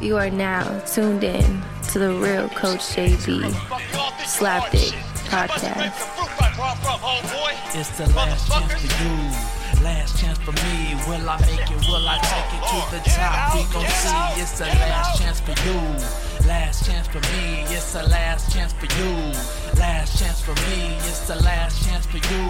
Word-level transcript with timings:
You 0.00 0.16
are 0.16 0.30
now 0.30 0.64
tuned 0.80 1.22
in 1.24 1.62
to 1.92 1.98
the 1.98 2.14
real 2.14 2.48
Coach 2.50 2.80
JB 2.96 3.52
Slapdick 4.24 4.96
podcast. 5.28 5.92
It's 7.74 7.90
the 7.98 8.06
last 8.16 8.48
chance 8.50 8.72
for 8.72 9.04
you, 9.04 9.84
last 9.84 10.18
chance 10.18 10.38
for 10.38 10.52
me. 10.52 10.94
Will 11.06 11.28
I 11.28 11.38
make 11.40 11.70
it? 11.70 11.86
Will 11.86 12.08
I 12.08 12.16
take 12.24 12.48
it 12.56 12.62
to 12.64 12.80
the 12.96 13.00
top? 13.10 13.54
We 13.54 13.62
gon' 13.74 13.86
see. 13.92 14.40
It's 14.40 14.58
the 14.58 14.64
last 14.64 15.20
chance 15.20 15.40
for 15.40 15.52
you, 15.68 15.78
last 16.50 16.84
chance 16.84 17.06
for 17.06 17.20
me. 17.32 17.62
It's 17.76 17.92
the 17.92 18.02
last 18.08 18.52
chance 18.52 18.72
for 18.72 18.86
you, 18.98 19.14
last 19.78 20.18
chance 20.18 20.40
for 20.42 20.54
me. 20.66 20.96
It's 21.08 21.28
the 21.28 21.36
last 21.36 21.86
chance 21.86 22.06
for 22.06 22.16
you, 22.16 22.44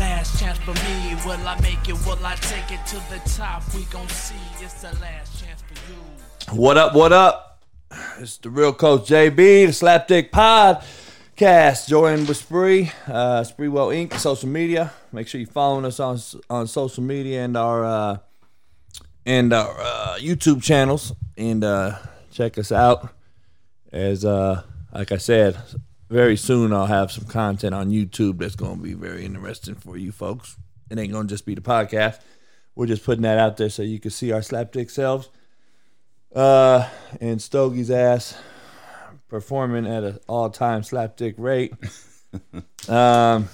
last 0.00 0.40
chance 0.40 0.56
for 0.58 0.72
me. 0.72 1.14
Will 1.26 1.46
I 1.46 1.60
make 1.60 1.86
it? 1.86 1.98
Will 2.06 2.24
I 2.24 2.34
take 2.36 2.72
it 2.72 2.80
to 2.92 2.96
the 3.12 3.20
top? 3.36 3.62
We 3.74 3.82
gon' 3.84 4.08
see. 4.08 4.34
It's 4.64 4.80
the 4.80 4.92
last 5.02 5.38
chance 5.38 5.60
for 5.68 5.74
you. 5.92 6.58
What 6.58 6.78
up? 6.78 6.94
What 6.94 7.12
up? 7.12 7.60
It's 8.18 8.38
the 8.38 8.48
real 8.48 8.72
Coach 8.72 9.02
JB, 9.02 9.36
the 9.36 9.66
Slapdick 9.66 10.30
Podcast. 10.30 11.88
Joined 11.88 12.28
with 12.28 12.38
Spree, 12.38 12.90
uh, 13.06 13.42
Spreewell 13.42 13.92
Inc. 13.92 14.18
Social 14.18 14.48
media. 14.48 14.92
Make 15.12 15.28
sure 15.28 15.38
you're 15.38 15.50
following 15.50 15.84
us 15.84 16.00
on 16.00 16.18
on 16.48 16.66
social 16.66 17.02
media 17.02 17.44
and 17.44 17.54
our 17.54 17.84
uh, 17.84 18.16
and 19.26 19.52
our 19.52 19.76
uh, 19.78 20.16
YouTube 20.18 20.62
channels, 20.62 21.12
and 21.36 21.62
uh, 21.62 21.98
check 22.30 22.56
us 22.56 22.72
out. 22.72 23.15
As 23.92 24.24
uh, 24.24 24.62
like 24.92 25.12
I 25.12 25.16
said, 25.18 25.56
very 26.08 26.36
soon 26.36 26.72
I'll 26.72 26.86
have 26.86 27.10
some 27.10 27.24
content 27.24 27.74
on 27.74 27.90
YouTube 27.90 28.38
that's 28.38 28.56
going 28.56 28.78
to 28.78 28.82
be 28.82 28.94
very 28.94 29.24
interesting 29.24 29.74
for 29.74 29.96
you 29.96 30.12
folks. 30.12 30.56
It 30.90 30.98
ain't 30.98 31.12
going 31.12 31.26
to 31.26 31.32
just 31.32 31.46
be 31.46 31.54
the 31.54 31.60
podcast. 31.60 32.20
We're 32.74 32.86
just 32.86 33.04
putting 33.04 33.22
that 33.22 33.38
out 33.38 33.56
there 33.56 33.70
so 33.70 33.82
you 33.82 33.98
can 33.98 34.10
see 34.10 34.32
our 34.32 34.40
slapdick 34.40 34.90
selves 34.90 35.30
uh, 36.34 36.88
and 37.20 37.40
Stogie's 37.40 37.90
ass 37.90 38.38
performing 39.28 39.86
at 39.86 40.04
an 40.04 40.18
all-time 40.28 40.82
slapdick 40.82 41.34
rate. 41.38 41.72
um, 42.88 43.48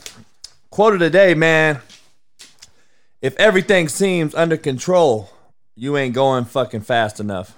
quote 0.71 0.95
of 0.95 1.01
the 1.01 1.09
day, 1.09 1.35
man. 1.35 1.81
If 3.23 3.37
everything 3.37 3.89
seems 3.89 4.35
under 4.35 4.57
control, 4.57 5.31
you 5.77 5.97
ain't 5.97 6.15
going 6.15 6.45
fucking 6.45 6.83
fast 6.83 7.21
enough. 7.21 7.57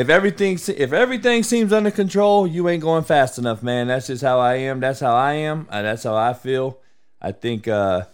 If 0.00 0.08
everything 0.08 0.54
if 0.54 0.94
everything 0.94 1.42
seems 1.42 1.74
under 1.74 1.90
control, 1.90 2.46
you 2.46 2.70
ain't 2.70 2.82
going 2.82 3.04
fast 3.04 3.36
enough, 3.36 3.62
man. 3.62 3.88
That's 3.88 4.06
just 4.06 4.22
how 4.22 4.40
I 4.40 4.54
am. 4.54 4.80
That's 4.80 4.98
how 4.98 5.14
I 5.14 5.34
am. 5.34 5.68
Uh, 5.68 5.82
that's 5.82 6.04
how 6.04 6.16
I 6.16 6.32
feel. 6.32 6.78
I 7.20 7.32
think 7.32 7.68
uh, 7.68 8.06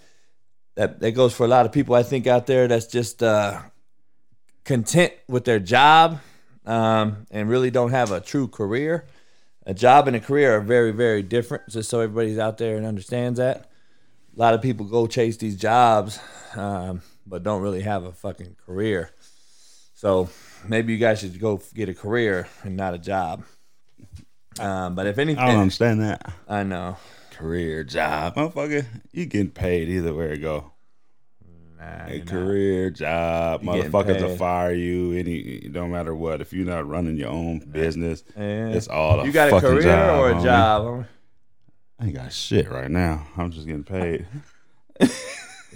that 0.75 0.99
that 0.99 1.13
goes 1.13 1.33
for 1.33 1.45
a 1.45 1.49
lot 1.49 1.65
of 1.65 1.71
people. 1.71 1.95
I 1.95 2.03
think 2.03 2.27
out 2.27 2.49
there 2.49 2.67
that's 2.67 2.89
just 2.89 3.23
uh, 3.23 3.61
content 4.65 5.13
with 5.29 5.45
their 5.45 5.61
job 5.61 6.19
um, 6.65 7.29
and 7.31 7.49
really 7.49 7.71
don't 7.71 7.93
have 7.93 8.11
a 8.11 8.21
true 8.21 8.49
career. 8.49 9.07
A 9.65 9.73
job 9.73 10.09
and 10.09 10.17
a 10.17 10.21
career 10.21 10.57
are 10.57 10.61
very, 10.61 10.91
very 10.91 11.23
different. 11.23 11.69
Just 11.69 11.89
so 11.89 12.01
everybody's 12.01 12.37
out 12.37 12.59
there 12.59 12.77
and 12.77 12.85
understands 12.85 13.39
that. 13.39 13.71
A 14.37 14.41
lot 14.41 14.55
of 14.55 14.61
people 14.61 14.87
go 14.87 15.07
chase 15.07 15.37
these 15.37 15.55
jobs, 15.55 16.19
um, 16.57 17.03
but 17.29 17.45
don't 17.45 17.63
really 17.63 17.83
have 17.83 18.03
a 18.03 18.13
fucking 18.13 18.57
career. 18.67 19.13
So 19.95 20.29
maybe 20.69 20.93
you 20.93 20.99
guys 20.99 21.21
should 21.21 21.39
go 21.41 21.61
get 21.75 21.89
a 21.89 21.95
career 21.95 22.49
and 22.65 22.77
not 22.77 22.95
a 22.95 22.99
job. 22.99 23.45
Um, 24.59 24.95
but 24.95 25.07
if 25.07 25.19
anything, 25.19 25.43
I 25.43 25.49
don't 25.53 25.61
understand 25.61 26.01
that. 26.01 26.33
I 26.49 26.63
know. 26.63 26.97
Career, 27.33 27.85
job, 27.85 28.37
motherfucker. 28.37 28.87
You 29.13 29.27
getting 29.27 29.51
paid 29.51 29.89
either 29.91 30.15
way 30.15 30.33
it 30.33 30.39
go. 30.39 30.73
Nah, 31.79 32.07
A 32.07 32.11
you're 32.15 32.19
not. 32.21 32.27
career, 32.29 32.91
job, 32.91 33.63
You 33.63 33.69
motherfuckers 33.69 34.23
will 34.23 34.37
fire 34.37 34.73
you. 34.73 35.13
Any, 35.13 35.37
it 35.37 35.73
don't 35.75 35.91
matter 35.91 36.15
what. 36.15 36.41
If 36.41 36.55
you're 36.55 36.65
not 36.65 36.89
running 36.89 37.19
your 37.19 37.29
own 37.29 37.59
business, 37.59 38.25
Yeah. 38.35 38.69
it's 38.69 38.89
all 38.89 39.21
a 39.21 39.27
You 39.27 39.33
got 39.33 39.53
a 39.53 39.61
career 39.61 39.83
job, 39.83 40.19
or 40.19 40.31
a 40.31 40.35
homie. 40.35 40.43
job? 40.45 41.05
I 42.01 42.05
ain't 42.07 42.15
got 42.15 42.33
shit 42.33 42.71
right 42.71 42.91
now. 42.91 43.27
I'm 43.37 43.51
just 43.51 43.67
getting 43.67 43.85
paid. 43.85 44.27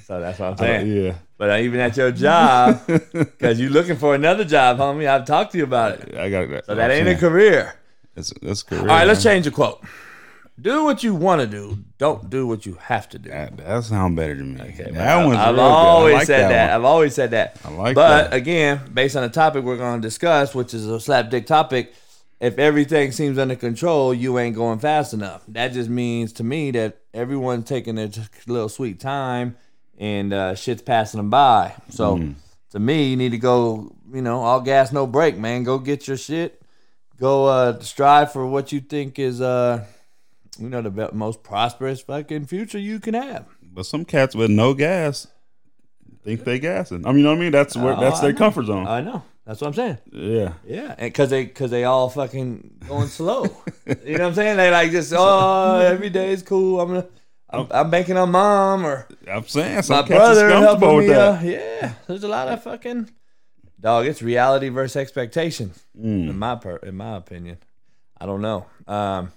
So 0.06 0.18
that's 0.18 0.40
what 0.40 0.52
I'm 0.52 0.56
saying. 0.56 0.86
yeah, 1.04 1.14
But 1.40 1.58
even 1.62 1.80
at 1.80 1.96
your 1.96 2.12
job, 2.12 2.82
because 2.86 3.58
you're 3.58 3.70
looking 3.70 3.96
for 3.96 4.14
another 4.14 4.44
job, 4.44 4.76
homie, 4.76 5.08
I've 5.08 5.24
talked 5.24 5.52
to 5.52 5.58
you 5.58 5.64
about 5.64 5.92
it. 5.92 6.14
I 6.14 6.28
got 6.28 6.50
that. 6.50 6.66
So 6.66 6.74
that 6.74 6.90
ain't 6.90 7.08
a 7.08 7.14
career. 7.14 7.76
That's 8.14 8.30
a 8.30 8.64
career. 8.66 8.82
All 8.82 8.86
right, 8.88 9.06
let's 9.06 9.22
change 9.22 9.46
the 9.46 9.50
quote. 9.50 9.82
Do 10.60 10.84
what 10.84 11.02
you 11.02 11.14
want 11.14 11.40
to 11.40 11.46
do. 11.46 11.82
Don't 11.96 12.28
do 12.28 12.46
what 12.46 12.66
you 12.66 12.74
have 12.74 13.08
to 13.08 13.18
do. 13.18 13.30
That, 13.30 13.56
that 13.56 13.84
sound 13.84 14.16
better 14.16 14.36
to 14.36 14.42
me. 14.42 14.60
Okay, 14.60 14.90
that 14.90 15.24
one's 15.24 15.38
I've 15.38 15.54
real 15.54 15.64
good. 15.64 15.72
I 15.72 15.76
always 15.76 16.14
like 16.14 16.26
said 16.26 16.50
that. 16.50 16.72
one. 16.72 16.74
I've 16.74 16.84
always 16.84 17.14
said 17.14 17.30
that. 17.30 17.58
I 17.64 17.70
like 17.70 17.94
but 17.94 18.30
that. 18.30 18.36
again, 18.36 18.82
based 18.92 19.16
on 19.16 19.22
the 19.22 19.30
topic 19.30 19.64
we're 19.64 19.78
going 19.78 20.02
to 20.02 20.06
discuss, 20.06 20.54
which 20.54 20.74
is 20.74 20.86
a 20.86 20.96
slapdick 20.98 21.46
topic, 21.46 21.94
if 22.38 22.58
everything 22.58 23.12
seems 23.12 23.38
under 23.38 23.56
control, 23.56 24.12
you 24.12 24.38
ain't 24.38 24.56
going 24.56 24.78
fast 24.78 25.14
enough. 25.14 25.42
That 25.48 25.72
just 25.72 25.88
means 25.88 26.34
to 26.34 26.44
me 26.44 26.70
that 26.72 26.98
everyone's 27.14 27.64
taking 27.64 27.94
their 27.94 28.10
little 28.46 28.68
sweet 28.68 29.00
time 29.00 29.56
and 30.00 30.32
uh, 30.32 30.54
shit's 30.56 30.82
passing 30.82 31.18
them 31.18 31.30
by. 31.30 31.74
So 31.90 32.16
Mm. 32.16 32.34
to 32.72 32.80
me, 32.80 33.10
you 33.10 33.16
need 33.16 33.30
to 33.30 33.38
go, 33.38 33.94
you 34.12 34.22
know, 34.22 34.40
all 34.40 34.60
gas, 34.60 34.90
no 34.92 35.06
brake, 35.06 35.36
man. 35.38 35.62
Go 35.62 35.78
get 35.78 36.08
your 36.08 36.16
shit. 36.16 36.60
Go 37.18 37.44
uh, 37.46 37.78
strive 37.80 38.32
for 38.32 38.46
what 38.46 38.72
you 38.72 38.80
think 38.80 39.18
is, 39.18 39.40
uh, 39.42 39.84
you 40.58 40.68
know, 40.70 40.80
the 40.82 41.10
most 41.12 41.42
prosperous 41.42 42.00
fucking 42.00 42.46
future 42.46 42.78
you 42.78 42.98
can 42.98 43.12
have. 43.14 43.44
But 43.62 43.84
some 43.86 44.04
cats 44.04 44.34
with 44.34 44.50
no 44.50 44.72
gas 44.74 45.26
think 46.24 46.44
they 46.44 46.58
gassing. 46.58 47.06
I 47.06 47.10
mean, 47.10 47.18
you 47.18 47.24
know 47.24 47.30
what 47.30 47.36
I 47.36 47.40
mean? 47.40 47.52
That's 47.52 47.76
where 47.76 47.94
Oh, 47.96 48.00
that's 48.00 48.20
their 48.20 48.32
comfort 48.32 48.66
zone. 48.66 48.86
I 48.86 49.00
know. 49.00 49.22
That's 49.46 49.60
what 49.60 49.68
I'm 49.68 49.74
saying. 49.74 49.98
yeah. 50.12 50.52
Yeah, 50.66 50.94
because 50.98 51.30
they 51.30 51.44
because 51.44 51.70
they 51.70 51.84
all 51.84 52.08
fucking 52.08 52.78
going 52.88 53.08
slow. 53.20 53.44
you 54.04 54.16
know 54.16 54.24
what 54.24 54.28
I'm 54.28 54.34
saying? 54.34 54.56
They 54.56 54.70
like 54.70 54.90
just 54.90 55.12
oh 55.16 55.78
every 55.80 56.10
day 56.10 56.32
is 56.32 56.42
cool. 56.42 56.80
I'm 56.80 56.88
gonna 56.88 57.06
I'm, 57.50 57.66
I'm 57.70 57.90
banking 57.90 58.16
on 58.16 58.30
mom 58.30 58.84
or 58.86 59.08
I'm 59.30 59.46
saying 59.46 59.82
some 59.82 59.96
my 59.96 60.06
brother 60.06 60.48
helping 60.50 60.98
me. 60.98 61.06
that. 61.08 61.40
Uh, 61.40 61.44
yeah, 61.44 61.92
there's 62.06 62.24
a 62.24 62.28
lot 62.28 62.48
of 62.48 62.62
fucking 62.62 63.10
dog. 63.80 64.06
It's 64.06 64.22
reality 64.22 64.68
versus 64.68 64.96
expectation. 64.96 65.72
Mm. 65.98 66.30
In 66.30 66.38
my 66.38 66.56
per, 66.56 66.76
in 66.76 66.96
my 66.96 67.16
opinion, 67.16 67.58
I 68.20 68.26
don't 68.26 68.40
know. 68.42 68.66
Um, 68.86 69.32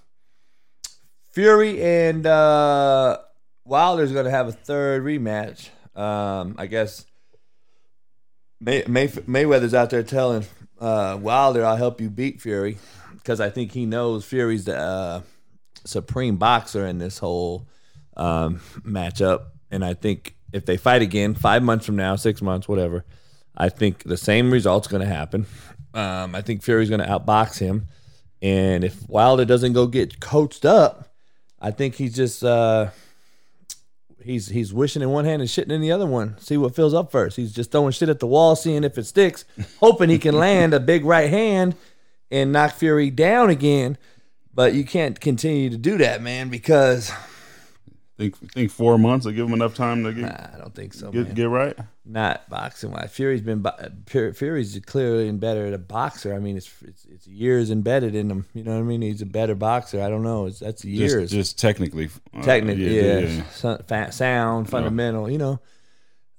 Fury 1.31 1.81
and 1.81 2.25
uh, 2.25 3.17
Wilder's 3.65 4.11
gonna 4.11 4.29
have 4.29 4.47
a 4.47 4.51
third 4.51 5.03
rematch. 5.03 5.69
Um, 5.95 6.55
I 6.57 6.67
guess 6.67 7.05
May, 8.59 8.83
May, 8.87 9.07
Mayweather's 9.07 9.73
out 9.73 9.89
there 9.89 10.03
telling 10.03 10.45
uh, 10.79 11.17
Wilder, 11.21 11.65
"I'll 11.65 11.75
help 11.75 11.99
you 12.01 12.09
beat 12.09 12.41
Fury," 12.41 12.77
because 13.13 13.39
I 13.39 13.49
think 13.49 13.71
he 13.71 13.85
knows 13.85 14.25
Fury's 14.25 14.65
the 14.65 14.77
uh, 14.77 15.21
supreme 15.85 16.37
boxer 16.37 16.85
in 16.85 16.97
this 16.97 17.17
whole 17.17 17.67
um, 18.15 18.61
matchup. 18.81 19.45
And 19.73 19.83
I 19.83 19.95
think 19.95 20.35
if 20.51 20.65
they 20.65 20.77
fight 20.77 21.01
again, 21.01 21.33
five 21.33 21.63
months 21.63 21.85
from 21.85 21.95
now, 21.95 22.15
six 22.15 22.41
months, 22.41 22.67
whatever, 22.67 23.03
I 23.57 23.69
think 23.69 24.03
the 24.03 24.17
same 24.17 24.51
result's 24.51 24.87
going 24.87 25.01
to 25.01 25.07
happen. 25.07 25.47
Um, 25.93 26.35
I 26.35 26.41
think 26.41 26.63
Fury's 26.63 26.89
going 26.89 27.01
to 27.01 27.07
outbox 27.07 27.59
him, 27.59 27.87
and 28.41 28.83
if 28.83 29.07
Wilder 29.09 29.45
doesn't 29.45 29.73
go 29.73 29.87
get 29.87 30.19
coached 30.19 30.65
up, 30.65 31.13
I 31.59 31.71
think 31.71 31.95
he's 31.95 32.15
just 32.15 32.43
uh, 32.43 32.89
he's 34.23 34.47
he's 34.47 34.73
wishing 34.73 35.01
in 35.01 35.09
one 35.09 35.25
hand 35.25 35.41
and 35.41 35.49
shitting 35.49 35.71
in 35.71 35.81
the 35.81 35.91
other 35.91 36.05
one. 36.05 36.37
See 36.39 36.57
what 36.57 36.75
fills 36.75 36.93
up 36.93 37.11
first. 37.11 37.37
He's 37.37 37.53
just 37.53 37.71
throwing 37.71 37.91
shit 37.91 38.09
at 38.09 38.19
the 38.19 38.27
wall, 38.27 38.55
seeing 38.55 38.83
if 38.83 38.97
it 38.97 39.05
sticks, 39.05 39.45
hoping 39.79 40.09
he 40.09 40.17
can 40.19 40.37
land 40.37 40.73
a 40.73 40.79
big 40.79 41.05
right 41.05 41.29
hand 41.29 41.75
and 42.31 42.51
knock 42.51 42.73
Fury 42.73 43.09
down 43.09 43.49
again. 43.49 43.97
But 44.53 44.73
you 44.73 44.83
can't 44.83 45.19
continue 45.19 45.69
to 45.69 45.77
do 45.77 45.97
that, 45.97 46.21
man, 46.21 46.49
because 46.49 47.11
Think 48.15 48.37
think 48.51 48.69
four 48.69 48.99
months 48.99 49.25
will 49.25 49.33
give 49.33 49.45
them 49.47 49.55
enough 49.55 49.73
time 49.73 50.03
to 50.03 50.13
get 50.13 50.21
Nah, 50.21 50.47
I 50.53 50.57
don't 50.59 50.75
think 50.75 50.93
so, 50.93 51.09
get, 51.09 51.25
man. 51.25 51.33
get 51.33 51.49
right. 51.49 51.75
Not 52.05 52.47
boxing 52.47 52.91
wise. 52.91 53.09
Fury's 53.11 53.41
been 53.41 53.61
bo- 53.63 53.89
Fury's 54.05 54.79
clearly 54.85 55.31
better 55.31 55.65
at 55.65 55.73
a 55.73 55.79
boxer. 55.79 56.31
I 56.35 56.37
mean, 56.37 56.55
it's, 56.55 56.71
it's 56.83 57.05
it's 57.05 57.25
years 57.27 57.71
embedded 57.71 58.13
in 58.13 58.29
him. 58.29 58.45
You 58.53 58.63
know 58.63 58.73
what 58.73 58.81
I 58.81 58.83
mean? 58.83 59.01
He's 59.01 59.23
a 59.23 59.25
better 59.25 59.55
boxer. 59.55 59.99
I 59.99 60.09
don't 60.09 60.21
know. 60.21 60.45
It's 60.45 60.59
that's 60.59 60.85
years. 60.85 61.31
Just, 61.31 61.33
just 61.33 61.59
technically. 61.59 62.09
uh, 62.35 62.43
technically, 62.43 62.99
yeah, 62.99 63.43
So- 63.49 63.81
fa- 63.87 64.11
sound, 64.11 64.69
fundamental. 64.69 65.27
You 65.27 65.39
know, 65.39 65.59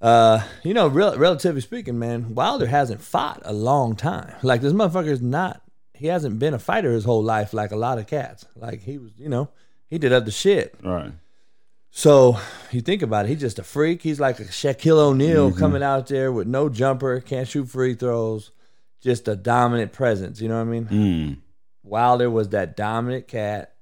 uh, 0.01 0.43
you 0.63 0.73
know, 0.73 0.87
relatively 0.87 1.59
speaking, 1.61 1.99
man, 1.99 2.35
Wilder 2.35 2.67
hasn't 2.67 3.01
fought 3.01 3.41
a 3.43 3.51
long 3.51 3.97
time. 3.97 4.33
Like 4.43 4.61
this 4.61 4.71
motherfucker's 4.71 5.21
not. 5.21 5.61
He 5.93 6.07
hasn't 6.07 6.39
been 6.39 6.53
a 6.53 6.59
fighter 6.59 6.93
his 6.93 7.03
whole 7.03 7.23
life, 7.23 7.53
like 7.53 7.71
a 7.71 7.77
lot 7.77 7.97
of 7.97 8.07
cats. 8.07 8.45
Like 8.55 8.81
he 8.81 8.97
was, 8.97 9.11
you 9.17 9.27
know, 9.27 9.49
he 9.89 9.97
did 9.97 10.13
other 10.13 10.31
shit. 10.31 10.75
Right. 10.81 11.11
So 11.97 12.37
you 12.71 12.81
think 12.81 13.01
about 13.01 13.23
it, 13.25 13.29
he's 13.29 13.39
just 13.39 13.57
a 13.57 13.63
freak. 13.63 14.01
He's 14.01 14.19
like 14.19 14.41
a 14.41 14.43
Shaquille 14.43 14.97
O'Neal 14.97 15.53
coming 15.53 15.81
out 15.81 16.07
there 16.07 16.29
with 16.29 16.45
no 16.45 16.67
jumper, 16.67 17.21
can't 17.21 17.47
shoot 17.47 17.69
free 17.69 17.93
throws, 17.95 18.51
just 18.99 19.29
a 19.29 19.35
dominant 19.37 19.93
presence. 19.93 20.41
You 20.41 20.49
know 20.49 20.55
what 20.57 20.67
I 20.67 20.71
mean? 20.71 20.85
Mm. 20.87 21.37
Wilder 21.83 22.29
was 22.29 22.49
that 22.49 22.75
dominant 22.75 23.29
cat. 23.29 23.75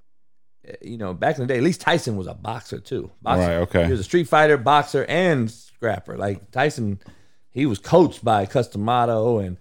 Uh, 0.67 0.73
You 0.83 0.99
know, 0.99 1.15
back 1.15 1.37
in 1.37 1.41
the 1.41 1.47
day, 1.47 1.57
at 1.57 1.63
least 1.63 1.81
Tyson 1.81 2.15
was 2.15 2.27
a 2.27 2.35
boxer 2.35 2.79
too. 2.79 3.09
Boxer. 3.23 3.47
Right, 3.47 3.55
okay. 3.63 3.85
He 3.85 3.91
was 3.91 4.01
a 4.01 4.03
street 4.03 4.27
fighter, 4.27 4.57
boxer, 4.57 5.05
and 5.05 5.49
scrapper. 5.49 6.15
Like 6.15 6.51
Tyson, 6.51 6.99
he 7.49 7.65
was 7.65 7.79
coached 7.79 8.23
by 8.23 8.45
Cus 8.45 8.67
D'Amato, 8.67 9.39
and 9.39 9.57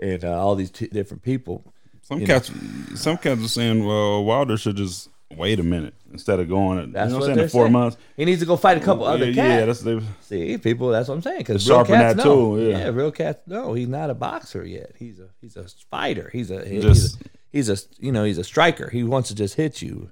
and 0.00 0.24
uh, 0.24 0.42
all 0.42 0.56
these 0.56 0.72
t- 0.72 0.88
different 0.88 1.22
people. 1.22 1.72
Some 2.02 2.26
cats, 2.26 2.50
some 2.96 3.16
cats 3.16 3.44
are 3.44 3.48
saying, 3.48 3.86
well, 3.86 4.24
Wilder 4.24 4.56
should 4.56 4.76
just 4.76 5.08
wait 5.36 5.58
a 5.60 5.62
minute 5.62 5.94
instead 6.12 6.40
of 6.40 6.48
going. 6.48 6.92
That's 6.92 7.08
you 7.10 7.12
know 7.12 7.20
what 7.20 7.22
I'm 7.22 7.26
saying? 7.28 7.36
they're 7.38 7.48
four 7.48 7.64
saying. 7.64 7.72
months. 7.72 7.96
He 8.16 8.24
needs 8.24 8.40
to 8.40 8.46
go 8.46 8.56
fight 8.56 8.76
a 8.76 8.80
couple 8.80 9.04
other 9.04 9.30
yeah, 9.30 9.34
cats. 9.34 9.60
yeah, 9.60 9.64
that's 9.64 9.80
they, 9.80 10.00
See, 10.20 10.58
people, 10.58 10.88
that's 10.90 11.08
what 11.08 11.14
I'm 11.14 11.22
saying. 11.22 11.38
Because 11.38 11.68
real 11.68 11.78
sharpen 11.78 11.94
cats 11.94 12.16
that 12.16 12.24
know. 12.24 12.56
too, 12.56 12.68
yeah. 12.70 12.88
real 12.88 13.10
cats. 13.10 13.42
No, 13.46 13.72
he's 13.74 13.88
not 13.88 14.10
a 14.10 14.14
boxer 14.14 14.64
yet. 14.66 14.92
He's 14.98 15.18
a 15.20 15.28
he's 15.40 15.56
a 15.56 15.66
fighter. 15.90 16.30
He's 16.32 16.50
a 16.50 16.66
he's 16.68 16.82
Just- 16.82 17.20
a, 17.20 17.24
he's 17.50 17.68
a 17.68 17.76
you 17.98 18.12
know 18.12 18.24
he's 18.24 18.38
a 18.38 18.44
striker. 18.44 18.90
He 18.90 19.02
wants 19.04 19.28
to 19.28 19.34
just 19.34 19.54
hit 19.56 19.82
you. 19.82 20.10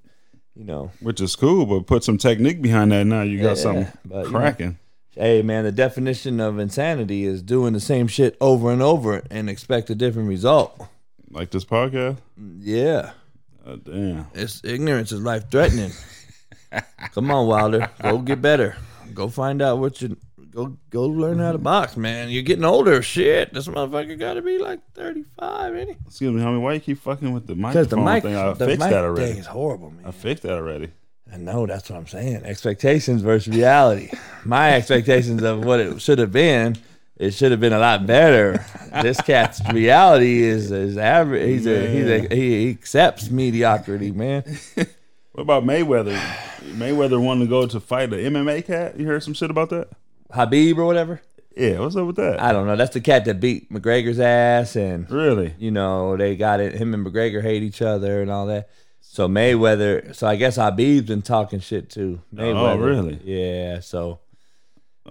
You 0.56 0.64
know, 0.64 0.90
which 1.00 1.20
is 1.20 1.36
cool, 1.36 1.64
but 1.64 1.86
put 1.86 2.02
some 2.04 2.18
technique 2.18 2.60
behind 2.60 2.90
that. 2.92 3.06
Now 3.06 3.22
you 3.22 3.38
got 3.40 3.50
Yeah, 3.50 3.54
something 3.54 3.86
but, 4.04 4.26
you 4.26 4.32
know, 4.32 4.38
cracking. 4.38 4.78
hey 5.12 5.42
man, 5.42 5.64
the 5.64 5.72
definition 5.72 6.38
of 6.40 6.58
insanity 6.58 7.24
is 7.24 7.40
doing 7.40 7.72
the 7.72 7.80
same 7.80 8.08
shit 8.08 8.36
over 8.40 8.70
and 8.70 8.82
over 8.82 9.22
and 9.30 9.48
expect 9.48 9.88
a 9.90 9.94
different 9.94 10.28
result. 10.28 10.78
like 11.30 11.50
this 11.52 11.64
podcast. 11.64 12.18
Mm, 12.38 12.58
yeah, 12.60 13.12
Uh, 13.66 13.76
damn. 13.76 14.26
it's 14.34 14.62
ignorance 14.64 15.12
is 15.12 15.20
life 15.20 15.50
threatening. 15.50 15.92
Come 17.12 17.30
on, 17.30 17.46
Wilder, 17.46 17.90
go 18.00 18.18
get 18.18 18.40
better. 18.40 18.76
Go 19.12 19.28
find 19.28 19.60
out 19.60 19.78
what 19.78 20.00
you 20.00 20.16
go 20.52 20.76
go 20.90 21.04
learn 21.06 21.38
how 21.38 21.52
to 21.52 21.58
box, 21.58 21.96
man. 21.96 22.30
You're 22.30 22.42
getting 22.42 22.64
older. 22.64 23.02
Shit, 23.02 23.52
this 23.52 23.66
motherfucker 23.68 24.18
got 24.18 24.34
to 24.34 24.42
be 24.42 24.58
like 24.58 24.80
35, 24.94 25.76
ain't 25.76 25.90
he? 25.90 25.96
Excuse 26.06 26.32
me, 26.32 26.40
homie. 26.42 26.60
Why 26.60 26.74
you 26.74 26.80
keep 26.80 26.98
fucking 27.00 27.32
with 27.32 27.46
the 27.46 27.54
Because 27.54 27.88
the 27.88 27.96
microphone 27.96 28.04
mic, 28.14 28.22
thing? 28.22 28.36
I 28.36 28.52
the 28.52 28.66
fixed 28.66 28.80
mic 28.80 28.90
that 28.90 29.04
already. 29.04 29.30
thing 29.30 29.38
is 29.40 29.46
horrible, 29.46 29.90
man. 29.90 30.04
I 30.06 30.10
fixed 30.12 30.42
that 30.44 30.52
already. 30.52 30.90
I 31.32 31.36
know 31.36 31.66
that's 31.66 31.88
what 31.90 31.96
I'm 31.96 32.06
saying. 32.08 32.42
Expectations 32.44 33.22
versus 33.22 33.54
reality. 33.54 34.10
My 34.44 34.72
expectations 34.74 35.42
of 35.42 35.64
what 35.64 35.78
it 35.80 36.00
should 36.00 36.18
have 36.18 36.32
been, 36.32 36.76
it 37.20 37.34
should 37.34 37.50
have 37.50 37.60
been 37.60 37.74
a 37.74 37.78
lot 37.78 38.06
better. 38.06 38.64
This 39.02 39.20
cat's 39.20 39.60
reality 39.70 40.42
is 40.42 40.72
is 40.72 40.96
average. 40.96 41.46
He's 41.46 41.66
a, 41.66 41.86
he's 41.86 42.06
a 42.06 42.34
he, 42.34 42.64
he 42.64 42.70
accepts 42.70 43.30
mediocrity, 43.30 44.10
man. 44.10 44.44
What 45.32 45.42
about 45.42 45.62
Mayweather? 45.64 46.18
Mayweather 46.72 47.22
wanted 47.22 47.44
to 47.44 47.50
go 47.50 47.64
to 47.64 47.78
fight 47.78 48.12
an 48.12 48.18
MMA 48.18 48.66
cat. 48.66 48.98
You 48.98 49.06
heard 49.06 49.22
some 49.22 49.32
shit 49.32 49.48
about 49.48 49.70
that? 49.70 49.88
Khabib 50.32 50.76
or 50.76 50.84
whatever. 50.84 51.22
Yeah, 51.56 51.78
what's 51.78 51.94
up 51.94 52.08
with 52.08 52.16
that? 52.16 52.42
I 52.42 52.52
don't 52.52 52.66
know. 52.66 52.74
That's 52.74 52.92
the 52.92 53.00
cat 53.00 53.24
that 53.26 53.38
beat 53.38 53.72
McGregor's 53.72 54.18
ass, 54.18 54.74
and 54.74 55.08
really? 55.08 55.54
you 55.56 55.70
know 55.70 56.16
they 56.16 56.34
got 56.34 56.58
it. 56.58 56.74
Him 56.74 56.94
and 56.94 57.06
McGregor 57.06 57.42
hate 57.42 57.62
each 57.62 57.80
other 57.80 58.20
and 58.20 58.30
all 58.30 58.46
that. 58.46 58.70
So 59.00 59.28
Mayweather. 59.28 60.14
So 60.16 60.26
I 60.26 60.34
guess 60.34 60.58
Khabib's 60.58 61.06
been 61.06 61.22
talking 61.22 61.60
shit 61.60 61.90
too. 61.90 62.20
Oh, 62.36 62.36
Mayweather. 62.36 62.72
Oh, 62.72 62.76
really? 62.78 63.20
Yeah. 63.22 63.80
So 63.80 64.18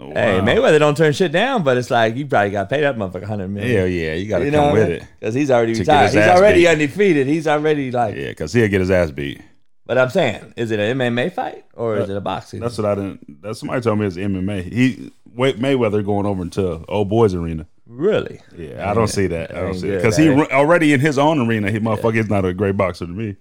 Oh, 0.01 0.11
hey, 0.13 0.39
wow. 0.39 0.45
Mayweather 0.45 0.79
don't 0.79 0.95
turn 0.95 1.11
shit 1.11 1.31
down, 1.33 1.63
but 1.63 1.75
it's 1.75 1.91
like 1.91 2.15
you 2.15 2.25
probably 2.25 2.51
got 2.51 2.69
paid 2.69 2.81
that 2.83 2.95
motherfucker 2.95 3.23
hundred 3.25 3.49
million. 3.49 3.77
Hell 3.77 3.87
yeah, 3.87 4.13
you 4.13 4.29
got 4.29 4.39
to 4.39 4.45
You 4.45 4.51
come 4.51 4.67
know 4.67 4.73
with 4.73 4.89
it. 4.89 5.03
Because 5.19 5.33
he's 5.33 5.51
already 5.51 5.73
retired. 5.77 6.07
He's 6.13 6.17
already 6.17 6.61
beat. 6.61 6.67
undefeated. 6.67 7.27
He's 7.27 7.47
already 7.47 7.91
like. 7.91 8.15
Yeah, 8.15 8.29
because 8.29 8.53
he'll 8.53 8.69
get 8.69 8.79
his 8.79 8.89
ass 8.91 9.11
beat. 9.11 9.41
But 9.85 9.97
I'm 9.97 10.09
saying, 10.09 10.53
is 10.55 10.71
it 10.71 10.79
an 10.79 10.97
MMA 10.99 11.33
fight 11.33 11.65
or 11.73 11.97
is 11.97 12.09
it 12.09 12.15
a 12.15 12.21
boxing? 12.21 12.59
That's 12.61 12.77
what 12.77 12.85
I 12.85 12.95
didn't. 12.95 13.41
That's 13.41 13.59
somebody 13.59 13.81
told 13.81 13.99
me 13.99 14.05
it's 14.05 14.15
MMA. 14.17 14.71
He 14.71 15.11
wait 15.33 15.59
Mayweather 15.59 16.05
going 16.05 16.25
over 16.25 16.43
into 16.43 16.85
old 16.87 17.09
boys 17.09 17.33
arena. 17.33 17.67
really. 17.87 18.39
Yeah, 18.55 18.89
I 18.89 18.93
don't 18.93 19.07
see 19.07 19.27
that. 19.27 19.49
I 19.53 19.61
don't 19.61 19.73
see 19.73 19.89
it 19.89 19.95
because 19.97 20.15
he 20.15 20.27
ain't- 20.29 20.51
already 20.51 20.93
in 20.93 20.99
his 20.99 21.17
own 21.17 21.45
arena. 21.45 21.71
He 21.71 21.79
motherfucker 21.79 22.17
is 22.17 22.29
not 22.29 22.45
a 22.45 22.53
great 22.53 22.77
boxer 22.77 23.05
to 23.07 23.11
me. 23.11 23.35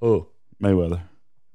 Oh, 0.00 0.26
Mayweather. 0.62 1.02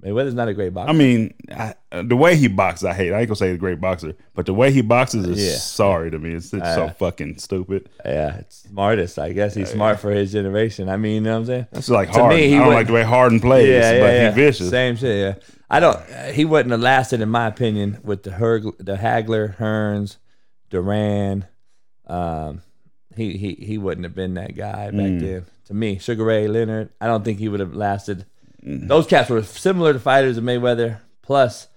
Mayweather's 0.03 0.35
not 0.35 0.47
a 0.47 0.53
great 0.53 0.73
boxer. 0.75 0.91
I 0.91 0.93
mean, 0.93 1.33
I, 1.51 1.73
the 2.03 2.15
way 2.15 2.35
he 2.35 2.47
boxes, 2.47 2.85
I 2.85 2.93
hate. 2.93 3.11
I 3.13 3.19
ain't 3.19 3.27
gonna 3.27 3.35
say 3.35 3.47
he's 3.47 3.55
a 3.55 3.57
great 3.57 3.81
boxer, 3.81 4.13
but 4.35 4.45
the 4.45 4.53
way 4.53 4.71
he 4.71 4.81
boxes 4.81 5.25
is 5.25 5.43
Yeah. 5.43 5.57
sorry 5.57 6.11
to 6.11 6.19
me. 6.19 6.33
It's, 6.33 6.53
it's 6.53 6.75
so 6.75 6.89
fucking 6.89 7.39
stupid. 7.39 7.89
yeah, 8.05 8.37
it's 8.37 8.57
smartest. 8.57 9.17
I 9.17 9.33
guess 9.33 9.55
he's 9.55 9.71
smart 9.71 9.99
for 9.99 10.11
his 10.11 10.31
generation. 10.31 10.87
I 10.87 10.97
mean, 10.97 11.15
you 11.15 11.21
know 11.21 11.31
what 11.33 11.39
I'm 11.39 11.45
saying? 11.47 11.67
It's 11.71 11.89
like 11.89 12.11
To 12.11 12.19
Harden. 12.19 12.37
me, 12.39 12.47
he 12.47 12.55
I 12.57 12.59
don't 12.59 12.73
like 12.73 12.87
the 12.87 12.93
way 12.93 13.03
Harden 13.03 13.39
plays, 13.39 13.67
yeah, 13.69 13.91
yeah, 13.93 13.99
but 13.99 14.13
yeah. 14.13 14.29
he 14.29 14.35
vicious. 14.35 14.69
Same 14.69 14.95
shit. 14.97 15.17
Yeah, 15.17 15.49
I 15.69 15.79
don't. 15.79 15.95
uh, 15.97 16.31
He 16.31 16.45
wouldn't 16.45 16.71
have 16.71 16.81
lasted, 16.81 17.19
in 17.21 17.29
my 17.29 17.47
opinion, 17.47 17.97
with 18.03 18.21
the 18.21 18.29
Herg, 18.31 18.77
the 18.77 18.97
Hagler, 18.97 19.57
Hearns, 19.57 20.17
Duran. 20.69 21.45
Um, 22.05 22.61
he 23.15 23.35
he 23.37 23.53
he 23.55 23.77
wouldn't 23.79 24.03
have 24.05 24.13
been 24.15 24.35
that 24.35 24.55
guy 24.55 24.91
back 24.91 24.93
Mm. 24.93 25.19
then. 25.21 25.45
To 25.65 25.73
me, 25.73 25.97
Sugar 25.97 26.23
Ray 26.23 26.47
Leonard, 26.47 26.91
I 27.01 27.07
don't 27.07 27.25
think 27.25 27.39
he 27.39 27.49
would 27.49 27.59
have 27.59 27.73
lasted. 27.73 28.25
Mm. 28.65 28.87
Those 28.87 29.07
cats 29.07 29.29
were 29.29 29.43
similar 29.43 29.93
to 29.93 29.99
fighters 29.99 30.37
of 30.37 30.43
Mayweather, 30.43 30.99
plus 31.21 31.67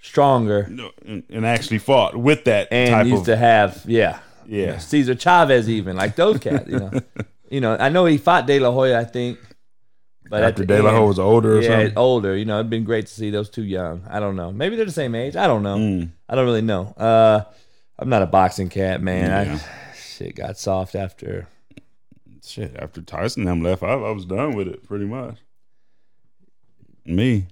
stronger, 0.00 0.70
and, 1.04 1.46
actually 1.46 1.78
fought 1.78 2.16
with 2.16 2.44
that 2.44 2.68
and 2.72 3.08
used 3.08 3.22
of 3.22 3.26
to 3.26 3.36
have 3.36 3.82
yeah, 3.86 4.20
yeah. 4.46 4.78
Cesar 4.78 5.14
Chavez 5.14 5.68
even 5.68 5.96
like 5.96 6.16
those 6.16 6.38
cats. 6.38 6.68
You 6.68 6.78
know, 6.78 7.00
you 7.50 7.60
know. 7.60 7.76
I 7.78 7.88
know 7.88 8.04
he 8.06 8.18
fought 8.18 8.46
De 8.46 8.58
La 8.58 8.70
Hoya, 8.70 8.98
I 8.98 9.04
think, 9.04 9.38
but 10.28 10.42
After 10.42 10.64
De 10.64 10.82
La 10.82 10.90
Hoya 10.90 11.06
was 11.06 11.18
older 11.18 11.58
or 11.58 11.62
yeah, 11.62 11.68
something. 11.68 11.98
older. 11.98 12.36
You 12.36 12.44
know, 12.44 12.58
it'd 12.58 12.70
been 12.70 12.84
great 12.84 13.06
to 13.06 13.12
see 13.12 13.30
those 13.30 13.50
two 13.50 13.64
young. 13.64 14.04
I 14.08 14.20
don't 14.20 14.36
know. 14.36 14.52
Maybe 14.52 14.76
they're 14.76 14.84
the 14.84 14.92
same 14.92 15.14
age. 15.14 15.36
I 15.36 15.46
don't 15.46 15.62
know. 15.62 15.76
Mm. 15.76 16.10
I 16.28 16.34
don't 16.34 16.44
really 16.44 16.62
know. 16.62 16.86
Uh, 16.96 17.44
I'm 17.98 18.08
not 18.08 18.22
a 18.22 18.26
boxing 18.26 18.68
cat, 18.68 19.02
man. 19.02 19.30
Yeah. 19.30 19.54
I 19.54 19.96
shit 19.96 20.36
got 20.36 20.58
soft 20.58 20.94
after. 20.94 21.48
Shit, 22.44 22.76
after 22.76 23.02
Tyson 23.02 23.42
and 23.42 23.48
them 23.48 23.62
left, 23.62 23.82
I, 23.82 23.94
I 23.94 24.10
was 24.12 24.24
done 24.24 24.54
with 24.54 24.68
it 24.68 24.86
pretty 24.86 25.04
much. 25.04 25.38
Me. 27.06 27.46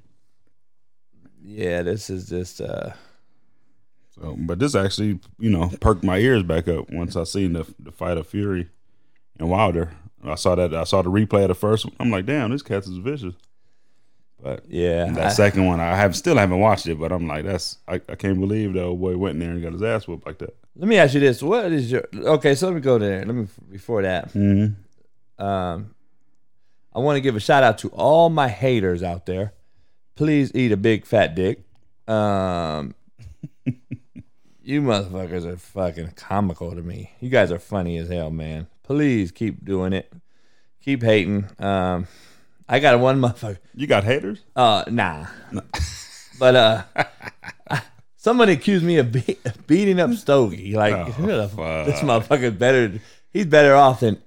Yeah, 1.43 1.83
this 1.83 2.11
is 2.11 2.29
just. 2.29 2.61
uh 2.61 2.91
So, 4.11 4.37
but 4.39 4.59
this 4.59 4.75
actually, 4.75 5.21
you 5.39 5.51
know, 5.51 5.71
perked 5.81 6.05
my 6.05 6.19
ears 6.19 6.43
back 6.43 6.69
up 6.69 6.91
once 6.91 7.17
I 7.17 7.25
seen 7.25 7.53
the 7.55 7.67
the 7.79 7.93
fight 7.93 8.17
of 8.19 8.27
Fury 8.27 8.69
and 9.39 9.49
Wilder. 9.51 9.93
I 10.25 10.37
saw 10.37 10.55
that. 10.55 10.75
I 10.75 10.85
saw 10.85 11.03
the 11.03 11.11
replay 11.11 11.43
of 11.43 11.49
the 11.49 11.55
first 11.55 11.85
one. 11.85 11.95
I'm 12.01 12.11
like, 12.11 12.25
damn, 12.27 12.51
this 12.51 12.63
cat 12.63 12.85
is 12.85 12.97
vicious. 12.97 13.35
But 14.43 14.65
Yeah, 14.69 15.11
that 15.13 15.27
I- 15.27 15.29
second 15.31 15.67
one, 15.67 15.81
I 15.81 15.95
have 15.97 16.17
still 16.17 16.37
haven't 16.37 16.61
watched 16.61 16.87
it. 16.87 16.99
But 16.99 17.13
I'm 17.13 17.27
like, 17.27 17.45
that's 17.45 17.79
I, 17.87 17.95
I 18.09 18.15
can't 18.15 18.41
believe 18.41 18.73
the 18.73 18.83
old 18.85 19.01
boy 19.01 19.17
went 19.17 19.35
in 19.35 19.41
there 19.41 19.51
and 19.51 19.63
got 19.63 19.73
his 19.73 19.83
ass 19.83 20.09
whooped 20.09 20.27
like 20.27 20.39
that. 20.39 20.57
Let 20.77 20.89
me 20.89 20.97
ask 20.97 21.15
you 21.15 21.21
this: 21.21 21.43
What 21.43 21.71
is 21.73 21.91
your 21.93 22.05
okay? 22.15 22.55
So 22.55 22.67
let 22.67 22.75
me 22.75 22.81
go 22.81 22.99
there. 22.99 23.25
Let 23.25 23.35
me 23.35 23.47
before 23.71 24.03
that. 24.03 24.33
Mm-hmm. 24.33 25.45
Um, 25.45 25.94
I 26.95 27.01
want 27.01 27.17
to 27.17 27.21
give 27.21 27.37
a 27.37 27.41
shout 27.41 27.63
out 27.63 27.79
to 27.79 27.89
all 27.89 28.31
my 28.31 28.49
haters 28.49 29.03
out 29.03 29.27
there. 29.27 29.53
Please 30.15 30.53
eat 30.55 30.71
a 30.73 30.77
big 30.77 31.05
fat 31.07 31.35
dick. 31.35 31.65
Um, 32.07 32.95
you 34.63 34.81
motherfuckers 34.83 35.45
are 35.45 35.57
fucking 35.57 36.13
comical 36.17 36.71
to 36.75 36.83
me. 36.83 37.11
You 37.21 37.31
guys 37.31 37.51
are 37.51 37.59
funny 37.59 37.97
as 37.99 38.09
hell, 38.09 38.31
man. 38.31 38.69
Please 38.83 39.33
keep 39.33 39.65
doing 39.65 39.93
it. 39.93 40.13
Keep 40.85 41.03
hating. 41.03 41.47
Um, 41.59 42.07
I 42.69 42.79
got 42.79 42.99
one 43.01 43.21
motherfucker. 43.21 43.59
You 43.75 43.87
got 43.87 44.05
haters? 44.05 44.41
Uh, 44.55 44.85
nah. 44.89 45.27
but 46.39 46.55
uh, 46.55 46.83
somebody 48.17 48.53
accused 48.53 48.85
me 48.85 48.99
of 48.99 49.11
be- 49.11 49.39
beating 49.67 49.99
up 49.99 50.11
Stogie. 50.15 50.75
Like 50.75 50.95
Oh, 50.95 51.05
who 51.13 51.27
the- 51.27 51.47
this 51.87 52.01
motherfucker's 52.01 52.55
better. 52.57 53.01
He's 53.31 53.47
better 53.47 53.75
off 53.75 54.01
than 54.01 54.23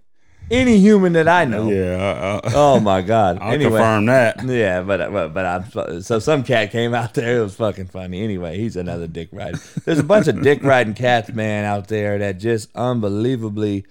any 0.49 0.77
human 0.77 1.13
that 1.13 1.27
I 1.27 1.45
know. 1.45 1.69
Yeah, 1.69 2.41
I, 2.43 2.47
I, 2.47 2.51
Oh 2.55 2.79
my 2.79 3.01
god. 3.01 3.37
I'll 3.41 3.53
anyway, 3.53 3.71
confirm 3.71 4.05
that. 4.07 4.43
yeah, 4.45 4.81
but 4.81 5.01
uh, 5.01 5.09
but 5.09 5.33
but 5.33 5.45
I'm 5.45 6.01
so 6.01 6.19
some 6.19 6.43
cat 6.43 6.71
came 6.71 6.93
out 6.93 7.13
there. 7.13 7.39
It 7.39 7.43
was 7.43 7.55
fucking 7.55 7.87
funny. 7.87 8.23
Anyway, 8.23 8.57
he's 8.57 8.75
another 8.75 9.07
dick 9.07 9.29
riding. 9.31 9.59
There's 9.85 9.99
a 9.99 10.03
bunch 10.03 10.27
of 10.27 10.41
dick 10.41 10.63
riding 10.63 10.93
cats, 10.93 11.31
man, 11.31 11.65
out 11.65 11.87
there 11.87 12.17
that 12.19 12.37
just 12.39 12.69
unbelievably, 12.75 13.85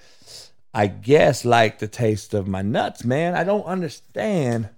I 0.72 0.86
guess, 0.86 1.44
like 1.44 1.78
the 1.78 1.88
taste 1.88 2.34
of 2.34 2.46
my 2.48 2.62
nuts, 2.62 3.04
man. 3.04 3.34
I 3.34 3.44
don't 3.44 3.64
understand. 3.64 4.70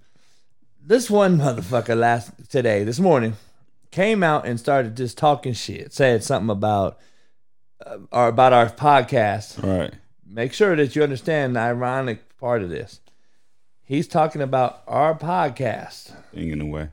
This 0.84 1.10
one 1.10 1.38
motherfucker 1.38 1.96
last 1.98 2.30
today, 2.48 2.82
this 2.82 2.98
morning, 2.98 3.34
came 3.90 4.22
out 4.22 4.46
and 4.46 4.58
started 4.58 4.96
just 4.96 5.18
talking 5.18 5.52
shit. 5.52 5.92
Said 5.92 6.24
something 6.24 6.48
about 6.50 6.98
uh, 7.84 7.98
or 8.10 8.28
about 8.28 8.52
our 8.52 8.70
podcast 8.70 9.62
Right. 9.62 9.92
Make 10.28 10.52
sure 10.52 10.76
that 10.76 10.94
you 10.94 11.02
understand 11.02 11.56
the 11.56 11.60
ironic 11.60 12.36
part 12.38 12.62
of 12.62 12.70
this. 12.70 13.00
He's 13.82 14.06
talking 14.06 14.42
about 14.42 14.82
our 14.86 15.14
podcast. 15.14 16.12
Thing 16.34 16.50
in 16.50 16.58
the 16.58 16.66
way. 16.66 16.90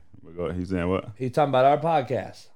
He's 0.54 0.70
saying 0.70 0.88
what? 0.88 1.10
He's 1.16 1.32
talking 1.32 1.50
about 1.50 1.64
our 1.64 1.78
podcast. 1.78 2.48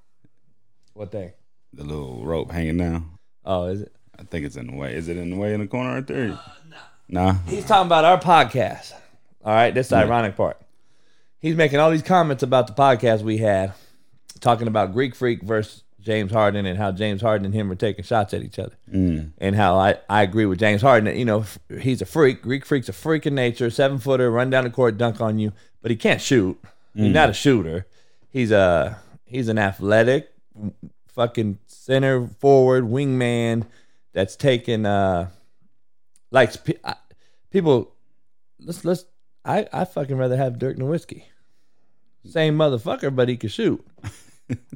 What 0.95 1.13
thing? 1.13 1.33
The 1.73 1.85
little 1.85 2.25
rope 2.25 2.51
hanging 2.51 2.79
down. 2.79 3.19
Oh, 3.45 3.67
is 3.67 3.83
it? 3.83 3.93
I 4.19 4.25
think 4.25 4.45
it's 4.45 4.57
in 4.57 4.67
the 4.67 4.77
way. 4.77 4.95
Is 4.95 5.09
it 5.09 5.17
in 5.17 5.31
the 5.31 5.37
way 5.37 5.55
in 5.55 5.61
the 5.61 5.67
corner 5.67 5.95
right 5.95 6.07
there? 6.07 6.33
Uh, 6.33 6.39
nah. 7.09 7.35
He's 7.47 7.65
talking 7.65 7.87
about 7.87 8.05
our 8.05 8.21
podcast. 8.21 8.93
All 9.45 9.55
right, 9.55 9.75
that's 9.75 9.89
the 9.89 9.97
ironic 9.97 10.37
part. 10.37 10.61
He's 11.39 11.57
making 11.57 11.79
all 11.79 11.91
these 11.91 12.03
comments 12.03 12.43
about 12.43 12.67
the 12.67 12.75
podcast 12.75 13.23
we 13.23 13.39
had, 13.39 13.73
talking 14.41 14.69
about 14.69 14.93
Greek 14.93 15.15
Freak 15.15 15.43
versus 15.43 15.85
James 16.01 16.33
Harden 16.33 16.65
and 16.67 16.79
how 16.79 16.93
James 16.93 17.21
Harden 17.23 17.45
and 17.45 17.55
him 17.55 17.69
were 17.69 17.75
taking 17.75 18.05
shots 18.05 18.33
at 18.35 18.43
each 18.43 18.59
other. 18.59 18.75
And 18.93 19.55
how 19.55 19.77
I, 19.77 19.97
I 20.09 20.23
agree 20.23 20.47
with 20.47 20.59
James 20.59 20.81
Harden. 20.83 21.15
You 21.17 21.25
know, 21.25 21.45
he's 21.81 22.01
a 22.01 22.07
freak. 22.07 22.43
Greek 22.43 22.65
Freak's 22.65 22.89
a 22.89 22.93
freak 22.93 23.27
in 23.27 23.35
nature, 23.35 23.69
seven 23.71 23.99
footer, 23.99 24.31
run 24.31 24.51
down 24.51 24.65
the 24.65 24.71
court, 24.71 24.97
dunk 24.99 25.21
on 25.21 25.39
you, 25.39 25.53
but 25.83 25.91
he 25.91 25.97
can't 25.97 26.21
shoot. 26.21 26.59
He's 26.95 27.13
not 27.15 27.31
a 27.31 27.33
shooter. 27.35 27.87
He's 28.31 28.51
a 28.51 28.99
he's 29.25 29.49
an 29.49 29.59
athletic, 29.59 30.31
fucking 31.09 31.59
center 31.67 32.27
forward 32.41 32.85
wingman 32.85 33.67
that's 34.13 34.37
taking 34.37 34.87
uh 34.87 35.29
Like 36.31 36.65
pe- 36.65 36.79
I- 36.85 36.97
people, 37.51 37.93
let's 38.59 38.85
let's. 38.85 39.05
I 39.45 39.67
I 39.73 39.85
fucking 39.85 40.17
rather 40.17 40.37
have 40.37 40.59
Dirk 40.59 40.77
Nowitzki. 40.79 41.25
Same 42.29 42.57
motherfucker, 42.59 43.15
but 43.15 43.29
he 43.29 43.37
can 43.37 43.49
shoot. 43.51 43.85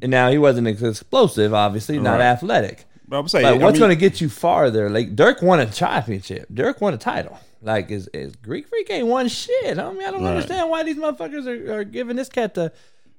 and 0.01 0.11
now 0.11 0.29
he 0.31 0.37
wasn't 0.37 0.67
explosive, 0.67 1.53
obviously, 1.53 1.99
not 1.99 2.19
Right. 2.19 2.25
athletic. 2.25 2.85
But 3.07 3.19
I'm 3.19 3.27
saying, 3.27 3.43
But 3.45 3.53
I 3.53 3.57
what's 3.63 3.73
mean, 3.73 3.79
going 3.81 3.89
to 3.91 3.95
get 3.95 4.19
you 4.21 4.29
farther? 4.29 4.89
Like 4.89 5.15
Dirk 5.15 5.41
won 5.41 5.59
a 5.59 5.65
championship. 5.67 6.47
Dirk 6.53 6.81
won 6.81 6.93
a 6.93 6.97
title. 6.97 7.37
Like 7.61 7.89
is, 7.91 8.07
is 8.13 8.35
Greek 8.35 8.67
Freak 8.67 8.89
ain't 8.91 9.07
won 9.07 9.27
shit. 9.27 9.77
I 9.77 9.91
mean, 9.91 10.01
I 10.07 10.11
don't 10.11 10.23
Right. 10.23 10.31
understand 10.35 10.69
why 10.69 10.83
these 10.83 10.97
motherfuckers 10.97 11.45
are, 11.47 11.79
are 11.79 11.83
giving 11.83 12.15
this 12.15 12.29
cat 12.29 12.53
the 12.55 12.71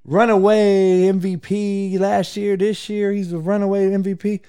runaway 0.05 1.03
MVP 1.13 1.99
last 1.99 2.37
year. 2.37 2.57
This 2.57 2.89
year 2.89 3.13
he's 3.13 3.33
a 3.33 3.39
runaway 3.39 3.91
MVP. 3.91 4.41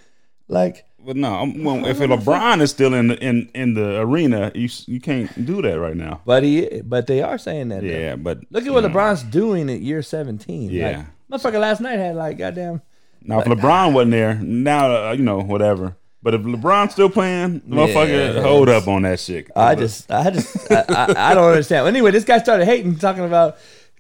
Like 0.48 0.86
But 1.04 1.16
no, 1.18 1.52
well, 1.58 1.86
if 1.86 1.98
LeBron 2.00 2.62
is 2.62 2.70
still 2.72 2.94
in 2.94 3.08
the 3.10 3.18
in 3.24 3.50
in 3.54 3.74
the 3.74 4.00
arena, 4.00 4.52
you 4.56 4.70
you 4.86 5.00
can't 5.00 5.46
do 5.46 5.62
that 5.62 5.80
right 5.80 5.96
now. 5.96 6.22
But 6.26 6.44
he, 6.44 6.82
but 6.84 7.08
they 7.08 7.22
are 7.22 7.38
saying 7.38 7.70
that. 7.70 7.82
though. 7.82 7.88
Yeah, 7.88 8.16
but 8.16 8.40
Look 8.50 8.66
at 8.66 8.74
what 8.74 8.84
know. 8.84 8.90
LeBron's 8.90 9.24
doing 9.24 9.70
at 9.70 9.82
year 9.82 10.02
seventeen. 10.02 10.70
Yeah. 10.72 10.98
Like, 10.98 11.06
motherfucker 11.32 11.60
last 11.60 11.82
night 11.82 11.98
had 12.00 12.16
like 12.16 12.38
goddamn. 12.38 12.82
Now, 13.22 13.40
if 13.40 13.46
LeBron 13.48 13.94
wasn't 13.94 14.12
there, 14.12 14.36
now 14.36 15.10
uh, 15.10 15.12
you 15.14 15.24
know 15.24 15.42
whatever. 15.42 15.96
But 16.24 16.34
if 16.34 16.42
LeBron's 16.42 16.94
still 16.94 17.10
playing, 17.10 17.62
motherfucker, 17.62 18.36
Yeah. 18.36 18.42
hold 18.42 18.70
up 18.70 18.88
on 18.88 19.04
that 19.04 19.20
shit. 19.20 19.50
I 19.56 19.76
just, 19.76 20.12
I 20.12 20.30
just, 20.32 20.72
I, 20.72 20.84
I, 20.90 21.32
I 21.32 21.34
don't 21.36 21.50
understand. 21.50 21.84
Well, 21.84 21.88
anyway, 21.88 22.12
this 22.12 22.24
guy 22.24 22.38
started 22.40 22.66
hating, 22.66 22.98
talking 22.98 23.24
about 23.24 23.58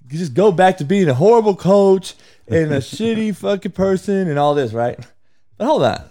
you 0.10 0.18
just 0.18 0.34
go 0.34 0.52
back 0.52 0.78
to 0.78 0.86
being 0.86 1.08
a 1.10 1.14
horrible 1.14 1.56
coach 1.56 2.16
and 2.48 2.72
a 2.74 2.78
shitty 2.80 3.36
fucking 3.36 3.74
person 3.74 4.30
and 4.30 4.40
all 4.40 4.56
this, 4.56 4.74
right? 4.74 4.98
But 5.58 5.66
hold 5.68 5.84
on, 5.84 6.04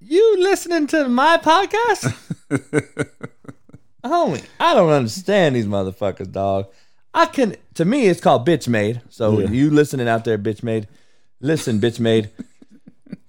you 0.00 0.36
listening 0.40 0.86
to 0.88 1.08
my 1.08 1.38
podcast? 1.38 2.14
Homie, 4.04 4.44
I 4.58 4.74
don't 4.74 4.90
understand 4.90 5.54
these 5.56 5.66
motherfuckers, 5.66 6.30
dog. 6.32 6.66
I 7.14 7.26
can. 7.26 7.56
To 7.74 7.84
me, 7.84 8.06
it's 8.06 8.20
called 8.20 8.46
bitch 8.46 8.68
made. 8.68 9.00
So 9.10 9.40
Yeah. 9.40 9.48
you 9.50 9.70
listening 9.70 10.08
out 10.08 10.24
there, 10.24 10.38
bitch 10.38 10.62
made, 10.62 10.88
listen, 11.40 11.80
bitch 11.80 12.00
made. 12.00 12.30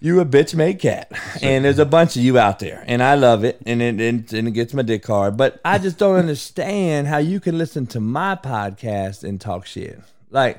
You 0.04 0.20
a 0.20 0.26
bitch 0.26 0.56
made 0.56 0.80
cat, 0.80 1.12
and 1.44 1.64
there's 1.64 1.78
a 1.78 1.86
bunch 1.86 2.16
of 2.16 2.24
you 2.24 2.40
out 2.40 2.58
there, 2.58 2.84
and 2.88 3.04
I 3.04 3.14
love 3.16 3.44
it, 3.44 3.62
and 3.68 3.84
it 3.84 4.00
and, 4.02 4.32
and 4.34 4.48
it 4.48 4.52
gets 4.52 4.74
my 4.74 4.82
dick 4.82 5.06
hard. 5.06 5.38
But 5.38 5.60
I 5.64 5.78
just 5.78 6.00
don't 6.00 6.16
understand 6.18 7.08
how 7.08 7.18
you 7.20 7.40
can 7.40 7.58
listen 7.60 7.86
to 7.88 8.00
my 8.00 8.36
podcast 8.36 9.24
and 9.24 9.40
talk 9.40 9.68
shit. 9.68 10.00
Like 10.32 10.58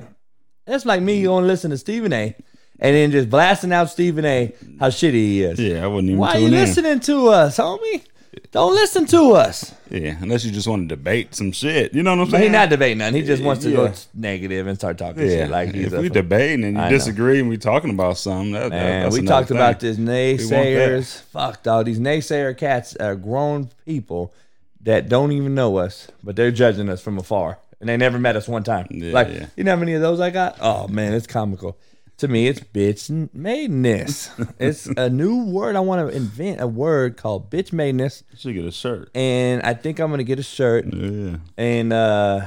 that's 0.65 0.85
like 0.85 1.01
me 1.01 1.23
going 1.23 1.43
to 1.43 1.47
listen 1.47 1.71
to 1.71 1.77
Stephen 1.77 2.13
A. 2.13 2.35
and 2.79 2.95
then 2.95 3.11
just 3.11 3.29
blasting 3.29 3.73
out 3.73 3.89
Stephen 3.89 4.23
A. 4.25 4.53
how 4.79 4.87
shitty 4.87 5.11
he 5.13 5.43
is. 5.43 5.59
yeah, 5.59 5.83
I 5.83 5.87
wouldn't 5.87 6.07
even. 6.09 6.19
Why 6.19 6.35
are 6.35 6.39
you 6.39 6.45
in. 6.47 6.51
listening 6.51 6.99
to 7.01 7.27
us, 7.29 7.57
homie? 7.57 8.03
Don't 8.51 8.73
listen 8.73 9.05
to 9.07 9.33
us. 9.33 9.73
Yeah, 9.89 10.17
unless 10.21 10.45
you 10.45 10.51
just 10.51 10.67
want 10.67 10.87
to 10.89 10.95
debate 10.95 11.35
some 11.35 11.51
shit. 11.51 11.93
You 11.93 12.03
know 12.03 12.15
what 12.15 12.23
I'm 12.25 12.29
saying? 12.29 12.43
he's 12.43 12.51
not 12.51 12.69
debating 12.69 12.99
nothing. 12.99 13.15
He 13.15 13.21
just 13.23 13.43
wants 13.43 13.63
to 13.63 13.71
go 13.71 13.93
negative 14.13 14.67
and 14.67 14.77
start 14.77 14.97
talking 14.97 15.23
Yeah, 15.23 15.29
shit. 15.29 15.49
Like 15.49 15.73
he's 15.73 15.87
if 15.87 15.93
a, 15.93 16.01
we 16.01 16.09
debating 16.09 16.63
and 16.63 16.75
you 16.75 16.81
I 16.81 16.89
know. 16.89 16.95
disagree 16.95 17.39
and 17.39 17.49
we're 17.49 17.57
talking 17.57 17.91
about 17.91 18.17
something, 18.17 18.53
that, 18.53 18.69
Man, 18.69 19.11
we 19.11 19.23
talked 19.23 19.51
about 19.51 19.79
thing. 19.79 20.05
this 20.05 20.49
naysayers. 20.49 21.21
Fuck, 21.23 21.63
dog. 21.63 21.85
These 21.85 21.99
naysayer 21.99 22.57
cats 22.57 22.95
are 22.95 23.15
grown 23.15 23.69
people 23.85 24.33
that 24.81 25.09
don't 25.09 25.31
even 25.31 25.55
know 25.55 25.77
us, 25.77 26.07
but 26.23 26.35
they're 26.35 26.51
judging 26.51 26.89
us 26.89 27.01
from 27.01 27.17
afar, 27.17 27.59
and 27.79 27.87
they 27.87 27.97
never 27.97 28.19
met 28.19 28.35
us 28.35 28.47
one 28.47 28.63
time. 28.63 28.87
Yeah, 28.89 29.13
like, 29.13 29.29
yeah. 29.29 29.45
you 29.55 29.63
know 29.63 29.71
how 29.71 29.77
many 29.79 29.93
of 29.93 30.01
those 30.01 30.19
I 30.19 30.29
got? 30.29 30.57
Oh 30.59 30.87
man, 30.87 31.13
it's 31.13 31.27
comical. 31.27 31.77
To 32.17 32.27
me, 32.27 32.47
it's 32.47 32.59
bitch 32.61 33.29
madeness. 33.35 34.29
it's 34.59 34.85
a 34.85 35.09
new 35.09 35.45
word 35.45 35.75
I 35.75 35.79
want 35.81 36.07
to 36.09 36.15
invent. 36.15 36.61
A 36.61 36.67
word 36.67 37.17
called 37.17 37.49
bitch 37.49 37.71
madeness, 37.71 38.23
You 38.31 38.37
should 38.37 38.53
get 38.55 38.65
a 38.65 38.71
shirt. 38.71 39.09
and 39.15 39.61
I 39.63 39.73
think 39.73 39.99
I'm 39.99 40.09
gonna 40.11 40.23
get 40.23 40.39
a 40.39 40.43
shirt. 40.43 40.85
Yeah, 40.93 41.37
And 41.57 41.91
uh 41.91 42.45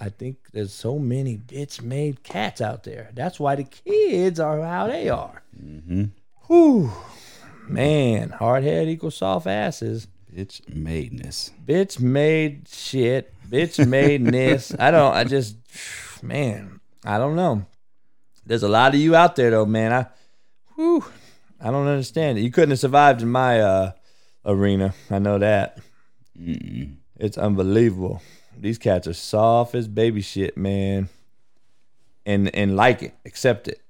I 0.00 0.08
think 0.10 0.36
there's 0.52 0.72
so 0.72 0.98
many 0.98 1.36
bitch 1.36 1.82
made 1.82 2.22
cats 2.22 2.60
out 2.60 2.84
there. 2.84 3.10
That's 3.14 3.38
why 3.40 3.56
the 3.56 3.64
kids 3.64 4.38
are 4.40 4.62
how 4.62 4.86
they 4.86 5.08
are. 5.08 5.42
Mm-hmm. 5.60 6.04
Whew. 6.46 6.90
Man, 7.66 8.30
hard 8.30 8.62
head 8.64 8.88
equals 8.88 9.16
soft 9.16 9.46
asses. 9.46 10.08
bitch 10.34 10.62
madeness. 10.66 11.50
Bitch 11.66 12.00
made 12.00 12.68
shit. 12.68 13.34
Bitch 13.48 13.86
made 13.86 14.24
this. 14.26 14.74
I 14.78 14.90
don't 14.90 15.12
I 15.14 15.24
just 15.24 15.56
man, 16.22 16.80
I 17.04 17.18
don't 17.18 17.36
know. 17.36 17.66
There's 18.48 18.62
a 18.62 18.68
lot 18.68 18.94
of 18.94 19.00
you 19.00 19.14
out 19.14 19.36
there 19.36 19.50
though, 19.50 19.66
man. 19.66 19.92
I 19.92 20.06
whew, 20.74 21.04
I 21.60 21.70
don't 21.70 21.86
understand 21.86 22.38
it. 22.38 22.40
You 22.40 22.50
couldn't 22.50 22.70
have 22.70 22.78
survived 22.78 23.20
in 23.20 23.28
my 23.28 23.60
uh 23.60 23.92
arena. 24.46 24.94
I 25.10 25.18
know 25.18 25.38
that. 25.38 25.78
It's 26.34 27.36
unbelievable. 27.36 28.22
These 28.56 28.78
cats 28.78 29.06
are 29.06 29.12
soft 29.12 29.74
as 29.74 29.86
baby 29.86 30.22
shit, 30.22 30.56
man. 30.56 31.10
And 32.24 32.52
and 32.54 32.74
like 32.74 33.02
it, 33.02 33.14
accept 33.26 33.68
it. 33.68 33.82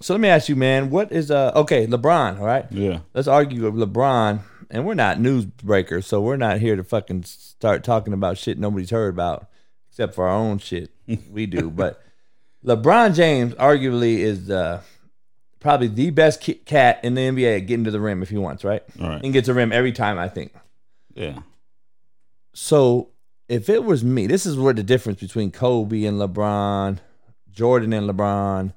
So 0.00 0.14
let 0.14 0.20
me 0.20 0.28
ask 0.28 0.48
you, 0.48 0.54
man, 0.54 0.88
what 0.90 1.10
is 1.10 1.32
uh 1.32 1.50
okay, 1.56 1.88
LeBron, 1.88 2.38
all 2.38 2.46
right? 2.46 2.66
Yeah, 2.70 3.00
Let's 3.14 3.26
argue 3.26 3.68
with 3.68 3.74
LeBron, 3.74 4.42
and 4.70 4.86
we're 4.86 4.94
not 4.94 5.18
news 5.18 5.44
breakers, 5.44 6.06
so 6.06 6.20
we're 6.20 6.36
not 6.36 6.60
here 6.60 6.76
to 6.76 6.84
fucking 6.84 7.24
start 7.24 7.82
talking 7.82 8.12
about 8.12 8.38
shit 8.38 8.60
nobody's 8.60 8.90
heard 8.90 9.12
about, 9.12 9.48
except 9.90 10.14
for 10.14 10.28
our 10.28 10.36
own 10.36 10.58
shit. 10.58 10.90
we 11.30 11.46
do, 11.46 11.68
but 11.68 12.00
LeBron 12.64 13.14
James 13.14 13.54
arguably 13.54 14.18
is 14.18 14.50
uh, 14.50 14.80
probably 15.60 15.88
the 15.88 16.10
best 16.10 16.40
ki- 16.40 16.54
cat 16.54 17.00
in 17.04 17.14
the 17.14 17.20
NBA 17.22 17.56
at 17.56 17.66
getting 17.66 17.84
to 17.84 17.90
the 17.90 18.00
rim 18.00 18.22
if 18.22 18.30
he 18.30 18.38
wants, 18.38 18.64
right? 18.64 18.82
all 19.00 19.08
right. 19.10 19.22
And 19.22 19.32
gets 19.32 19.46
to 19.46 19.52
the 19.52 19.56
rim 19.56 19.72
every 19.72 19.92
time, 19.92 20.18
I 20.18 20.28
think. 20.28 20.52
Yeah, 21.14 21.40
So 22.52 23.08
if 23.48 23.68
it 23.70 23.84
was 23.84 24.04
me, 24.04 24.26
this 24.26 24.44
is 24.44 24.58
where 24.58 24.74
the 24.74 24.82
difference 24.82 25.20
between 25.20 25.50
Kobe 25.50 26.04
and 26.04 26.18
LeBron, 26.18 26.98
Jordan 27.50 27.92
and 27.94 28.08
LeBron, 28.10 28.74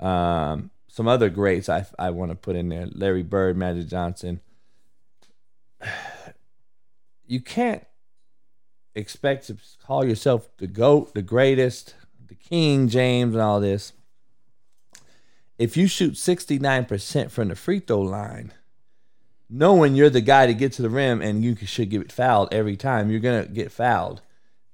um, 0.00 0.70
some 0.88 1.06
other 1.06 1.28
greats 1.30 1.68
I 1.68 1.86
I 1.98 2.10
want 2.10 2.32
to 2.32 2.34
put 2.36 2.56
in 2.56 2.68
there, 2.68 2.88
Larry 2.92 3.22
Bird, 3.22 3.56
Magic 3.56 3.86
Johnson. 3.88 4.40
You 7.30 7.40
can't 7.42 7.84
expect 8.94 9.48
to 9.48 9.58
call 9.84 10.02
yourself 10.02 10.48
the 10.56 10.66
GOAT, 10.66 11.12
the 11.12 11.20
greatest, 11.20 11.94
the 12.28 12.34
King 12.34 12.88
James, 12.88 13.34
and 13.34 13.42
all 13.42 13.60
this. 13.60 13.92
If 15.58 15.76
you 15.76 15.88
shoot 15.88 16.14
69% 16.14 17.30
from 17.30 17.48
the 17.48 17.56
free 17.56 17.80
throw 17.80 18.00
line, 18.00 18.52
knowing 19.50 19.94
you're 19.96 20.10
the 20.10 20.20
guy 20.20 20.46
to 20.46 20.54
get 20.54 20.72
to 20.74 20.82
the 20.82 20.90
rim 20.90 21.20
and 21.20 21.42
you 21.42 21.56
should 21.56 21.90
get 21.90 22.12
fouled 22.12 22.52
every 22.52 22.76
time, 22.76 23.10
you're 23.10 23.20
gonna 23.20 23.46
get 23.46 23.72
fouled. 23.72 24.22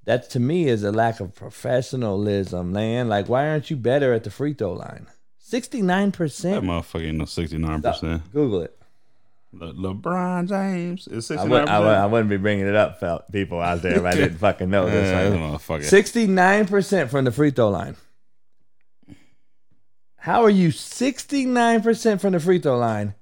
That 0.05 0.29
to 0.31 0.41
me 0.41 0.69
is 0.69 0.83
a 0.83 0.93
lack 0.93 1.21
of 1.21 1.35
professionalism, 1.35 2.73
man. 2.73 3.09
Like, 3.09 3.29
why 3.29 3.49
aren't 3.49 3.71
you 3.71 3.77
better 3.77 4.13
at 4.13 4.25
the 4.25 4.31
free 4.31 4.53
throw 4.53 4.75
line? 4.75 5.07
69%? 5.43 5.87
that 5.87 6.13
percent. 6.13 6.65
motherfucker 6.65 7.07
ain't 7.07 7.19
no 7.19 7.25
sixty 7.25 7.59
nine 7.59 7.81
percent. 7.81 8.31
Google 8.33 8.63
it. 8.63 8.79
Le- 9.59 9.73
LeBron 9.75 10.49
James 10.49 11.07
is 11.07 11.31
I, 11.31 11.35
sixty 11.37 11.49
would, 11.49 11.69
I, 11.69 11.79
would, 11.81 11.89
I 11.89 12.07
wouldn't 12.07 12.31
be 12.31 12.37
bringing 12.37 12.67
it 12.67 12.75
up, 12.75 12.99
felt 13.01 13.31
people 13.33 13.61
out 13.61 13.83
there, 13.83 13.97
if 13.99 14.05
I 14.05 14.13
didn't 14.15 14.39
fucking 14.39 14.69
know 14.71 14.89
this. 14.91 15.13
right? 15.33 15.81
Sixty 15.85 16.27
nine 16.27 16.67
percent 16.67 17.11
from 17.11 17.25
the 17.25 17.33
free 17.33 17.51
throw 17.51 17.71
line. 17.71 17.97
How 20.17 20.43
are 20.45 20.51
you 20.51 20.71
sixty 20.71 21.45
nine 21.45 21.83
percent 21.83 22.21
from 22.21 22.33
the 22.33 22.41
free 22.41 22.59
throw 22.59 22.79
line, 22.79 23.15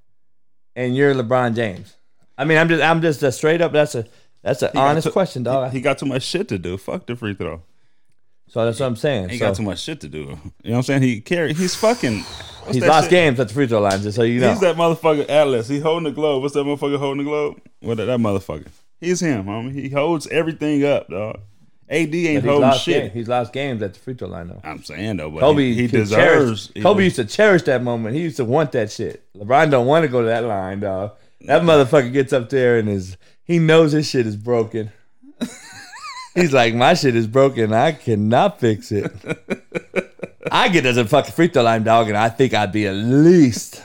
and 0.77 0.97
you're 0.97 1.15
LeBron 1.15 1.55
James? 1.57 1.97
I 2.39 2.45
mean, 2.45 2.59
I'm 2.59 2.69
just, 2.69 2.83
I'm 2.83 3.03
just 3.03 3.23
a 3.23 3.33
straight 3.33 3.61
up. 3.61 3.73
That's 3.73 3.95
a, 3.95 4.07
that's 4.43 4.63
an 4.63 4.71
honest 4.75 5.09
too- 5.09 5.13
question, 5.13 5.43
dog. 5.43 5.73
He 5.73 5.81
got 5.81 5.99
too 5.99 6.07
much 6.07 6.23
shit 6.23 6.49
to 6.49 6.59
do. 6.59 6.77
Fuck 6.77 7.07
the 7.07 7.17
free 7.17 7.35
throw. 7.35 7.63
So 8.53 8.67
that's 8.67 8.79
what 8.81 8.87
I'm 8.87 8.97
saying. 8.97 9.31
He 9.31 9.39
So- 9.39 9.47
got 9.47 9.57
too 9.57 9.63
much 9.63 9.81
shit 9.81 10.01
to 10.03 10.09
do. 10.09 10.19
You 10.63 10.71
know 10.71 10.77
what 10.77 10.77
I'm 10.77 10.83
saying? 10.83 11.03
He 11.03 11.21
carry. 11.23 11.55
He's 11.55 11.75
fucking. 11.75 12.23
He's 12.71 12.85
lost 12.85 13.05
shit? 13.05 13.11
games 13.11 13.41
at 13.41 13.49
the 13.49 13.55
free 13.55 13.67
throw 13.67 13.81
line, 13.81 14.03
just 14.03 14.15
so 14.15 14.23
you 14.23 14.41
know. 14.41 14.51
He's 14.51 14.61
that 14.61 14.77
motherfucker 14.77 15.29
Atlas. 15.29 15.69
He 15.69 15.81
holding 15.81 16.05
the 16.05 16.13
globe. 16.13 16.43
What's 16.43 16.55
that 16.55 16.65
motherfucker 16.65 16.99
holding 16.99 17.25
the 17.25 17.31
globe? 17.31 17.61
What 17.81 17.97
that, 17.97 18.05
that 18.05 18.21
motherfucker? 18.21 18.69
He's 19.01 19.21
him, 19.21 19.47
homie. 19.47 19.73
He 19.73 19.89
holds 19.89 20.27
everything 20.29 20.85
up, 20.85 21.09
dog. 21.09 21.41
AD 21.89 22.15
ain't 22.15 22.45
holding 22.45 22.73
shit. 22.75 23.03
games. 23.05 23.15
He's 23.15 23.29
lost 23.29 23.53
games 23.53 23.83
at 23.83 23.95
the 23.95 23.99
free 24.01 24.15
throw 24.15 24.29
line, 24.29 24.49
though. 24.49 24.61
I'm 24.63 24.83
saying 24.85 25.17
though, 25.17 25.31
but 25.31 25.41
Kobe, 25.41 25.73
he, 25.73 25.75
he 25.75 25.87
deserves. 25.89 26.69
Cherish, 26.69 26.83
Kobe 26.85 27.05
used 27.05 27.17
to 27.17 27.25
cherish 27.25 27.63
that 27.63 27.83
moment. 27.83 28.15
He 28.15 28.21
used 28.23 28.37
to 28.37 28.45
want 28.45 28.73
that 28.73 28.93
shit. 28.93 29.25
LeBron 29.37 29.71
don't 29.71 29.87
want 29.87 30.05
to 30.05 30.09
go 30.09 30.21
to 30.21 30.27
that 30.29 30.45
line, 30.45 30.81
dog. 30.81 31.13
That 31.41 31.63
motherfucker 31.63 32.13
gets 32.13 32.33
up 32.33 32.51
there 32.51 32.79
and 32.79 32.89
is 32.89 33.17
he 33.45 33.59
knows 33.59 33.93
his 33.93 34.09
shit 34.09 34.27
is 34.27 34.37
broken. 34.37 34.93
He's 36.35 36.53
like, 36.53 36.75
my 36.75 36.95
shit 36.95 37.15
is 37.15 37.27
broken. 37.27 37.73
I 37.73 37.93
cannot 37.93 38.59
fix 38.59 38.91
it. 38.91 39.13
I 40.51 40.69
get 40.69 40.87
as 40.87 40.97
a 40.97 41.05
fucking 41.05 41.33
free 41.33 41.49
throw 41.49 41.63
line, 41.63 41.83
dog, 41.83 42.09
and 42.09 42.17
I 42.17 42.29
think 42.29 42.55
I'd 42.55 42.73
be 42.73 42.87
at 42.87 42.95
least, 42.95 43.83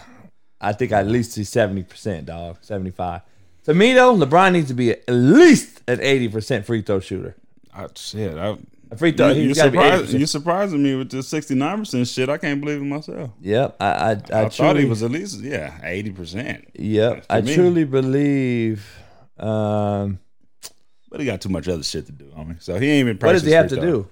I 0.60 0.74
think 0.74 0.92
I'd 0.92 1.06
at 1.06 1.12
least 1.12 1.34
see 1.34 1.44
seventy 1.44 1.84
percent, 1.84 2.26
dog, 2.26 2.58
seventy 2.62 2.92
five. 2.92 3.22
To 3.66 3.74
me 3.74 3.94
though, 3.94 4.16
LeBron 4.16 4.54
needs 4.54 4.68
to 4.70 4.74
be 4.74 4.92
at 4.92 5.10
least 5.10 5.82
an 5.88 6.00
eighty 6.02 6.28
percent 6.28 6.66
free 6.66 6.82
throw 6.82 7.00
shooter. 7.00 7.36
I, 7.74 7.88
shit, 7.96 8.38
I, 8.38 8.58
A 8.90 8.98
free 8.98 9.12
throw, 9.12 9.30
you, 9.30 9.44
you 9.44 9.48
he's 9.50 9.58
got 9.58 9.66
to 9.66 9.72
be 9.72 9.78
surprised, 9.78 10.16
80%. 10.16 10.28
surprising 10.28 10.84
me 10.84 10.96
with 10.96 11.12
this 11.12 11.28
69 11.28 11.78
percent 11.80 12.08
shit. 12.08 12.28
I 12.30 12.38
can't 12.38 12.60
believe 12.60 12.82
it 12.82 12.86
myself. 12.86 13.32
Yep, 13.42 13.78
I, 13.80 13.86
I, 13.86 13.92
I, 13.92 14.12
I, 14.12 14.16
thought 14.16 14.52
truly, 14.54 14.82
he 14.82 14.90
was 14.90 15.04
at 15.04 15.12
least 15.12 15.42
yeah 15.42 15.78
80 15.84 16.12
percent. 16.12 16.68
Yep, 16.74 17.26
I 17.30 17.42
me. 17.42 17.54
truly 17.54 17.84
believe. 17.84 18.86
Um, 19.38 20.20
But 21.10 21.20
he 21.22 21.26
got 21.26 21.42
too 21.42 21.50
much 21.50 21.68
other 21.68 21.84
shit 21.84 22.06
to 22.08 22.12
do, 22.12 22.26
homie. 22.26 22.62
So 22.62 22.78
he 22.78 22.88
ain't 22.90 23.00
even. 23.00 23.18
Pressing. 23.18 23.28
What 23.28 23.40
does 23.40 23.44
he 23.44 23.52
have 23.52 23.70
to 23.70 23.80
do? 23.80 24.08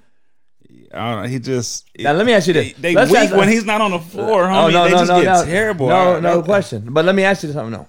I 0.94 1.12
don't 1.12 1.24
know. 1.24 1.28
He 1.28 1.40
just 1.40 1.86
Now 2.00 2.14
let 2.14 2.26
me 2.26 2.34
ask 2.34 2.48
you 2.48 2.54
this: 2.54 2.74
they, 2.74 2.94
they 2.94 3.06
weak 3.06 3.32
when 3.32 3.50
he's 3.50 3.66
not 3.66 3.82
on 3.82 3.92
the 3.92 3.98
oh, 3.98 4.02
floor, 4.02 4.44
homie. 4.44 4.68
Oh 4.68 4.70
no, 4.70 4.84
they 4.86 4.92
no, 4.92 4.98
just 4.98 5.10
no, 5.10 5.22
get 5.22 5.34
no, 5.34 5.46
terrible. 5.46 5.88
No, 5.90 6.20
no 6.20 6.42
question. 6.42 6.88
But 6.90 7.06
let 7.06 7.16
me 7.16 7.24
ask 7.24 7.44
you 7.44 7.52
something. 7.52 7.72
No, 7.72 7.88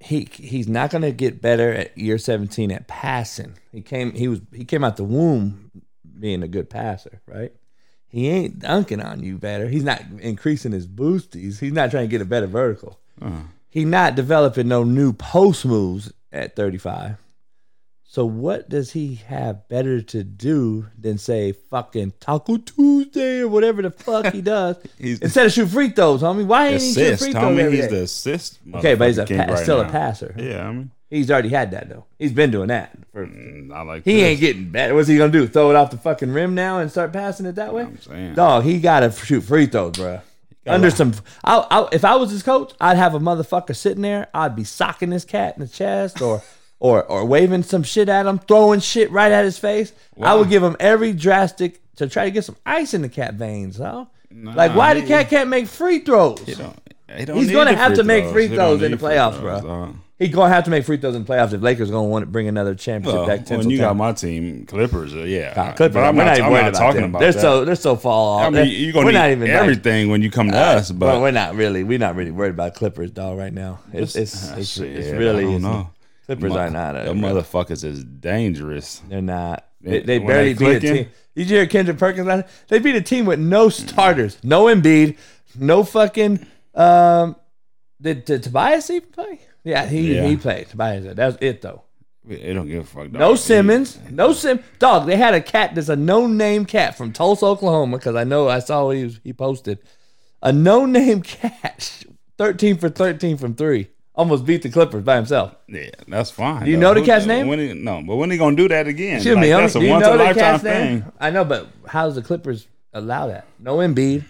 he 0.00 0.28
he's 0.32 0.68
not 0.68 0.90
going 0.90 1.02
to 1.02 1.12
get 1.12 1.40
better 1.40 1.72
at 1.72 1.96
year 1.96 2.18
seventeen 2.18 2.70
at 2.70 2.86
passing. 2.86 3.54
He 3.72 3.80
came 3.80 4.12
he 4.12 4.28
was 4.28 4.40
he 4.52 4.64
came 4.64 4.84
out 4.84 4.96
the 4.96 5.04
womb 5.04 5.70
being 6.18 6.42
a 6.42 6.48
good 6.48 6.68
passer, 6.68 7.22
right? 7.26 7.52
He 8.08 8.28
ain't 8.28 8.60
dunking 8.60 9.00
on 9.00 9.22
you 9.22 9.38
better. 9.38 9.68
He's 9.68 9.82
not 9.82 10.02
increasing 10.20 10.72
his 10.72 10.86
boosties. 10.86 11.58
He's 11.58 11.72
not 11.72 11.90
trying 11.90 12.04
to 12.04 12.10
get 12.10 12.20
a 12.20 12.26
better 12.26 12.46
vertical. 12.46 13.00
Uh-huh. 13.20 13.42
He's 13.70 13.86
not 13.86 14.14
developing 14.14 14.68
no 14.68 14.84
new 14.84 15.12
post 15.12 15.64
moves 15.64 16.12
at 16.34 16.56
thirty 16.56 16.78
five. 16.78 17.16
So 18.06 18.24
what 18.26 18.68
does 18.68 18.92
he 18.92 19.16
have 19.26 19.66
better 19.68 20.00
to 20.00 20.22
do 20.22 20.86
than 20.96 21.18
say 21.18 21.50
fucking 21.52 22.12
Taco 22.20 22.58
Tuesday 22.58 23.40
or 23.40 23.48
whatever 23.48 23.82
the 23.82 23.90
fuck 23.90 24.32
he 24.32 24.40
does 24.42 24.76
He's- 24.98 25.18
instead 25.20 25.46
of 25.46 25.52
shoot 25.52 25.66
free 25.68 25.88
throws, 25.88 26.22
homie? 26.22 26.46
Why 26.46 26.68
ain't 26.68 26.82
he 26.82 26.92
shoot 26.92 27.18
free 27.18 27.32
throws 27.32 27.42
homie. 27.44 27.58
every 27.58 27.76
He's 27.78 27.86
day? 27.88 27.96
the 27.96 28.02
assist. 28.02 28.58
Okay, 28.74 28.94
but 28.94 29.08
he's 29.08 29.18
a 29.18 29.26
pa- 29.26 29.34
right 29.52 29.58
still 29.58 29.80
a 29.80 29.88
passer. 29.88 30.34
Yeah, 30.38 30.68
I 30.68 30.72
mean, 30.72 30.90
He's 31.10 31.30
already 31.30 31.48
had 31.50 31.70
that 31.72 31.88
though. 31.88 32.04
He's 32.18 32.32
been 32.32 32.50
doing 32.50 32.68
that. 32.68 32.96
For, 33.12 33.24
I 33.24 33.82
like. 33.82 34.04
he 34.04 34.14
this. 34.14 34.22
ain't 34.22 34.40
getting 34.40 34.70
better. 34.70 34.94
What's 34.94 35.06
he 35.08 35.16
gonna 35.16 35.30
do? 35.32 35.46
Throw 35.46 35.70
it 35.70 35.76
off 35.76 35.90
the 35.90 35.96
fucking 35.96 36.30
rim 36.32 36.54
now 36.54 36.78
and 36.80 36.90
start 36.90 37.12
passing 37.12 37.46
it 37.46 37.54
that 37.56 37.72
way? 37.74 37.82
I'm 37.82 38.00
saying. 38.00 38.34
Dog, 38.34 38.64
he 38.64 38.80
gotta 38.80 39.10
shoot 39.12 39.42
free 39.42 39.66
throws, 39.66 39.92
bro. 39.92 40.20
Under 40.66 40.90
some, 40.90 41.12
I, 41.44 41.66
I, 41.70 41.88
if 41.92 42.04
I 42.04 42.16
was 42.16 42.30
his 42.30 42.42
coach, 42.42 42.72
I'd 42.80 42.96
have 42.96 43.14
a 43.14 43.20
motherfucker 43.20 43.76
sitting 43.76 44.02
there. 44.02 44.28
I'd 44.32 44.56
be 44.56 44.64
socking 44.64 45.10
this 45.10 45.24
cat 45.24 45.56
in 45.56 45.62
the 45.62 45.68
chest, 45.68 46.22
or, 46.22 46.42
or, 46.80 47.04
or 47.04 47.24
waving 47.24 47.62
some 47.64 47.82
shit 47.82 48.08
at 48.08 48.26
him, 48.26 48.38
throwing 48.38 48.80
shit 48.80 49.10
right 49.10 49.30
at 49.32 49.44
his 49.44 49.58
face. 49.58 49.92
I 50.20 50.34
would 50.34 50.48
give 50.48 50.62
him 50.62 50.76
every 50.80 51.12
drastic 51.12 51.80
to 51.96 52.08
try 52.08 52.24
to 52.24 52.30
get 52.30 52.44
some 52.44 52.56
ice 52.64 52.94
in 52.94 53.02
the 53.02 53.08
cat 53.08 53.34
veins, 53.34 53.76
huh? 53.78 54.06
like, 54.32 54.74
why 54.74 54.94
the 54.94 55.00
he- 55.02 55.06
cat 55.06 55.28
can't 55.30 55.48
make 55.48 55.66
free 55.66 56.00
throws? 56.00 56.40
He 56.40 56.54
don't, 56.54 56.76
he 57.14 57.24
don't 57.24 57.36
He's 57.36 57.48
need 57.48 57.52
gonna 57.52 57.74
have 57.76 57.94
to 57.94 58.02
make 58.04 58.26
free 58.32 58.48
throws 58.48 58.82
in 58.82 58.90
the 58.90 58.96
playoffs, 58.96 59.38
throws, 59.38 59.60
bro. 59.62 59.70
dog. 59.86 59.96
He's 60.24 60.34
gonna 60.34 60.52
have 60.54 60.64
to 60.64 60.70
make 60.70 60.84
free 60.84 60.96
throws 60.96 61.14
in 61.14 61.24
the 61.24 61.30
playoffs 61.32 61.52
if 61.52 61.60
Lakers 61.60 61.90
gonna 61.90 62.08
want 62.08 62.22
to 62.22 62.26
bring 62.30 62.48
another 62.48 62.74
championship 62.74 63.18
Well, 63.18 63.26
back 63.26 63.44
to 63.46 63.56
when 63.58 63.68
you 63.68 63.78
got 63.78 63.94
my 63.96 64.12
team, 64.12 64.64
Clippers, 64.66 65.14
uh, 65.14 65.18
yeah. 65.18 65.52
Nah, 65.54 65.72
Clippers, 65.72 65.94
But 65.94 66.04
I'm 66.04 66.16
we're 66.16 66.24
not, 66.24 66.30
not 66.30 66.32
even 66.38 66.44
I'm 66.46 66.52
worried 66.52 66.62
not 66.62 66.68
about 66.70 66.78
talking 66.78 67.00
them. 67.02 67.10
about 67.10 67.18
they're 67.20 67.32
that. 67.32 67.40
so 67.40 67.64
they're 67.64 67.74
so 67.74 67.96
fall 67.96 68.38
off. 68.38 68.46
I 68.46 68.50
mean, 68.50 68.66
you're 68.68 68.92
gonna 68.92 69.06
we're 69.06 69.12
need 69.12 69.18
not 69.18 69.30
even 69.30 69.40
like- 69.48 69.50
everything 69.50 70.08
when 70.08 70.22
you 70.22 70.30
come 70.30 70.50
to 70.50 70.56
us, 70.58 70.90
but 70.90 71.06
Well, 71.06 71.20
we're 71.20 71.30
not 71.30 71.54
really 71.56 71.84
we're 71.84 71.98
not 71.98 72.16
really 72.16 72.30
worried 72.30 72.50
about 72.54 72.74
Clippers, 72.74 73.10
dog. 73.10 73.36
Right 73.38 73.52
now, 73.52 73.80
it's 73.92 74.16
it's 74.16 74.50
Ah, 74.50 74.56
it's, 74.56 74.68
shit, 74.70 74.96
it's 74.96 75.08
I 75.08 75.10
really 75.12 75.42
don't 75.42 75.56
it's- 75.56 75.62
know. 75.62 75.90
Clippers 76.26 76.52
Mo- 76.52 76.58
are 76.58 76.70
not. 76.70 76.96
A, 76.96 77.04
Them 77.04 77.20
motherfuckers 77.20 77.84
is 77.84 78.02
dangerous. 78.02 79.02
they're 79.10 79.20
not. 79.20 79.66
They, 79.82 80.00
they 80.00 80.18
barely 80.18 80.54
they 80.54 80.78
beat 80.78 80.90
a 80.90 80.94
team. 80.94 81.08
Did 81.36 81.50
you 81.50 81.56
hear 81.58 81.66
Kendrick 81.66 81.98
Perkins? 81.98 82.44
They 82.68 82.78
beat 82.78 82.96
a 82.96 83.02
team 83.02 83.26
with 83.26 83.38
no 83.40 83.68
starters, 83.68 84.38
no 84.42 84.64
Embiid, 84.64 85.18
no 85.58 85.84
fucking. 85.84 86.46
Um, 86.74 87.36
did, 88.00 88.24
did 88.24 88.42
Tobias 88.42 88.88
even 88.88 89.10
play? 89.10 89.40
Yeah, 89.64 89.86
he 89.86 90.14
Yeah. 90.16 90.26
he 90.26 90.36
played. 90.36 90.68
Tobias, 90.68 91.04
that 91.16 91.42
it 91.42 91.62
though. 91.62 91.82
They 92.26 92.54
don't 92.54 92.68
give 92.68 92.84
a 92.84 92.86
fuck. 92.86 93.04
Dog. 93.10 93.12
No 93.20 93.34
Simmons, 93.34 93.98
no 94.10 94.32
Sim. 94.32 94.60
Dog, 94.78 95.06
they 95.06 95.16
had 95.16 95.34
a 95.34 95.42
cat 95.42 95.74
that's 95.74 95.90
a 95.90 95.96
no-name 95.96 96.64
cat 96.64 96.96
from 96.96 97.12
Tulsa, 97.12 97.44
Oklahoma. 97.44 97.98
Because 97.98 98.14
I 98.16 98.24
know 98.24 98.48
I 98.48 98.60
saw 98.60 98.86
what 98.86 98.96
he 98.96 99.04
was, 99.04 99.20
he 99.24 99.34
posted 99.34 99.78
a 100.42 100.50
no-name 100.50 101.20
cat, 101.22 102.04
thirteen 102.38 102.78
for 102.78 102.88
thirteen 102.88 103.36
from 103.36 103.54
three, 103.54 103.88
almost 104.14 104.46
beat 104.46 104.62
the 104.62 104.70
Clippers 104.70 105.02
by 105.04 105.16
himself. 105.16 105.54
Yeah, 105.68 105.90
that's 106.08 106.30
fine. 106.30 106.64
Do 106.64 106.70
you 106.70 106.76
though. 106.78 106.80
know 106.82 106.94
the 106.94 107.00
Who- 107.00 107.06
cat's 107.06 107.26
name? 107.26 107.46
When 107.48 107.58
he, 107.58 107.74
no, 107.74 108.02
but 108.06 108.16
when 108.16 108.30
they 108.30 108.38
gonna 108.38 108.56
do 108.56 108.68
that 108.68 108.86
again? 108.86 109.16
Excuse 109.16 109.34
Like, 109.36 109.42
me, 109.42 109.48
that's 109.50 109.74
homie, 109.74 109.88
a 109.88 109.90
once 109.90 110.06
know 110.06 110.14
a 110.14 110.16
the 110.18 110.24
lifetime 110.24 110.44
cat's 110.52 110.64
name? 110.64 111.04
I 111.20 111.30
know, 111.30 111.44
but 111.44 111.68
how's 111.86 112.14
the 112.14 112.22
Clippers 112.22 112.66
allow 112.94 113.26
that? 113.26 113.46
No 113.58 113.76
Embiid, 113.78 114.24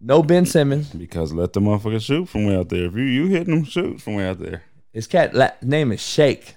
no 0.00 0.22
Ben 0.22 0.46
Simmons. 0.46 0.88
Because 0.88 1.34
let 1.34 1.52
the 1.52 1.60
motherfucker 1.60 2.00
shoot 2.00 2.30
from 2.30 2.46
way 2.46 2.56
out 2.56 2.70
there. 2.70 2.86
If 2.86 2.94
you 2.94 3.02
you 3.02 3.26
hitting 3.26 3.54
them, 3.54 3.64
shoot 3.64 4.00
from 4.00 4.14
way 4.14 4.26
out 4.26 4.38
there. 4.38 4.62
His 4.96 5.06
cat 5.06 5.34
la- 5.34 5.50
name 5.62 5.92
is 5.92 6.00
Shake. 6.00 6.56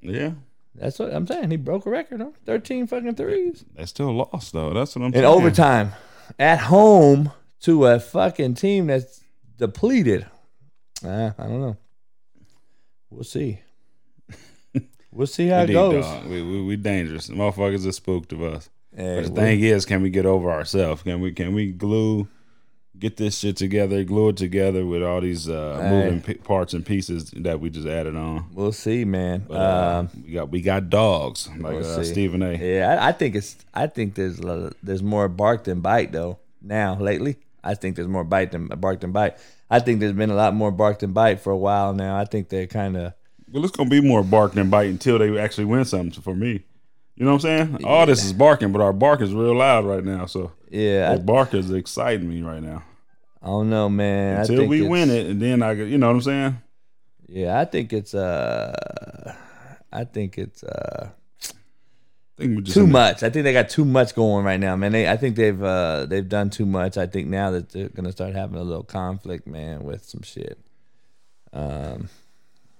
Yeah, 0.00 0.30
That's 0.76 0.98
what 1.00 1.12
I'm 1.12 1.26
saying. 1.26 1.50
He 1.50 1.56
broke 1.56 1.86
a 1.86 1.90
record, 1.90 2.20
huh? 2.20 2.30
Thirteen 2.46 2.86
fucking 2.86 3.16
threes. 3.16 3.64
they 3.74 3.84
still 3.86 4.12
lost 4.14 4.52
though. 4.52 4.72
That's 4.72 4.94
what 4.94 5.04
I'm 5.04 5.12
saying. 5.12 5.24
in 5.24 5.28
saying. 5.28 5.40
overtime 5.40 5.92
at 6.38 6.60
home 6.60 7.32
to 7.62 7.86
a 7.86 7.98
fucking 7.98 8.54
team 8.54 8.86
that's 8.86 9.24
depleted. 9.56 10.26
Uh, 11.04 11.32
I 11.36 11.42
don't 11.42 11.60
know. 11.60 11.76
We'll 13.10 13.24
see. 13.24 13.58
We'll 15.10 15.26
see 15.26 15.48
how 15.48 15.64
We 15.64 15.70
it 15.70 15.72
goes. 15.72 16.04
dog. 16.04 16.26
We, 16.26 16.42
we 16.42 16.62
we 16.62 16.76
dangerous. 16.76 17.26
The 17.26 17.32
motherfuckers 17.34 17.84
are 17.88 17.92
spooked 17.92 18.32
of 18.32 18.40
us. 18.42 18.68
Hey, 18.94 19.16
But 19.16 19.24
the 19.24 19.32
we'll- 19.32 19.42
thing 19.42 19.60
is, 19.60 19.84
can 19.84 20.02
we 20.02 20.10
get 20.10 20.26
over 20.26 20.48
ourselves? 20.50 21.02
Can 21.02 21.20
we 21.20 21.32
can 21.32 21.54
we 21.54 21.72
glue, 21.72 22.28
get 22.98 23.16
this 23.16 23.38
shit 23.38 23.56
together, 23.56 24.02
glue 24.04 24.30
it 24.30 24.36
together 24.36 24.84
with 24.84 25.02
all 25.02 25.20
these 25.20 25.48
uh, 25.48 25.78
Hey. 25.80 25.90
moving 25.90 26.20
p- 26.20 26.34
parts 26.34 26.74
and 26.74 26.84
pieces 26.84 27.30
that 27.36 27.60
we 27.60 27.70
just 27.70 27.86
added 27.86 28.16
on? 28.16 28.46
we'll 28.54 28.72
see, 28.72 29.04
man. 29.04 29.44
But, 29.48 29.54
uh, 29.54 29.98
um, 30.00 30.22
we 30.24 30.32
got 30.32 30.50
we 30.50 30.60
got 30.60 30.90
dogs 30.90 31.48
like 31.58 31.74
we'll 31.74 32.00
uh. 32.00 32.04
Stephen 32.04 32.42
A. 32.42 32.52
yeah, 32.54 32.98
I, 33.00 33.08
I 33.08 33.12
think 33.12 33.34
it's. 33.36 33.56
I 33.74 33.86
think 33.86 34.14
there's 34.14 34.38
a 34.38 34.46
lot 34.46 34.58
of- 34.58 34.74
there's 34.82 35.02
more 35.02 35.28
bark 35.28 35.64
than 35.64 35.80
bite 35.80 36.12
though. 36.12 36.38
Now 36.60 36.96
lately, 36.98 37.36
I 37.62 37.74
think 37.74 37.96
there's 37.96 38.08
more 38.08 38.24
bite 38.24 38.50
than 38.52 38.66
bark 38.66 39.00
than 39.00 39.12
bite. 39.12 39.36
I 39.70 39.80
think 39.80 40.00
there's 40.00 40.12
been 40.12 40.30
a 40.30 40.34
lot 40.34 40.54
more 40.54 40.70
bark 40.72 40.98
than 41.00 41.12
bite 41.12 41.40
for 41.40 41.50
a 41.52 41.56
while 41.56 41.92
now. 41.92 42.18
I 42.18 42.24
think 42.24 42.48
they're 42.48 42.66
kind 42.66 42.96
of. 42.96 43.12
Well, 43.52 43.64
it's 43.64 43.76
gonna 43.76 43.88
be 43.90 44.00
more 44.00 44.22
bark 44.24 44.52
than 44.54 44.70
bite 44.70 44.88
until 44.90 45.18
they 45.18 45.38
actually 45.38 45.66
win 45.66 45.84
something 45.84 46.20
for 46.22 46.34
me. 46.34 46.64
You 47.16 47.24
know 47.24 47.32
what 47.34 47.44
I'm 47.44 47.68
saying? 47.68 47.84
All 47.84 48.06
this 48.06 48.24
is 48.24 48.32
barking, 48.32 48.72
but 48.72 48.80
our 48.80 48.92
bark 48.92 49.20
is 49.20 49.32
real 49.32 49.56
loud 49.56 49.84
right 49.84 50.04
now. 50.04 50.26
So 50.26 50.52
Yeah, 50.70 51.14
the 51.14 51.20
bark 51.20 51.54
is 51.54 51.70
exciting 51.70 52.28
me 52.28 52.42
right 52.42 52.62
now. 52.62 52.82
I, 53.42 53.46
don't 53.46 53.70
know, 53.70 53.88
man. 53.88 54.38
I 54.38 54.40
Until 54.40 54.58
think 54.58 54.70
we 54.70 54.82
win 54.82 55.10
it, 55.10 55.26
and 55.26 55.40
then 55.40 55.62
I, 55.62 55.72
you 55.72 55.98
know 55.98 56.08
what 56.08 56.16
I'm 56.16 56.22
saying? 56.22 56.62
Yeah, 57.28 57.58
I 57.58 57.64
think 57.64 57.92
it's 57.92 58.14
uh 58.14 59.34
I 59.92 60.04
think 60.04 60.38
it's 60.38 60.64
uh 60.64 61.10
I 61.40 62.40
think 62.40 62.56
we 62.56 62.62
just 62.62 62.74
too 62.74 62.86
much. 62.86 63.22
I 63.22 63.30
think 63.30 63.44
they 63.44 63.52
got 63.52 63.68
too 63.68 63.84
much 63.84 64.14
going 64.14 64.44
right 64.44 64.60
now, 64.60 64.76
man. 64.76 64.92
They 64.92 65.08
I 65.08 65.16
think 65.16 65.36
they've 65.36 65.62
uh 65.62 66.06
they've 66.06 66.28
done 66.28 66.50
too 66.50 66.66
much. 66.66 66.96
I 66.96 67.06
think 67.06 67.28
now 67.28 67.50
that 67.50 67.70
they're 67.70 67.90
gonna 67.90 68.12
start 68.12 68.34
having 68.34 68.58
a 68.58 68.62
little 68.62 68.82
conflict, 68.82 69.46
man, 69.46 69.84
with 69.84 70.04
some 70.04 70.22
shit. 70.22 70.58
Um 71.52 72.08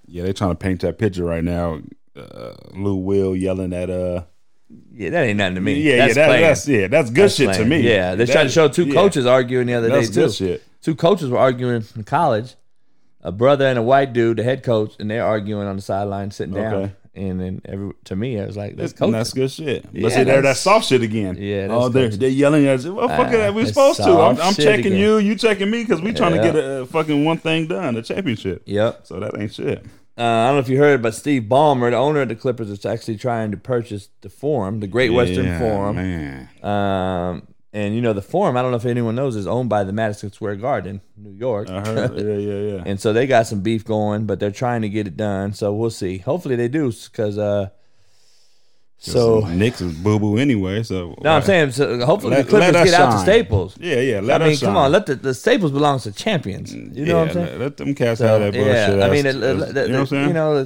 Yeah, 0.06 0.24
they're 0.24 0.32
trying 0.32 0.50
to 0.50 0.56
paint 0.56 0.80
that 0.80 0.98
picture 0.98 1.24
right 1.24 1.44
now. 1.44 1.80
Uh, 2.16 2.54
Lou 2.72 2.96
Will 2.96 3.36
yelling 3.36 3.72
at 3.72 3.90
uh. 3.90 4.24
Yeah, 4.92 5.10
that 5.10 5.24
ain't 5.24 5.38
nothing 5.38 5.54
to 5.56 5.60
me. 5.60 5.80
Yeah, 5.80 5.98
that's 6.06 6.16
yeah, 6.16 6.26
that, 6.28 6.40
that's 6.40 6.68
yeah, 6.68 6.86
that's 6.88 7.10
good 7.10 7.24
That's 7.24 7.34
shit 7.36 7.54
to 7.54 7.64
me. 7.64 7.80
Yeah, 7.80 8.14
they 8.14 8.24
That- 8.24 8.32
tried 8.32 8.42
to 8.44 8.48
show 8.50 8.68
two 8.68 8.84
yeah, 8.86 8.94
coaches 8.94 9.26
arguing 9.26 9.66
the 9.66 9.74
other 9.74 9.88
That's 9.88 10.08
day 10.10 10.14
good 10.22 10.28
too. 10.28 10.32
shit. 10.32 10.62
Two 10.82 10.94
coaches 10.94 11.30
were 11.30 11.38
arguing 11.38 11.84
in 11.96 12.04
college. 12.04 12.54
A 13.22 13.32
brother 13.32 13.66
and 13.66 13.78
a 13.78 13.82
white 13.82 14.12
dude, 14.12 14.36
the 14.36 14.44
head 14.44 14.62
coach, 14.62 14.94
and 15.00 15.10
they're 15.10 15.24
arguing 15.24 15.66
on 15.66 15.74
the 15.76 15.82
sideline, 15.82 16.30
sitting 16.30 16.54
down. 16.54 16.74
Okay. 16.74 16.92
And 17.16 17.40
then 17.40 17.62
every 17.64 17.90
to 18.04 18.14
me, 18.14 18.40
I 18.40 18.46
was 18.46 18.56
like, 18.56 18.76
"That's 18.76 18.92
coaching." 18.92 19.10
that's 19.12 19.32
good 19.32 19.50
shit. 19.50 19.82
But 19.92 19.94
Yeah, 20.00 20.08
see, 20.10 20.22
they're 20.22 20.40
that 20.42 20.56
soft 20.56 20.86
shit 20.86 21.02
again. 21.02 21.36
Yeah, 21.36 21.62
that's 21.66 21.72
oh, 21.72 21.88
they're 21.88 22.10
they're 22.10 22.28
yelling 22.28 22.66
at 22.68 22.76
us. 22.78 22.86
What 22.86 23.10
fuck 23.10 23.32
that 23.32 23.52
we 23.54 23.66
supposed 23.66 23.98
to? 23.98 24.04
I'm, 24.10 24.40
I'm 24.40 24.54
checking 24.54 24.86
again. 24.86 24.98
you, 25.00 25.18
you 25.18 25.34
checking 25.34 25.68
me, 25.68 25.82
because 25.82 26.00
we 26.00 26.12
trying 26.12 26.36
Yeah. 26.36 26.42
to 26.42 26.52
get 26.52 26.56
a, 26.64 26.82
uh, 26.82 26.86
fucking 26.86 27.24
one 27.24 27.38
thing 27.38 27.66
done, 27.66 27.96
a 27.96 28.02
championship. 28.02 28.62
Yep. 28.66 29.00
So 29.06 29.18
that 29.18 29.36
ain't 29.36 29.52
shit. 29.52 29.84
Uh, 30.18 30.22
I 30.22 30.46
don't 30.48 30.56
know 30.56 30.60
if 30.60 30.68
you 30.68 30.78
heard, 30.78 31.00
but 31.00 31.14
Steve 31.14 31.44
Ballmer, 31.44 31.90
the 31.90 31.96
owner 31.96 32.22
of 32.22 32.28
the 32.28 32.34
Clippers, 32.34 32.70
is 32.70 32.84
actually 32.84 33.16
trying 33.18 33.52
to 33.52 33.56
purchase 33.56 34.08
the 34.20 34.28
Forum, 34.28 34.80
the 34.80 34.86
Great 34.88 35.10
Western 35.10 35.46
Yeah, 35.46 35.58
Forum. 35.60 35.96
man. 35.96 36.48
Um, 36.64 37.46
and 37.72 37.94
you 37.94 38.00
know, 38.00 38.12
the 38.12 38.22
Forum, 38.22 38.56
I 38.56 38.62
don't 38.62 38.72
know 38.72 38.78
if 38.78 38.84
anyone 38.86 39.14
knows, 39.14 39.36
is 39.36 39.46
owned 39.46 39.68
by 39.68 39.84
the 39.84 39.92
Madison 39.92 40.32
Square 40.32 40.56
Garden, 40.56 41.02
New 41.16 41.30
York. 41.30 41.68
I 41.70 41.80
heard. 41.86 42.16
yeah, 42.18 42.34
yeah, 42.34 42.76
yeah. 42.76 42.82
and 42.86 42.98
so 43.00 43.12
they 43.12 43.26
got 43.26 43.46
some 43.46 43.60
beef 43.60 43.84
going, 43.84 44.26
but 44.26 44.40
they're 44.40 44.50
trying 44.50 44.82
to 44.82 44.88
get 44.88 45.06
it 45.06 45.16
done. 45.16 45.52
So 45.52 45.72
we'll 45.72 45.90
see. 45.90 46.18
Hopefully 46.18 46.56
they 46.56 46.68
do, 46.68 46.90
because 46.90 47.38
uh, 47.38 47.68
so 49.00 49.40
Knicks 49.46 49.80
is 49.80 49.92
boo 49.94 50.18
boo 50.18 50.38
anyway. 50.38 50.82
So 50.82 51.14
no, 51.22 51.30
I'm 51.36 51.42
saying 51.42 51.70
so 51.70 52.04
hopefully 52.04 52.36
Let- 52.36 52.46
the 52.46 52.50
Clippers 52.50 52.72
let 52.72 52.76
us 52.76 52.90
get 52.90 53.00
out 53.00 53.12
to. 53.12 53.18
Staples. 53.18 53.76
Yeah, 53.78 54.00
yeah. 54.00 54.20
Let 54.20 54.42
I 54.42 54.44
mean, 54.46 54.54
us 54.54 54.60
come 54.60 54.74
shine. 54.74 54.76
on, 54.76 54.92
let 54.92 55.06
the, 55.06 55.14
the 55.14 55.34
Staples 55.34 55.70
belongs 55.70 56.02
to 56.02 56.12
champions. 56.12 56.74
Mm, 56.74 56.96
you 56.96 57.04
know 57.06 57.18
what 57.20 57.28
I'm 57.28 57.34
saying? 57.34 57.46
Let, 57.52 57.60
let 57.60 57.76
them 57.76 57.94
cast 57.94 58.18
So, 58.18 58.26
have 58.26 58.40
that 58.40 58.52
bullshit. 58.54 58.98
yeah, 58.98 59.04
I 59.06 59.10
mean, 59.10 59.26
ass- 59.26 59.34
it, 59.36 59.76
it- 59.76 59.86
you 59.86 59.92
know 59.92 60.00
what 60.00 60.00
I'm 60.00 60.06
saying? 60.06 60.28
you 60.28 60.34
know, 60.34 60.64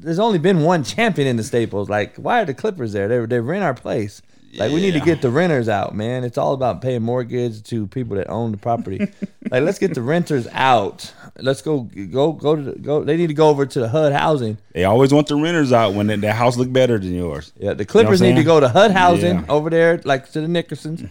there's 0.00 0.18
only 0.20 0.38
been 0.38 0.62
one 0.62 0.84
champion 0.84 1.26
in 1.26 1.36
the 1.36 1.42
Staples. 1.44 1.88
Like, 1.88 2.14
why 2.16 2.40
are 2.42 2.44
the 2.44 2.54
Clippers 2.54 2.92
there? 2.92 3.08
They 3.08 3.26
they 3.26 3.40
rent 3.40 3.64
our 3.64 3.74
place. 3.74 4.22
Like, 4.56 4.72
we 4.72 4.80
need 4.80 4.94
to 4.94 5.00
get 5.00 5.20
the 5.22 5.30
renters 5.30 5.68
out, 5.68 5.94
man. 5.94 6.24
It's 6.24 6.38
all 6.38 6.52
about 6.54 6.80
paying 6.82 7.02
mortgage 7.02 7.62
to 7.64 7.86
people 7.86 8.16
that 8.16 8.28
own 8.28 8.52
the 8.52 8.56
property. 8.56 8.98
like, 9.50 9.62
let's 9.62 9.78
get 9.78 9.94
the 9.94 10.02
renters 10.02 10.46
out. 10.52 11.12
Let's 11.38 11.62
go 11.62 11.80
go 11.80 12.32
go 12.32 12.56
to 12.56 12.62
the, 12.62 12.72
go. 12.78 13.02
They 13.04 13.16
need 13.16 13.28
to 13.28 13.34
go 13.34 13.48
over 13.48 13.66
to 13.66 13.80
the 13.80 13.88
HUD 13.88 14.12
housing. 14.12 14.58
They 14.72 14.84
always 14.84 15.12
want 15.12 15.26
the 15.28 15.36
renters 15.36 15.72
out 15.72 15.94
when 15.94 16.06
their 16.06 16.16
their 16.16 16.32
house 16.32 16.56
look 16.56 16.72
better 16.72 16.98
than 16.98 17.14
yours. 17.14 17.52
Yeah, 17.58 17.74
the 17.74 17.84
Clippers 17.84 18.20
saying? 18.20 18.34
need 18.34 18.40
to 18.40 18.44
go 18.46 18.60
to 18.60 18.68
HUD 18.68 18.92
housing 18.92 19.38
Yeah. 19.40 19.46
over 19.48 19.70
there, 19.70 20.00
like 20.04 20.30
to 20.32 20.40
the 20.40 20.46
Nickersons. 20.46 21.08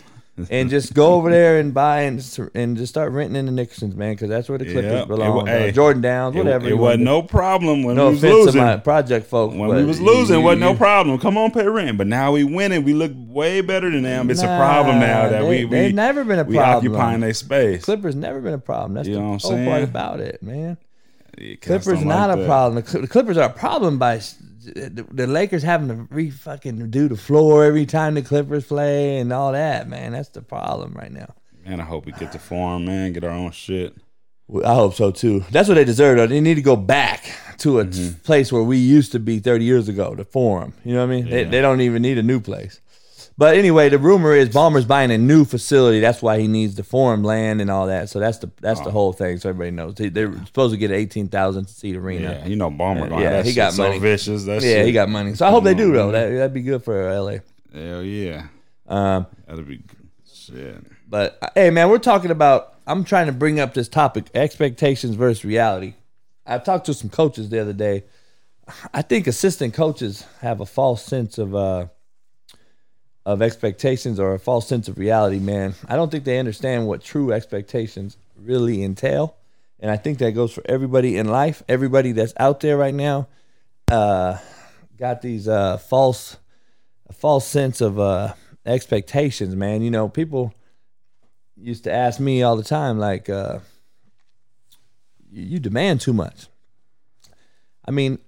And 0.50 0.70
just 0.70 0.96
go 0.96 1.14
over 1.14 1.30
there 1.30 1.60
and 1.60 1.74
buy 1.76 2.02
and 2.02 2.50
and 2.56 2.76
just 2.76 2.92
start 2.92 3.12
renting 3.12 3.36
in 3.48 3.54
the 3.56 3.66
Nickersons, 3.66 3.96
man, 3.96 4.14
because 4.14 4.30
that's 4.30 4.50
where 4.50 4.58
the 4.58 4.66
Clippers 4.66 4.86
Yep. 4.92 5.04
It 5.04 5.08
belong. 5.08 5.48
uh, 5.48 5.52
hey, 5.52 5.72
Jordan 5.72 6.02
Downs, 6.02 6.36
whatever. 6.36 6.66
it 6.66 6.70
you 6.70 6.78
wasn't 6.78 7.04
no 7.04 7.22
problem 7.22 7.84
when 7.84 7.96
no 7.98 8.08
we 8.08 8.14
was 8.16 8.24
losing. 8.24 8.54
to 8.54 8.66
my 8.68 8.78
project 8.78 9.28
folk. 9.28 9.52
when 9.54 9.70
we 9.70 9.86
was 9.86 10.02
losing, 10.02 10.38
you- 10.40 10.42
wasn't 10.46 10.62
no 10.62 10.74
problem. 10.74 11.20
Come 11.20 11.38
on, 11.38 11.52
pay 11.52 11.68
rent. 11.68 11.98
But 12.00 12.08
now 12.08 12.32
we 12.32 12.44
winning. 12.44 12.84
We 12.84 12.94
look 12.96 13.12
way 13.16 13.62
better 13.62 13.92
than 13.92 14.02
them. 14.02 14.30
It's 14.32 14.42
a 14.42 14.58
problem 14.58 15.00
now 15.00 15.30
that 15.30 15.42
they- 15.44 15.50
we 15.50 15.66
we 15.66 15.78
they've 15.78 15.94
never 15.94 16.24
been 16.24 16.40
a 16.40 16.46
problem. 16.46 16.84
we 16.84 16.90
occupying 16.90 17.20
their 17.22 17.34
space. 17.36 17.84
Clippers 17.86 18.16
never 18.16 18.42
been 18.42 18.54
a 18.54 18.58
problem. 18.60 18.94
That's 18.96 19.08
You 19.08 19.16
the 19.16 19.22
whole 19.22 19.66
part 19.66 19.84
about 19.84 20.20
it, 20.20 20.42
man. 20.42 20.78
Clippers 21.62 22.00
don't 22.00 22.08
not 22.08 22.30
like 22.30 22.40
a 22.40 22.46
problem. 22.46 22.84
The, 22.84 23.08
Clippers 23.08 23.38
are 23.38 23.50
a 23.50 23.54
problem 23.54 23.98
by 23.98 24.20
the, 24.66 25.06
the 25.12 25.28
Lakers 25.28 25.64
having 25.64 25.88
to 25.90 26.08
re 26.10 26.30
fucking 26.30 26.90
do 26.90 27.08
the 27.08 27.18
floor 27.18 27.64
every 27.66 27.86
time 27.86 28.14
the 28.16 28.22
Clippers 28.22 28.66
play 28.66 29.18
and 29.20 29.32
all 29.34 29.52
that. 29.52 29.88
Man, 29.88 30.12
that's 30.14 30.30
the 30.30 30.42
problem 30.42 30.94
right 30.94 31.12
now. 31.12 31.34
Man, 31.66 31.80
I 31.80 31.84
hope 31.84 32.06
we 32.06 32.12
get 32.14 32.32
to 32.34 32.40
form, 32.40 32.86
man. 32.86 33.14
Get 33.14 33.24
our 33.24 33.30
own 33.32 33.52
shit. 33.52 33.96
I 34.66 34.74
hope 34.76 34.94
so 34.96 35.12
too. 35.12 35.46
That's 35.52 35.68
what 35.70 35.76
they 35.76 35.86
deserve. 35.86 36.18
Though. 36.18 36.28
They 36.28 36.42
need 36.42 36.56
to 36.56 36.62
go 36.62 36.76
back 36.76 37.24
to 37.60 37.80
a 37.80 37.86
Mm-hmm. 37.86 38.20
place 38.24 38.52
where 38.52 38.64
we 38.64 38.78
used 38.78 39.12
to 39.14 39.20
be 39.20 39.40
30 39.40 39.64
years 39.64 39.88
ago, 39.88 40.16
the 40.16 40.26
Forum. 40.26 40.74
You 40.84 40.94
know 40.94 41.00
what 41.06 41.14
I 41.14 41.16
mean? 41.22 41.30
They, 41.30 41.44
they 41.46 41.62
don't 41.62 41.80
even 41.82 42.02
need 42.02 42.18
a 42.18 42.24
new 42.24 42.40
place. 42.42 42.82
But 43.38 43.58
anyway, 43.58 43.90
the 43.90 43.98
rumor 43.98 44.34
is 44.34 44.50
Ballmer's 44.50 44.86
buying 44.86 45.10
a 45.10 45.18
new 45.18 45.44
facility. 45.44 46.00
That's 46.00 46.22
why 46.22 46.40
he 46.40 46.48
needs 46.48 46.76
the 46.76 46.84
Forum 46.84 47.24
land 47.24 47.62
and 47.62 47.72
all 47.72 47.88
that. 47.88 48.10
So 48.10 48.20
that's 48.20 48.38
the 48.38 48.52
that's 48.62 48.80
Oh. 48.82 48.84
the 48.84 48.92
whole 48.92 49.12
thing. 49.12 49.38
So 49.40 49.50
everybody 49.50 49.72
knows 49.72 49.96
they, 49.96 50.10
they're 50.10 50.32
supposed 50.46 50.72
to 50.74 50.78
get 50.78 50.92
an 50.92 50.98
18,000 50.98 51.68
seat 51.68 51.96
arena. 51.96 52.40
Yeah, 52.42 52.46
you 52.48 52.56
know, 52.56 52.70
Ballmer. 52.70 53.10
Yeah, 53.10 53.20
Yeah, 53.20 53.30
that 53.32 53.46
he 53.46 53.54
got 53.54 53.74
so 53.74 53.84
money. 53.84 53.98
vicious. 54.00 54.44
That 54.46 54.56
Yeah, 54.62 54.76
shit. 54.78 54.86
he 54.86 54.92
got 54.92 55.10
money. 55.10 55.34
So 55.34 55.48
I 55.48 55.50
hope 55.50 55.64
they 55.64 55.74
do 55.74 55.92
though. 55.92 56.12
That 56.12 56.30
that'd 56.30 56.54
be 56.54 56.62
good 56.62 56.84
for 56.84 57.10
LA. 57.12 57.38
Hell 57.74 58.04
yeah, 58.04 58.44
Um, 58.88 59.26
that'd 59.48 59.68
be 59.68 59.82
shit. 60.32 60.78
but 61.10 61.38
uh, 61.42 61.48
hey, 61.56 61.70
man, 61.72 61.90
we're 61.90 61.98
talking 62.00 62.30
about. 62.32 62.70
I'm 62.86 63.04
trying 63.06 63.28
to 63.28 63.32
bring 63.32 63.60
up 63.60 63.74
this 63.74 63.88
topic: 63.88 64.26
expectations 64.36 65.16
versus 65.16 65.44
reality. 65.44 65.96
I 66.46 66.58
talked 66.60 66.86
to 66.88 66.94
some 66.94 67.10
coaches 67.10 67.50
the 67.50 67.60
other 67.60 67.74
day. 67.74 68.04
I 68.94 69.02
think 69.02 69.26
assistant 69.26 69.74
coaches 69.74 70.26
have 70.42 70.62
a 70.62 70.66
false 70.66 71.02
sense 71.04 71.38
of 71.38 71.56
uh, 71.56 71.88
of 73.26 73.42
expectations 73.42 74.20
or 74.20 74.34
a 74.34 74.40
false 74.40 74.68
sense 74.68 74.88
of 74.88 74.98
reality. 74.98 75.40
Man, 75.40 75.76
I 75.88 75.96
don't 75.96 76.12
think 76.12 76.24
they 76.24 76.40
understand 76.40 76.88
what 76.88 77.04
true 77.04 77.32
expectations 77.32 78.18
really 78.38 78.84
entail, 78.84 79.36
and 79.80 79.90
I 79.90 79.98
think 79.98 80.20
that 80.20 80.32
goes 80.32 80.54
for 80.54 80.64
everybody 80.66 81.18
in 81.18 81.28
life. 81.28 81.64
Everybody 81.70 82.12
that's 82.12 82.34
out 82.38 82.60
there 82.60 82.78
right 82.78 82.94
now 82.94 83.28
uh, 83.92 84.38
got 84.98 85.22
these 85.22 85.48
uh, 85.48 85.78
false 85.78 86.38
false 87.14 87.48
sense 87.48 87.80
of 87.80 88.00
uh, 88.00 88.34
expectations, 88.66 89.56
man. 89.56 89.82
You 89.82 89.92
know, 89.92 90.10
people 90.10 90.54
used 91.56 91.84
to 91.86 91.94
ask 91.94 92.20
me 92.20 92.44
all 92.44 92.56
the 92.56 92.64
time, 92.64 93.00
like, 93.00 93.30
uh, 93.30 93.60
you, 95.32 95.44
you 95.44 95.60
demand 95.60 96.02
too 96.02 96.14
much. 96.14 96.48
I 97.86 97.92
mean, 97.92 98.20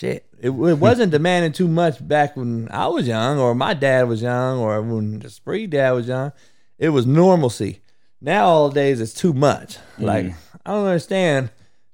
shit. 0.00 0.26
It, 0.38 0.50
it 0.50 0.78
wasn't 0.78 1.12
demanding 1.12 1.52
too 1.52 1.68
much 1.68 2.06
back 2.06 2.36
when 2.36 2.68
I 2.70 2.86
was 2.88 3.06
young, 3.06 3.38
or 3.38 3.54
my 3.54 3.74
dad 3.74 4.08
was 4.08 4.22
young, 4.22 4.58
or 4.58 4.80
when 4.80 5.18
the 5.18 5.30
spree 5.30 5.66
dad 5.66 5.92
was 5.92 6.08
young. 6.08 6.32
It 6.78 6.88
was 6.88 7.06
normalcy. 7.06 7.80
Now 8.20 8.46
all 8.46 8.70
days 8.70 9.00
it's 9.00 9.12
too 9.12 9.32
much. 9.32 9.76
Mm. 9.98 10.04
Like 10.04 10.26
I 10.64 10.72
don't 10.72 10.86
understand. 10.86 11.50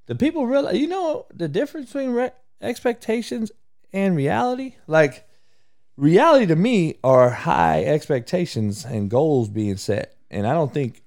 Do 0.07 0.15
people 0.15 0.47
realize? 0.47 0.77
You 0.77 0.87
know 0.87 1.25
the 1.33 1.49
difference 1.49 1.87
between 1.87 2.11
re- 2.11 2.31
expectations 2.61 3.51
and 3.91 4.15
reality? 4.15 4.75
Like 4.87 5.27
reality 5.97 6.45
to 6.45 6.55
me 6.55 6.95
are 7.03 7.29
high 7.29 7.83
expectations 7.83 8.85
and 8.85 9.09
goals 9.09 9.49
being 9.49 9.77
set. 9.77 10.15
And 10.31 10.47
I 10.47 10.53
don't 10.53 10.73
think 10.73 11.03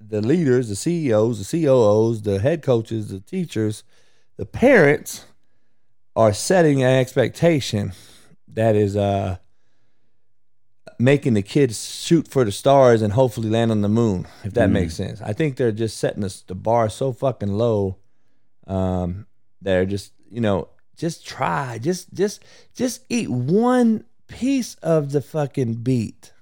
the 0.00 0.22
leaders, 0.22 0.68
the 0.68 0.76
CEOs, 0.76 1.38
the 1.38 1.62
COOs, 1.62 2.22
the 2.22 2.38
head 2.38 2.62
coaches, 2.62 3.08
the 3.08 3.20
teachers, 3.20 3.84
the 4.36 4.46
parents 4.46 5.24
are 6.18 6.34
setting 6.34 6.82
an 6.82 6.90
expectation 6.90 7.92
that 8.48 8.76
is 8.76 8.96
uh 8.96 9.36
making 10.98 11.34
the 11.34 11.42
kids 11.42 11.94
shoot 11.94 12.26
for 12.26 12.44
the 12.44 12.50
stars 12.50 13.02
and 13.02 13.12
hopefully 13.12 13.48
land 13.48 13.70
on 13.70 13.82
the 13.82 13.88
moon, 13.88 14.26
if 14.42 14.54
that 14.54 14.68
makes 14.68 14.94
sense. 14.94 15.22
I 15.22 15.32
think 15.32 15.56
they're 15.56 15.70
just 15.70 15.96
setting 15.96 16.24
us 16.24 16.42
the 16.42 16.56
bar 16.56 16.88
so 16.88 17.12
fucking 17.12 17.52
low. 17.52 17.98
Um, 18.66 19.26
they're 19.62 19.86
just, 19.86 20.12
you 20.28 20.40
know, 20.40 20.68
just 20.96 21.24
try, 21.24 21.78
just, 21.78 22.12
just, 22.12 22.44
just 22.74 23.04
eat 23.08 23.30
one 23.30 24.04
piece 24.26 24.74
of 24.82 25.12
the 25.12 25.22
fucking 25.22 25.74
beet. 25.74 26.32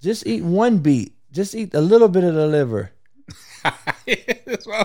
Just 0.00 0.26
eat 0.26 0.42
one 0.42 0.78
beet. 0.78 1.14
Just 1.30 1.54
eat 1.54 1.74
a 1.74 1.80
little 1.82 2.08
bit 2.08 2.24
of 2.24 2.34
the 2.34 2.46
liver. 2.46 2.92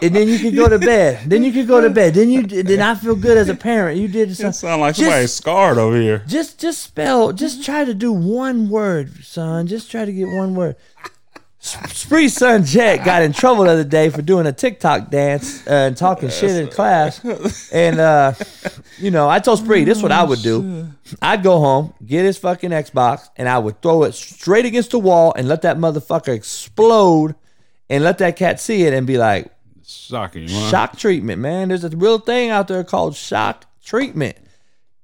and 0.01 0.15
then 0.15 0.27
you 0.27 0.39
could 0.39 0.55
go 0.55 0.69
to 0.69 0.79
bed. 0.79 1.29
Then 1.29 1.43
you 1.43 1.51
could 1.51 1.67
go 1.67 1.81
to 1.81 1.89
bed. 1.89 2.13
Then 2.13 2.29
you 2.29 2.43
then 2.43 2.81
I 2.81 2.95
feel 2.95 3.15
good 3.15 3.37
as 3.37 3.49
a 3.49 3.55
parent. 3.55 3.99
You 3.99 4.07
did 4.07 4.29
It 4.31 4.35
something. 4.35 4.53
sound 4.53 4.81
like 4.81 4.95
Just- 4.95 5.05
somebody's 5.05 5.33
scarred 5.33 5.77
over 5.77 5.97
here. 5.99 6.23
Just 6.27 6.59
just 6.59 6.81
spell. 6.81 7.31
Just 7.33 7.63
try 7.63 7.83
to 7.85 7.93
do 7.93 8.11
one 8.11 8.69
word, 8.69 9.23
son. 9.23 9.67
Just 9.67 9.91
try 9.91 10.05
to 10.05 10.11
get 10.13 10.27
one 10.27 10.55
word. 10.55 10.75
Spree 11.61 12.29
son 12.29 12.63
Jet 12.63 13.03
got 13.03 13.21
in 13.21 13.33
trouble 13.33 13.65
the 13.65 13.71
other 13.71 13.83
day 13.83 14.09
for 14.09 14.21
doing 14.21 14.47
a 14.47 14.53
TikTok 14.53 15.09
dance 15.09 15.67
uh, 15.67 15.71
and 15.87 15.97
talking 15.97 16.29
shit 16.29 16.51
in 16.51 16.69
class. 16.69 17.19
And 17.73 17.99
uh, 17.99 18.33
you 18.97 19.11
know, 19.11 19.27
I 19.27 19.39
told 19.39 19.59
Spree 19.59 19.83
this 19.83 19.97
is 19.97 20.01
what 20.03 20.13
I 20.13 20.23
would 20.23 20.41
do. 20.41 20.87
I'd 21.21 21.43
go 21.43 21.59
home, 21.59 21.93
get 22.05 22.23
his 22.23 22.37
fucking 22.37 22.69
Xbox, 22.69 23.27
and 23.35 23.49
I 23.49 23.59
would 23.59 23.81
throw 23.81 24.03
it 24.03 24.13
straight 24.13 24.63
against 24.65 24.91
the 24.91 24.99
wall 24.99 25.33
and 25.35 25.49
let 25.49 25.63
that 25.63 25.77
motherfucker 25.77 26.33
explode, 26.33 27.35
and 27.89 28.03
let 28.03 28.17
that 28.19 28.35
cat 28.35 28.59
see 28.59 28.83
it 28.83 28.93
and 28.93 29.05
be 29.07 29.17
like, 29.17 29.51
Shocking, 29.83 30.47
huh? 30.47 30.69
shock 30.69 30.97
treatment, 30.97 31.41
man. 31.41 31.69
There's 31.69 31.83
a 31.83 31.89
real 31.89 32.19
thing 32.19 32.51
out 32.51 32.67
there 32.67 32.83
called 32.83 33.15
shock 33.15 33.65
treatment. 33.83 34.37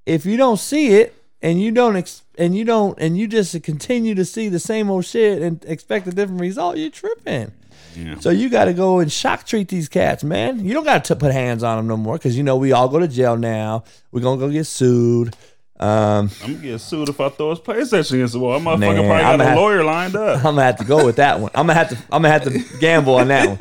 If 0.05 0.25
you 0.25 0.37
don't 0.37 0.57
see 0.59 0.89
it 0.93 1.15
and 1.41 1.59
you 1.59 1.71
don't 1.71 1.95
ex- 1.95 2.21
and 2.37 2.55
you 2.55 2.65
don't 2.65 2.97
and 2.99 3.17
you 3.17 3.27
just 3.27 3.61
continue 3.63 4.13
to 4.13 4.23
see 4.25 4.47
the 4.49 4.59
same 4.59 4.89
old 4.91 5.05
shit 5.05 5.41
and 5.41 5.63
expect 5.65 6.05
a 6.05 6.11
different 6.11 6.41
result, 6.41 6.77
you're 6.77 6.91
tripping. 6.91 7.51
Yeah. 7.95 8.19
So 8.19 8.29
you 8.29 8.49
got 8.49 8.65
to 8.65 8.73
go 8.73 8.99
and 8.99 9.11
shock 9.11 9.45
treat 9.45 9.69
these 9.69 9.87
cats, 9.89 10.23
man. 10.23 10.63
You 10.63 10.73
don't 10.73 10.83
got 10.83 11.05
to 11.05 11.15
put 11.15 11.31
hands 11.31 11.63
on 11.63 11.77
them 11.77 11.87
no 11.87 11.97
more 11.97 12.17
because 12.17 12.37
you 12.37 12.43
know 12.43 12.57
we 12.57 12.71
all 12.71 12.89
go 12.89 12.99
to 12.99 13.07
jail 13.07 13.37
now. 13.37 13.85
We're 14.11 14.21
gonna 14.21 14.39
go 14.39 14.49
get 14.51 14.65
sued. 14.65 15.35
Um, 15.77 16.29
I'm 16.41 16.53
gonna 16.53 16.63
get 16.63 16.79
sued 16.79 17.09
if 17.09 17.19
I 17.19 17.27
throw 17.29 17.49
his 17.49 17.59
PlayStation 17.59 18.13
against 18.13 18.33
the 18.33 18.39
wall. 18.39 18.57
Man, 18.59 18.77
probably 18.79 18.95
got 19.07 19.33
I'ma 19.33 19.43
a 19.43 19.47
have- 19.47 19.57
lawyer 19.57 19.83
lined 19.83 20.15
up. 20.15 20.37
I'm 20.37 20.43
gonna 20.55 20.63
have 20.63 20.77
to 20.77 20.85
go 20.85 21.05
with 21.05 21.17
that 21.17 21.39
one. 21.39 21.51
I'm 21.53 21.67
gonna 21.67 21.73
have 21.79 21.89
to. 21.89 21.95
I'm 22.11 22.21
gonna 22.21 22.29
have 22.29 22.43
to 22.45 22.79
gamble 22.79 23.15
on 23.15 23.27
that 23.27 23.47
one. 23.49 23.57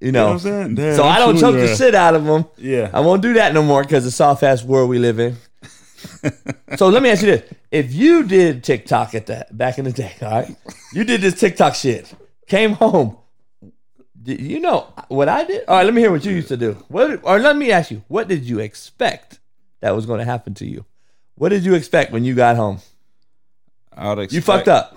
You 0.00 0.06
You 0.08 0.12
know 0.12 0.20
know. 0.20 0.26
what 0.26 0.32
I'm 0.32 0.38
saying? 0.40 0.74
Damn, 0.74 0.96
so 0.96 1.04
I 1.04 1.18
don't 1.18 1.36
I'm 1.36 1.40
choke 1.40 1.54
the 1.54 1.74
shit 1.76 1.94
out 1.94 2.14
of 2.14 2.24
them. 2.24 2.44
Yeah. 2.58 2.90
I 2.92 3.00
won't 3.00 3.22
do 3.22 3.34
that 3.34 3.54
no 3.54 3.62
more 3.62 3.82
because 3.82 4.04
the 4.04 4.10
soft 4.10 4.42
ass 4.42 4.62
world 4.64 4.90
we 4.90 4.98
live 4.98 5.18
in. 5.18 5.36
so 6.76 6.88
let 6.88 7.02
me 7.02 7.08
ask 7.08 7.22
you 7.22 7.28
this: 7.36 7.50
If 7.70 7.94
you 7.94 8.24
did 8.24 8.62
TikTok 8.64 9.14
at 9.14 9.26
that 9.26 9.56
back 9.56 9.78
in 9.78 9.84
the 9.86 9.92
day, 9.92 10.12
all 10.20 10.28
right, 10.30 10.56
you 10.92 11.04
did 11.04 11.20
this 11.22 11.38
TikTok 11.40 11.74
shit, 11.74 12.12
came 12.48 12.72
home, 12.72 13.16
did 14.20 14.40
you 14.40 14.60
know 14.60 14.92
what 15.08 15.28
I 15.28 15.44
did? 15.44 15.64
All 15.68 15.76
right, 15.76 15.84
let 15.84 15.94
me 15.94 16.00
hear 16.02 16.10
what 16.10 16.24
you 16.24 16.32
used 16.32 16.48
to 16.48 16.56
do. 16.56 16.72
What, 16.88 17.20
or 17.22 17.38
let 17.38 17.56
me 17.56 17.70
ask 17.72 17.90
you, 17.90 18.02
what 18.08 18.28
did 18.28 18.42
you 18.44 18.58
expect 18.58 19.38
that 19.82 19.94
was 19.94 20.06
going 20.06 20.20
to 20.20 20.24
happen 20.24 20.54
to 20.54 20.66
you? 20.66 20.84
What 21.34 21.50
did 21.50 21.64
you 21.64 21.74
expect 21.74 22.12
when 22.12 22.24
you 22.24 22.34
got 22.34 22.56
home? 22.56 22.78
I 23.92 24.08
would 24.08 24.20
expect, 24.20 24.32
You 24.32 24.40
fucked 24.40 24.68
up. 24.68 24.96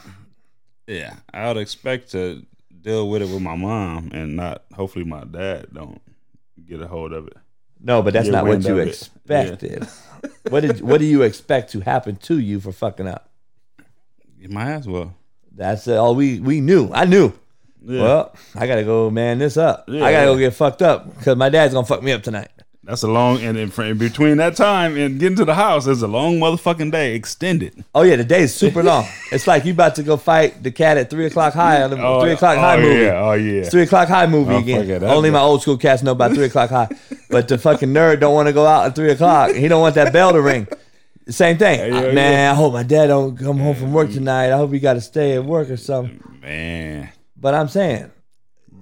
Yeah, 0.87 1.15
I 1.33 1.47
would 1.49 1.57
expect 1.57 2.11
to 2.11 2.45
deal 2.81 3.09
with 3.09 3.21
it 3.21 3.29
with 3.29 3.41
my 3.41 3.55
mom 3.55 4.11
and 4.13 4.35
not. 4.35 4.63
Hopefully, 4.73 5.03
my 5.03 5.23
dad 5.23 5.67
don't 5.73 5.99
get 6.65 6.81
a 6.81 6.87
hold 6.87 7.11
of 7.11 7.27
it. 7.27 7.37
No, 7.81 8.01
but 8.01 8.13
that's 8.13 8.25
Get 8.27 8.31
not 8.31 8.45
what 8.45 8.63
you 8.63 8.73
of 8.79 8.87
it. 8.87 8.89
expected. 8.89 9.87
what 10.49 10.61
did 10.61 10.81
what 10.81 10.99
do 10.99 11.05
you 11.05 11.23
expect 11.23 11.71
to 11.71 11.81
happen 11.81 12.15
to 12.17 12.39
you 12.39 12.59
for 12.59 12.71
fucking 12.71 13.07
up? 13.07 13.29
Get 14.39 14.51
my 14.51 14.71
ass 14.71 14.85
well. 14.85 15.13
That's 15.51 15.87
all 15.87 16.15
we 16.15 16.39
we 16.39 16.61
knew. 16.61 16.91
I 16.93 17.05
knew. 17.05 17.33
Yeah. 17.83 18.01
Well, 18.01 18.35
I 18.55 18.67
gotta 18.67 18.83
go 18.83 19.09
man 19.09 19.39
this 19.39 19.57
up. 19.57 19.85
Yeah. 19.87 20.05
I 20.05 20.11
gotta 20.11 20.27
go 20.27 20.37
get 20.37 20.53
fucked 20.53 20.81
up 20.81 21.15
because 21.17 21.35
my 21.37 21.49
dad's 21.49 21.73
gonna 21.73 21.85
fuck 21.85 22.01
me 22.03 22.11
up 22.11 22.23
tonight. 22.23 22.49
That's 22.85 23.01
a 23.01 23.07
long 23.07 23.41
and 23.41 23.57
in, 23.57 23.71
in 23.81 23.97
between 23.97 24.37
that 24.37 24.55
time 24.55 24.95
and 24.95 25.19
getting 25.19 25.35
to 25.37 25.45
the 25.45 25.55
house 25.55 25.87
is 25.87 26.03
a 26.03 26.07
long 26.07 26.35
motherfucking 26.39 26.91
day 26.91 27.15
extended. 27.15 27.83
Oh 27.95 28.03
yeah, 28.03 28.15
the 28.15 28.23
day's 28.23 28.53
super 28.53 28.83
long. 28.83 29.07
it's 29.31 29.47
like 29.47 29.65
you 29.65 29.73
about 29.73 29.95
to 29.95 30.03
go 30.03 30.17
fight 30.17 30.61
the 30.61 30.69
cat 30.69 30.95
at 30.97 31.09
three 31.09 31.25
o'clock 31.25 31.53
high 31.55 31.81
on 31.81 31.89
the 31.89 31.97
Oh, 31.99 32.21
three 32.21 32.33
o'clock 32.33 32.57
oh, 32.57 32.61
high 32.61 32.77
movie. 32.79 33.01
Yeah, 33.05 33.21
oh 33.23 33.33
yeah. 33.33 33.61
It's 33.61 33.71
three 33.71 33.81
o'clock 33.83 34.07
high 34.07 34.27
movie 34.27 34.53
Oh, 34.53 34.59
again. 34.59 34.87
it, 34.89 35.01
Only 35.01 35.31
my 35.31 35.39
old 35.39 35.63
school 35.63 35.77
cats 35.77 36.03
know 36.03 36.11
about 36.11 36.33
three 36.33 36.45
o'clock 36.45 36.69
high. 36.69 36.89
But 37.31 37.47
the 37.47 37.57
fucking 37.57 37.89
nerd 37.89 38.19
don't 38.19 38.35
want 38.35 38.47
to 38.49 38.53
go 38.53 38.67
out 38.67 38.85
at 38.85 38.95
three 38.95 39.09
o'clock. 39.09 39.53
He 39.55 39.67
don't 39.67 39.81
want 39.81 39.95
that 39.95 40.13
bell 40.13 40.31
to 40.33 40.41
ring. 40.41 40.67
Same 41.27 41.57
thing. 41.57 41.79
Yeah, 41.79 42.01
yeah, 42.05 42.11
Man. 42.13 42.51
I 42.51 42.53
hope 42.53 42.71
my 42.73 42.83
dad 42.83 43.07
don't 43.07 43.35
come 43.35 43.57
home 43.57 43.75
from 43.75 43.93
work 43.93 44.11
tonight. 44.11 44.51
I 44.53 44.57
hope 44.57 44.71
he 44.71 44.79
got 44.79 44.93
to 44.93 45.01
stay 45.01 45.33
at 45.33 45.43
work 45.43 45.71
or 45.71 45.77
something. 45.77 46.21
Man, 46.39 47.09
But 47.35 47.55
I'm 47.55 47.67
saying, 47.67 48.11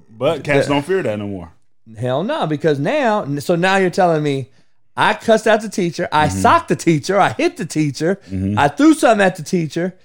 but 0.10 0.44
cats 0.44 0.68
don't 0.68 0.86
fear 0.86 1.02
that 1.04 1.18
no 1.20 1.28
more. 1.28 1.54
Hell 1.98 2.24
no, 2.24 2.48
because 2.48 2.80
now, 2.80 3.26
so 3.40 3.56
now 3.56 3.78
you're 3.78 3.90
telling 3.90 4.24
me 4.24 4.50
I 4.96 5.14
cussed 5.16 5.48
out 5.48 5.62
the 5.62 5.70
teacher, 5.70 6.08
I 6.12 6.28
Mm-hmm. 6.28 6.38
socked 6.40 6.70
the 6.70 6.76
teacher, 6.76 7.20
I 7.20 7.30
hit 7.34 7.58
the 7.58 7.66
teacher, 7.66 8.20
I 8.58 8.68
threw 8.68 8.94
something 8.94 9.26
at 9.26 9.36
the 9.36 9.44
teacher, 9.44 9.96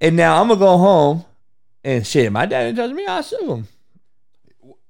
And 0.00 0.16
now 0.16 0.40
I'm 0.40 0.48
gonna 0.48 0.58
go 0.60 0.76
home 0.78 1.24
and 1.84 2.06
shit. 2.06 2.30
My 2.32 2.44
dad 2.46 2.64
didn't 2.64 2.76
touch 2.78 2.94
me. 2.96 3.06
I 3.06 3.20
sue 3.22 3.54
him. 3.54 3.68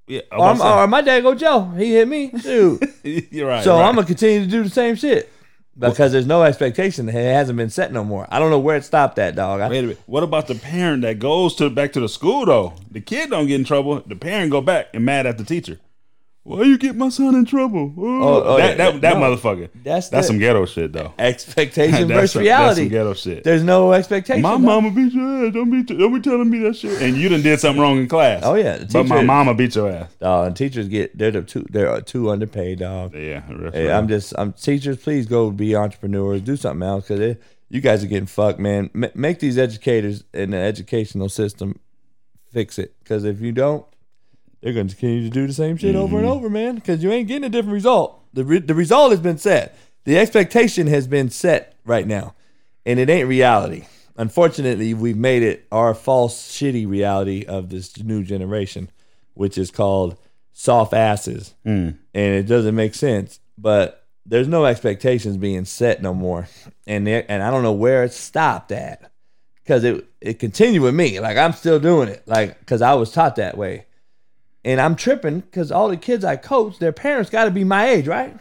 Yeah, 0.09 0.21
Or, 0.33 0.61
or 0.63 0.87
my 0.87 1.01
dad 1.03 1.21
go 1.23 1.35
Joe. 1.35 1.65
He 1.77 1.93
hit 1.93 2.07
me. 2.09 2.31
Shoot. 2.41 2.83
you're 3.31 3.49
right. 3.49 3.63
so 3.65 3.77
right. 3.79 3.89
I'm 3.89 3.95
gonna 3.97 4.07
continue 4.07 4.41
to 4.45 4.47
do 4.51 4.63
the 4.65 4.71
same 4.71 4.95
shit 4.95 5.31
because 5.79 6.13
there's 6.13 6.27
no 6.27 6.43
expectation. 6.45 7.09
It 7.09 7.13
hasn't 7.13 7.57
been 7.59 7.71
set 7.71 7.93
no 7.93 8.03
more. 8.05 8.27
I 8.31 8.39
don't 8.39 8.51
know 8.51 8.59
where 8.59 8.77
it 8.77 8.85
stopped 8.85 9.19
at, 9.19 9.35
dog. 9.37 9.61
Wait 9.69 9.79
a 9.79 9.83
minute. 9.83 10.01
What 10.07 10.23
about 10.23 10.47
the 10.47 10.55
parent 10.55 11.03
that 11.03 11.19
goes 11.19 11.55
to 11.57 11.69
back 11.71 11.93
to 11.95 12.01
the 12.01 12.09
school 12.09 12.47
though? 12.47 12.73
The 12.91 13.01
kid 13.01 13.31
don't 13.31 13.47
get 13.47 13.57
in 13.57 13.65
trouble. 13.65 14.01
The 14.07 14.17
parent 14.17 14.51
go 14.53 14.61
back 14.61 14.87
and 14.95 15.05
mad 15.05 15.27
at 15.27 15.39
the 15.39 15.45
teacher. 15.45 15.79
Why 16.47 16.63
you 16.63 16.79
get 16.79 16.95
my 16.95 17.09
son 17.09 17.35
in 17.35 17.45
trouble? 17.45 17.93
Oh, 17.99 18.43
oh, 18.45 18.57
that 18.57 18.79
yeah, 18.79 18.91
that, 18.93 19.01
that 19.01 19.17
no. 19.19 19.23
motherfucker. 19.37 19.69
That's 19.83 20.09
That's 20.09 20.11
the- 20.11 20.23
some 20.23 20.39
ghetto 20.39 20.65
shit 20.65 20.93
though. 20.93 21.13
expectation 21.19 22.07
versus 22.09 22.37
reality. 22.37 22.67
That's 22.67 22.77
some 22.79 22.89
ghetto 22.89 23.15
shit. 23.15 23.43
There's 23.43 23.65
no 23.65 23.93
expectation. 23.93 24.43
My 24.43 24.53
dog. 24.53 24.61
mama 24.61 24.91
beat 24.93 25.13
your 25.13 25.47
ass. 25.49 25.53
Don't 25.55 25.71
be 25.71 25.83
don't 25.83 26.15
be 26.15 26.21
telling 26.21 26.49
me 26.49 26.61
that 26.61 26.77
shit. 26.77 27.03
And 27.03 27.17
you 27.17 27.29
done 27.29 27.43
did 27.43 27.59
something 27.59 27.83
wrong 27.83 27.99
in 27.99 28.07
class. 28.07 28.43
Oh, 28.45 28.55
yeah, 28.55 28.77
the 28.77 28.87
but 28.93 29.07
my 29.09 29.23
mama 29.23 29.55
beat 29.55 29.75
your 29.75 29.91
ass. 29.91 30.15
Dog, 30.21 30.47
and 30.47 30.57
teachers 30.57 30.87
get 30.89 31.19
they're 31.19 31.33
the 31.33 31.43
too 31.43 31.67
they're 31.69 31.91
uh, 31.91 32.01
too 32.01 32.31
underpaid, 32.31 32.79
dog. 32.79 33.15
Yeah, 33.15 33.41
Hey. 33.73 33.91
I'm 33.91 34.07
just 34.07 34.33
I'm 34.39 34.53
teachers. 34.53 34.99
Please 34.99 35.27
go 35.27 35.51
be 35.51 35.75
entrepreneurs. 35.75 36.43
Do 36.43 36.57
something 36.57 36.87
else 36.87 37.09
because 37.09 37.37
you 37.69 37.81
guys 37.81 38.05
are 38.05 38.07
getting 38.07 38.27
fucked, 38.27 38.61
man. 38.61 38.89
M- 38.95 39.11
make 39.17 39.41
these 39.41 39.59
educators 39.59 40.23
in 40.33 40.53
the 40.53 40.59
educational 40.59 41.29
system 41.29 41.81
fix 42.53 42.79
it 42.79 42.95
because 43.03 43.25
if 43.25 43.41
you 43.41 43.51
don't, 43.51 43.85
they're 44.67 44.75
going 44.75 44.89
to 44.89 44.97
continue 44.97 45.23
to 45.23 45.31
do 45.31 45.47
the 45.47 45.53
same 45.53 45.77
shit 45.77 45.95
over 45.95 46.17
Mm-hmm. 46.17 46.25
and 46.25 46.27
over, 46.27 46.51
man. 46.51 46.75
Because 46.75 47.01
you 47.01 47.13
ain't 47.13 47.29
getting 47.29 47.45
a 47.45 47.49
different 47.49 47.75
result. 47.75 48.21
the 48.33 48.45
re- 48.45 48.59
The 48.59 48.75
result 48.75 49.13
has 49.13 49.21
been 49.21 49.39
set. 49.39 49.79
The 50.03 50.19
expectation 50.19 50.89
has 50.89 51.07
been 51.07 51.31
set 51.31 51.77
right 51.85 52.05
now, 52.05 52.35
and 52.85 52.99
it 52.99 53.09
ain't 53.09 53.29
reality. 53.29 53.87
Unfortunately, 54.17 54.93
we've 54.93 55.17
made 55.17 55.45
it 55.45 55.67
our 55.71 55.95
false, 55.95 56.51
shitty 56.51 56.89
reality 56.89 57.45
of 57.47 57.69
this 57.71 57.97
new 58.03 58.25
generation, 58.25 58.91
which 59.35 59.57
is 59.57 59.71
called 59.71 60.17
soft 60.53 60.95
asses 60.95 61.55
and 61.65 61.97
it 62.15 62.45
doesn't 62.49 62.75
make 62.75 62.95
sense. 62.95 63.39
But 63.59 64.05
there's 64.25 64.49
no 64.49 64.65
expectations 64.65 65.37
being 65.37 65.65
set 65.65 66.03
no 66.03 66.13
more, 66.13 66.49
and 66.89 67.07
and 67.09 67.41
I 67.43 67.51
don't 67.53 67.63
know 67.63 67.73
where 67.73 68.03
it 68.03 68.13
stopped 68.13 68.73
at 68.73 69.13
because 69.63 69.85
it 69.85 70.05
it 70.21 70.39
continued 70.41 70.83
with 70.83 70.95
me. 70.95 71.21
Like 71.21 71.37
I'm 71.37 71.53
still 71.53 71.79
doing 71.79 72.09
it, 72.09 72.23
like 72.27 72.59
because 72.59 72.83
I 72.83 72.95
was 72.95 73.13
taught 73.13 73.37
that 73.37 73.57
way, 73.57 73.87
and 74.67 74.81
I'm 74.81 74.97
tripping 74.97 75.41
because 75.41 75.71
all 75.71 75.89
the 75.89 75.97
kids 75.97 76.25
I 76.25 76.35
coach, 76.35 76.81
their 76.81 76.93
parents 76.93 77.31
got 77.31 77.45
to 77.45 77.53
be 77.53 77.63
my 77.63 77.89
age, 77.89 78.09
right? 78.09 78.37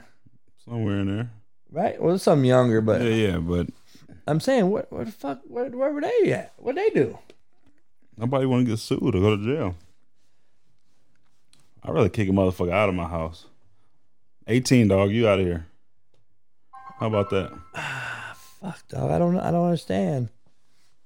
Somewhere 0.66 1.00
in 1.02 1.16
there. 1.16 1.30
Right? 1.72 2.02
Well, 2.02 2.18
some 2.18 2.44
younger, 2.44 2.82
but 2.82 3.02
Yeah, 3.02 3.10
yeah, 3.10 3.38
but 3.38 3.68
I'm 4.26 4.40
saying, 4.40 4.72
what, 4.72 4.92
where 4.92 5.06
the 5.06 5.12
fuck, 5.12 5.42
where, 5.48 5.70
where 5.70 5.92
were 5.92 6.02
they 6.02 6.34
at? 6.34 6.54
What 6.58 6.76
they 6.76 6.90
do? 6.90 7.20
nobody 8.18 8.46
want 8.46 8.66
to 8.66 8.72
get 8.72 8.80
sued 8.80 9.04
or 9.04 9.12
go 9.12 9.36
to 9.36 9.44
jail. 9.44 9.76
I'd 11.84 11.94
rather 11.94 12.10
kick 12.10 12.28
a 12.28 12.32
motherfucker 12.32 12.72
out 12.72 12.90
of 12.90 12.96
my 12.96 13.08
house. 13.08 13.46
18, 14.48 14.88
dog, 14.88 15.12
you 15.12 15.28
out 15.28 15.40
of 15.40 15.46
here. 15.46 15.68
How 17.00 17.08
about 17.08 17.30
that? 17.30 17.52
Ah, 17.76 18.36
Fuck, 18.62 18.88
dog. 18.88 19.12
I 19.12 19.20
don't, 19.20 19.38
I 19.38 19.52
don't 19.52 19.66
understand. 19.66 20.30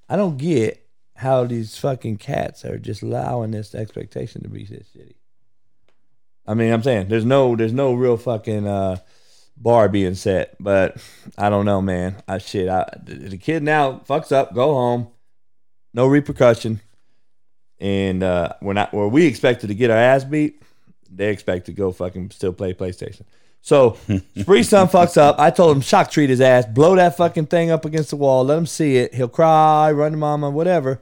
I 0.08 0.16
don't 0.16 0.38
get 0.38 0.88
how 1.20 1.44
these 1.44 1.78
fucking 1.78 2.16
cats 2.16 2.64
are 2.64 2.78
just 2.78 3.02
allowing 3.02 3.52
this 3.52 3.76
expectation 3.76 4.42
to 4.42 4.48
be 4.48 4.64
this 4.64 4.88
shitty. 4.96 5.16
I 6.48 6.54
mean, 6.54 6.72
I'm 6.72 6.82
saying 6.82 7.10
there's 7.10 7.26
no, 7.26 7.58
there's 7.58 7.74
no 7.74 7.94
real 7.94 8.16
fucking 8.16 8.66
uh, 8.66 9.00
bar 9.58 9.90
being 9.90 10.16
set, 10.16 10.56
but 10.62 10.96
I 11.38 11.50
don't 11.50 11.66
know, 11.66 11.82
man. 11.82 12.16
I 12.26 12.38
shit. 12.38 12.70
I, 12.70 12.90
the, 13.04 13.38
kid 13.38 13.64
now 13.64 14.02
fucks 14.08 14.32
up, 14.32 14.54
go 14.54 14.74
home, 14.74 15.10
no 15.94 16.08
repercussion, 16.08 16.80
and 17.82 18.24
uh, 18.24 18.54
we're 18.62 18.72
not 18.72 18.94
where 18.94 19.10
we 19.10 19.26
expected 19.26 19.68
to 19.68 19.76
get 19.76 19.92
our 19.92 19.98
ass 19.98 20.24
beat. 20.24 20.64
They 21.12 21.32
expect 21.32 21.66
to 21.66 21.74
go 21.74 21.92
fucking 21.92 22.32
still 22.32 22.54
play 22.54 22.74
PlayStation. 22.74 23.24
So 23.62 23.98
Spree 24.40 24.64
son 24.64 24.88
fucks 24.90 25.18
up. 25.18 25.40
I 25.40 25.52
told 25.52 25.76
him 25.76 25.82
shock 25.82 26.12
treat 26.12 26.30
his 26.30 26.42
ass, 26.42 26.66
blow 26.66 26.96
that 26.96 27.18
fucking 27.18 27.48
thing 27.48 27.72
up 27.72 27.86
against 27.86 28.10
the 28.10 28.16
wall, 28.16 28.44
let 28.44 28.58
him 28.58 28.66
see 28.66 28.98
it. 28.98 29.14
He'll 29.14 29.28
cry, 29.28 29.92
run 29.92 30.12
to 30.12 30.18
mama, 30.18 30.50
whatever. 30.50 31.02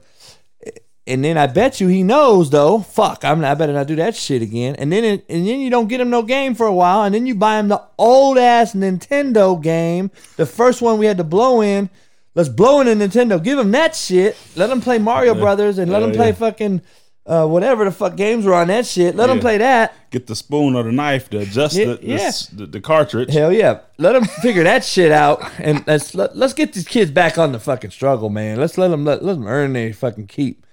And 1.06 1.24
then 1.24 1.38
I 1.38 1.46
bet 1.46 1.80
you 1.80 1.88
he 1.88 2.02
knows 2.02 2.50
though. 2.50 2.80
Fuck, 2.80 3.24
I'm 3.24 3.40
not, 3.40 3.52
I 3.52 3.54
better 3.54 3.72
not 3.72 3.86
do 3.86 3.96
that 3.96 4.14
shit 4.14 4.42
again. 4.42 4.76
And 4.76 4.92
then 4.92 5.04
it, 5.04 5.24
and 5.28 5.48
then 5.48 5.60
you 5.60 5.70
don't 5.70 5.88
get 5.88 6.00
him 6.00 6.10
no 6.10 6.22
game 6.22 6.54
for 6.54 6.66
a 6.66 6.74
while, 6.74 7.04
and 7.04 7.14
then 7.14 7.26
you 7.26 7.34
buy 7.34 7.58
him 7.58 7.68
the 7.68 7.82
old 7.96 8.36
ass 8.36 8.74
Nintendo 8.74 9.60
game, 9.60 10.10
the 10.36 10.44
first 10.44 10.82
one 10.82 10.98
we 10.98 11.06
had 11.06 11.16
to 11.16 11.24
blow 11.24 11.62
in. 11.62 11.88
Let's 12.34 12.50
blow 12.50 12.80
in 12.80 12.86
a 12.86 12.94
Nintendo. 12.94 13.42
Give 13.42 13.58
him 13.58 13.72
that 13.72 13.96
shit. 13.96 14.36
Let 14.54 14.70
him 14.70 14.80
play 14.80 14.98
Mario 14.98 15.34
Brothers 15.34 15.78
and 15.78 15.90
let 15.90 16.02
him 16.02 16.12
play 16.12 16.28
yeah. 16.28 16.34
fucking 16.34 16.82
uh, 17.28 17.46
whatever 17.46 17.84
the 17.84 17.92
fuck 17.92 18.16
games 18.16 18.44
were 18.46 18.54
on 18.54 18.68
that 18.68 18.86
shit. 18.86 19.14
Let 19.14 19.28
Yeah. 19.28 19.40
play 19.40 19.58
that. 19.58 19.94
Get 20.10 20.26
the 20.26 20.34
spoon 20.34 20.74
or 20.74 20.82
the 20.82 20.92
knife 20.92 21.28
to 21.30 21.38
adjust 21.38 21.76
Yeah, 21.76 21.84
the, 21.84 21.94
the, 21.96 22.06
yeah. 22.06 22.30
the, 22.52 22.66
the 22.66 22.80
cartridge. 22.80 23.30
Hell 23.32 23.52
yeah. 23.52 23.80
Let 23.98 24.14
them 24.14 24.24
figure 24.24 24.64
that 24.64 24.82
shit 24.84 25.12
out, 25.12 25.42
and 25.58 25.84
let's 25.86 26.14
let, 26.14 26.34
let's 26.36 26.54
get 26.54 26.72
these 26.72 26.88
kids 26.88 27.10
back 27.10 27.36
on 27.36 27.52
the 27.52 27.60
fucking 27.60 27.90
struggle, 27.90 28.30
man. 28.30 28.58
Let's 28.58 28.78
let 28.78 28.88
them 28.88 29.04
let, 29.04 29.22
let 29.22 29.34
them 29.34 29.46
earn 29.46 29.74
their 29.74 29.92
fucking 29.92 30.26
keep. 30.28 30.64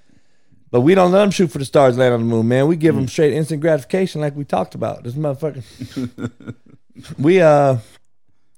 But 0.71 0.81
we 0.81 0.95
don't 0.95 1.11
let 1.11 1.19
them 1.19 1.31
shoot 1.31 1.51
for 1.51 1.57
the 1.59 1.65
stars, 1.65 1.97
land 1.97 2.13
on 2.13 2.19
the 2.21 2.25
moon, 2.25 2.47
man. 2.47 2.67
We 2.67 2.75
give 2.75 2.95
them 2.95 3.07
straight 3.07 3.33
instant 3.33 3.61
gratification, 3.61 4.19
like 4.21 4.35
we 4.35 4.43
talked 4.45 4.75
about. 4.75 5.03
This 5.03 5.13
motherfucker. 5.13 5.63
we 7.19 7.41
uh, 7.41 7.77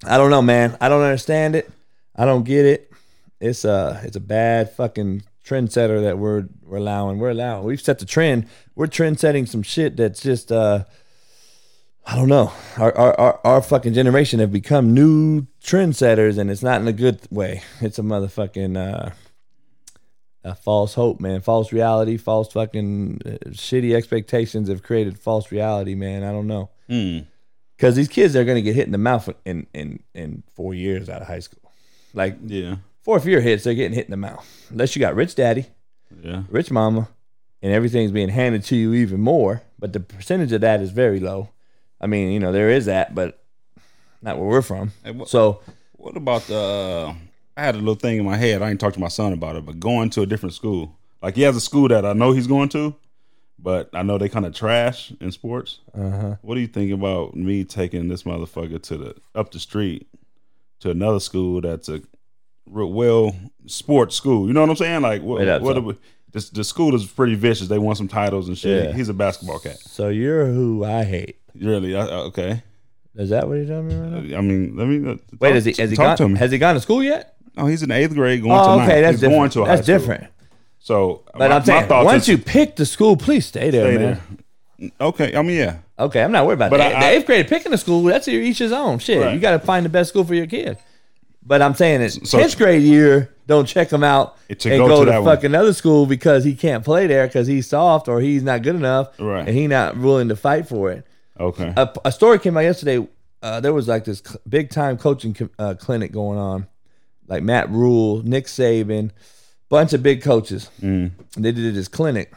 I 0.05 0.17
don't 0.17 0.29
know, 0.31 0.41
man. 0.41 0.77
I 0.79 0.89
don't 0.89 1.01
understand 1.03 1.55
it. 1.55 1.69
I 2.15 2.25
don't 2.25 2.43
get 2.43 2.65
it. 2.65 2.91
It's 3.39 3.65
a 3.65 4.01
it's 4.03 4.15
a 4.15 4.19
bad 4.21 4.71
fucking 4.71 5.23
trendsetter 5.47 6.03
that 6.03 6.17
we're 6.17 6.47
we're 6.63 6.77
allowing. 6.77 7.19
We're 7.19 7.31
allowing. 7.31 7.65
We've 7.65 7.81
set 7.81 7.99
the 7.99 8.05
trend. 8.05 8.47
We're 8.75 8.88
trend 8.88 9.19
setting 9.19 9.45
some 9.45 9.63
shit 9.63 9.97
that's 9.97 10.21
just 10.21 10.51
uh. 10.51 10.86
I 12.10 12.15
don't 12.15 12.29
know. 12.29 12.53
Our, 12.77 12.97
our 12.97 13.19
our 13.19 13.39
our 13.43 13.62
fucking 13.62 13.93
generation 13.93 14.39
have 14.39 14.51
become 14.51 14.93
new 14.93 15.45
trendsetters, 15.62 16.38
and 16.38 16.49
it's 16.49 16.63
not 16.63 16.79
in 16.79 16.88
a 16.88 16.93
good 16.93 17.19
way. 17.29 17.63
It's 17.81 17.99
a 17.99 18.01
motherfucking 18.01 18.77
uh, 18.77 19.12
a 20.47 20.55
false 20.55 20.93
hope, 20.93 21.19
man. 21.19 21.41
False 21.41 21.73
reality. 21.73 22.17
False 22.17 22.51
fucking 22.53 23.21
uh, 23.25 23.49
shitty 23.49 23.93
expectations 23.93 24.69
have 24.69 24.83
created 24.83 25.19
false 25.19 25.51
reality, 25.51 25.95
man. 25.95 26.23
I 26.23 26.31
don't 26.31 26.47
know. 26.47 26.69
Hmm. 26.88 27.19
Because 27.75 27.95
these 27.95 28.07
kids 28.07 28.36
are 28.36 28.45
gonna 28.45 28.62
get 28.62 28.75
hit 28.75 28.86
in 28.86 28.91
the 28.91 28.97
mouth 28.97 29.29
in 29.45 29.67
in 29.73 29.99
in 30.15 30.43
four 30.55 30.73
years 30.73 31.10
out 31.10 31.21
of 31.21 31.27
high 31.27 31.39
school. 31.39 31.71
Like 32.13 32.38
Yeah, 32.43 32.77
fourth 33.07 33.25
year 33.25 33.39
hits, 33.39 33.63
they're 33.63 33.73
getting 33.73 33.93
hit 33.95 34.03
in 34.05 34.11
the 34.11 34.17
mouth. 34.17 34.45
Unless 34.69 34.93
you 34.95 34.99
got 34.99 35.15
rich 35.15 35.33
daddy, 35.35 35.65
yeah. 36.21 36.43
rich 36.49 36.69
mama, 36.69 37.07
and 37.61 37.71
everything's 37.71 38.11
being 38.11 38.27
handed 38.27 38.65
to 38.65 38.75
you 38.75 38.93
even 38.93 39.21
more. 39.21 39.61
But 39.79 39.93
the 39.93 40.01
percentage 40.01 40.51
of 40.51 40.59
that 40.61 40.81
is 40.81 40.91
very 40.91 41.21
low. 41.21 41.49
I 42.01 42.07
mean, 42.07 42.31
you 42.33 42.39
know, 42.41 42.51
there 42.51 42.69
is 42.69 42.85
that, 42.87 43.15
but 43.15 43.41
not 44.21 44.37
where 44.37 44.47
we're 44.49 44.61
from. 44.61 44.91
Hey, 45.05 45.11
what- 45.11 45.29
So 45.29 45.61
What 45.93 46.17
about 46.17 46.41
the? 46.47 46.57
Uh, 46.59 47.15
I 47.55 47.61
had 47.63 47.75
a 47.75 47.79
little 47.79 47.95
thing 47.95 48.17
in 48.19 48.25
my 48.25 48.35
head. 48.37 48.61
I 48.61 48.69
ain't 48.69 48.79
talked 48.79 48.95
to 48.95 48.99
my 48.99 49.07
son 49.07 49.31
about 49.33 49.55
it, 49.55 49.65
but 49.65 49.79
going 49.79 50.09
to 50.11 50.21
a 50.21 50.25
different 50.25 50.53
school. 50.53 50.95
Like 51.23 51.35
he 51.35 51.43
has 51.43 51.55
a 51.55 51.61
school 51.61 51.87
that 51.87 52.05
I 52.05 52.11
know 52.13 52.33
he's 52.33 52.45
going 52.45 52.69
to, 52.69 52.93
but 53.57 53.89
I 53.93 54.03
know 54.03 54.17
they 54.17 54.29
kind 54.29 54.45
of 54.45 54.53
trash 54.53 55.11
in 55.21 55.31
sports. 55.31 55.79
Uh-huh. 55.97 56.35
What 56.41 56.55
do 56.55 56.61
you 56.61 56.67
think 56.67 56.91
about 56.91 57.35
me 57.35 57.63
taking 57.63 58.09
this 58.09 58.23
motherfucker 58.23 58.81
to 58.83 58.97
the 58.97 59.15
up 59.33 59.51
the 59.51 59.59
street 59.59 60.07
to 60.81 60.91
another 60.91 61.19
school 61.19 61.61
that's 61.61 61.89
a 61.89 62.01
well 62.69 63.36
sports 63.65 64.15
school? 64.15 64.47
You 64.47 64.53
know 64.53 64.62
what 64.62 64.69
I'm 64.69 64.75
saying? 64.75 65.01
Like 65.01 65.21
what? 65.21 65.39
Wait 65.39 65.62
what 65.62 65.75
so- 65.75 65.82
we- 65.82 65.97
this, 66.34 66.49
the 66.49 66.63
school 66.63 66.93
is 66.93 67.06
pretty 67.06 67.36
vicious. 67.36 67.67
They 67.69 67.80
won 67.80 67.95
some 67.95 68.08
titles 68.10 68.47
and 68.49 68.58
shit. 68.58 68.86
Yeah. 68.89 68.93
He's 68.93 69.08
a 69.10 69.13
basketball 69.13 69.60
cat. 69.60 69.77
so 69.80 70.10
you're 70.10 70.45
who 70.45 70.84
I 70.84 71.03
hate. 71.06 71.38
Really? 71.56 71.95
I, 71.95 72.01
I- 72.06 72.12
okay. 72.25 72.63
Is 73.15 73.30
that 73.32 73.47
what 73.47 73.56
you're 73.56 73.65
telling 73.65 73.88
me 73.88 73.95
right 73.95 74.23
now? 74.23 74.38
I 74.38 74.41
mean, 74.41 74.75
let 74.77 74.88
me 74.88 74.97
uh, 75.10 75.15
Wait, 75.39 75.49
talk, 75.49 75.56
has 75.56 75.65
he 75.65 75.73
has 75.82 75.89
he 75.89 75.95
gone 75.95 76.17
to 76.17 76.30
me. 76.30 76.38
has 76.38 76.51
he 76.51 76.58
gone 76.60 76.75
to 76.75 76.82
school 76.82 77.01
yet? 77.03 77.36
Oh, 77.58 77.65
he's 77.65 77.82
in 77.82 77.89
eighth 77.89 78.13
grade 78.13 78.43
going 78.43 78.60
Oh, 78.60 78.77
to 78.77 78.84
okay, 78.84 79.01
that's 79.01 79.13
he's 79.13 79.21
different. 79.21 79.39
going 79.39 79.49
to 79.51 79.62
a 79.63 79.65
that's 79.65 79.80
high 79.80 79.84
school. 79.97 79.97
different. 79.99 80.34
So, 80.80 81.23
But 81.34 81.49
my- 81.49 81.56
I'm 81.56 81.63
saying 81.63 81.88
once 81.89 82.23
is 82.23 82.27
you 82.30 82.38
pick 82.38 82.75
the 82.75 82.86
school, 82.86 83.17
please 83.17 83.45
stay 83.47 83.71
there, 83.71 83.91
stay 83.91 83.97
man. 84.06 84.19
there. 84.80 84.91
Okay, 85.01 85.36
I 85.36 85.41
mean, 85.41 85.58
yeah, 85.58 85.77
Okay, 85.97 86.21
I'm 86.21 86.32
not 86.32 86.45
worried 86.45 86.56
about 86.60 86.69
But 86.69 86.77
that. 86.77 86.95
I- 86.95 86.99
the 86.99 87.17
eighth 87.17 87.25
grade 87.25 87.47
picking 87.47 87.73
a 87.73 87.77
school, 87.80 88.03
that's 88.03 88.27
each 88.27 88.60
his 88.60 88.71
own. 88.71 88.99
Shit, 88.99 89.19
Right. 89.19 89.34
you 89.34 89.39
got 89.39 89.51
to 89.51 89.60
find 89.60 89.84
the 89.84 89.89
best 89.89 90.10
school 90.10 90.23
for 90.23 90.36
your 90.36 90.45
kid. 90.45 90.77
But 91.47 91.62
I'm 91.62 91.73
saying 91.75 92.01
that 92.01 92.12
So- 92.27 92.39
tenth 92.39 92.57
grade 92.57 92.83
year, 92.83 93.33
don't 93.47 93.65
check 93.65 93.89
him 93.89 94.03
out 94.03 94.36
and 94.49 94.60
go 94.60 94.88
go, 94.88 94.99
to 94.99 95.05
to, 95.05 95.12
that 95.12 95.23
one. 95.23 95.36
fucking 95.36 95.55
other 95.55 95.71
school 95.71 96.05
because 96.05 96.43
he 96.43 96.53
can't 96.53 96.83
play 96.83 97.07
there 97.07 97.25
because 97.25 97.47
he's 97.47 97.67
soft 97.67 98.10
or 98.10 98.19
he's 98.19 98.43
not 98.43 98.62
good 98.63 98.75
enough, 98.75 99.17
Right. 99.17 99.47
And 99.47 99.55
he 99.57 99.67
not 99.67 99.97
willing 99.97 100.27
to 100.27 100.36
fight 100.36 100.67
for 100.67 100.91
it. 100.91 101.07
okay, 101.39 101.73
A, 101.77 101.89
a 102.03 102.12
story 102.12 102.39
came 102.39 102.57
out 102.57 102.62
yesterday. 102.65 103.07
Uh, 103.41 103.62
there 103.62 103.73
was 103.73 103.88
like 103.88 104.03
this 104.03 104.21
cl- 104.25 104.41
big 104.49 104.69
time 104.71 104.97
coaching 104.97 105.33
co- 105.33 105.49
uh, 105.57 105.75
clinic 105.79 106.12
going 106.12 106.38
on, 106.38 106.67
like 107.27 107.43
Matt 107.43 107.69
Rhule, 107.69 108.21
Nick 108.23 108.47
Saban, 108.47 109.12
bunch 109.69 109.93
of 109.93 110.03
big 110.03 110.21
coaches. 110.21 110.69
Mm. 110.81 111.12
And 111.38 111.45
they 111.45 111.53
did 111.53 111.73
this 111.75 111.88
clinic. 111.88 112.33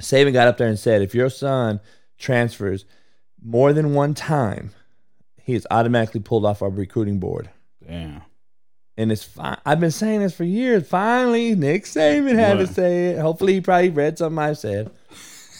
Saban 0.00 0.32
got 0.32 0.48
up 0.48 0.56
there 0.56 0.68
and 0.68 0.78
said, 0.78 1.02
if 1.02 1.14
your 1.14 1.28
son 1.28 1.80
transfers 2.18 2.86
more 3.44 3.72
than 3.74 3.92
one 3.92 4.14
time, 4.14 4.70
he 5.42 5.52
is 5.54 5.66
automatically 5.70 6.20
pulled 6.20 6.46
off 6.46 6.62
our 6.62 6.70
recruiting 6.70 7.18
board. 7.18 7.50
Damn, 7.86 8.22
And 8.96 9.10
it's 9.12 9.24
fine. 9.24 9.58
I've 9.66 9.80
been 9.80 9.90
saying 9.90 10.20
this 10.20 10.34
for 10.34 10.44
years. 10.44 10.86
Finally, 10.88 11.54
Nick 11.54 11.84
Saban 11.84 12.36
had 12.36 12.58
Right. 12.58 12.66
to 12.66 12.72
say 12.72 13.06
it. 13.10 13.18
Hopefully, 13.18 13.54
he 13.54 13.60
probably 13.60 13.90
read 13.90 14.18
something 14.18 14.38
I 14.38 14.52
said. 14.54 14.90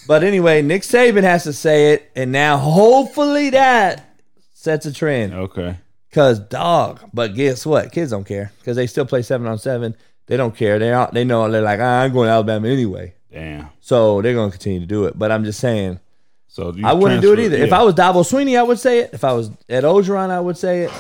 But 0.06 0.22
anyway, 0.22 0.60
Nick 0.62 0.82
Saban 0.82 1.22
has 1.22 1.44
to 1.44 1.52
say 1.52 1.94
it, 1.94 2.10
and 2.14 2.30
now 2.30 2.58
hopefully 2.58 3.50
that 3.50 4.16
sets 4.52 4.87
a 4.87 4.92
trend. 4.92 5.32
Okay. 5.34 5.76
Cause 6.12 6.38
dog, 6.38 7.00
but 7.12 7.34
guess 7.34 7.66
what? 7.66 7.90
Kids 7.90 8.12
don't 8.12 8.24
care 8.26 8.52
because 8.60 8.76
they 8.76 8.87
still 8.87 9.04
play 9.06 9.22
seven 9.22 9.46
on 9.48 9.58
seven. 9.58 9.96
They 10.26 10.37
don't 10.37 10.54
care. 10.56 10.78
They 10.78 10.92
are, 10.92 11.10
they 11.12 11.24
know 11.24 11.50
they're 11.50 11.60
like 11.60 11.80
ah, 11.82 12.02
I'm 12.02 12.12
going 12.12 12.28
to 12.28 12.32
Alabama 12.32 12.68
anyway, 12.68 13.14
Damn. 13.32 13.68
so 13.80 14.22
they're 14.22 14.32
gonna 14.34 14.52
continue 14.52 14.78
to 14.80 14.87
do 14.87 15.06
it. 15.06 15.18
But 15.18 15.32
I'm 15.32 15.42
just 15.44 15.58
saying, 15.58 15.98
So 16.46 16.72
you 16.72 16.87
I 16.87 16.92
wouldn't 16.92 17.20
do 17.20 17.32
it 17.32 17.40
either. 17.40 17.56
If. 17.56 17.72
I 17.72 17.82
was 17.82 17.94
Dabo 17.94 18.22
Swinney, 18.22 18.56
I 18.56 18.62
would 18.62 18.78
say 18.78 19.00
it. 19.00 19.10
If 19.12 19.24
I 19.24 19.32
was 19.32 19.50
Ed 19.68 19.82
Orgeron, 19.82 20.30
I 20.30 20.38
would 20.40 20.56
say 20.56 20.82
it. 20.84 20.92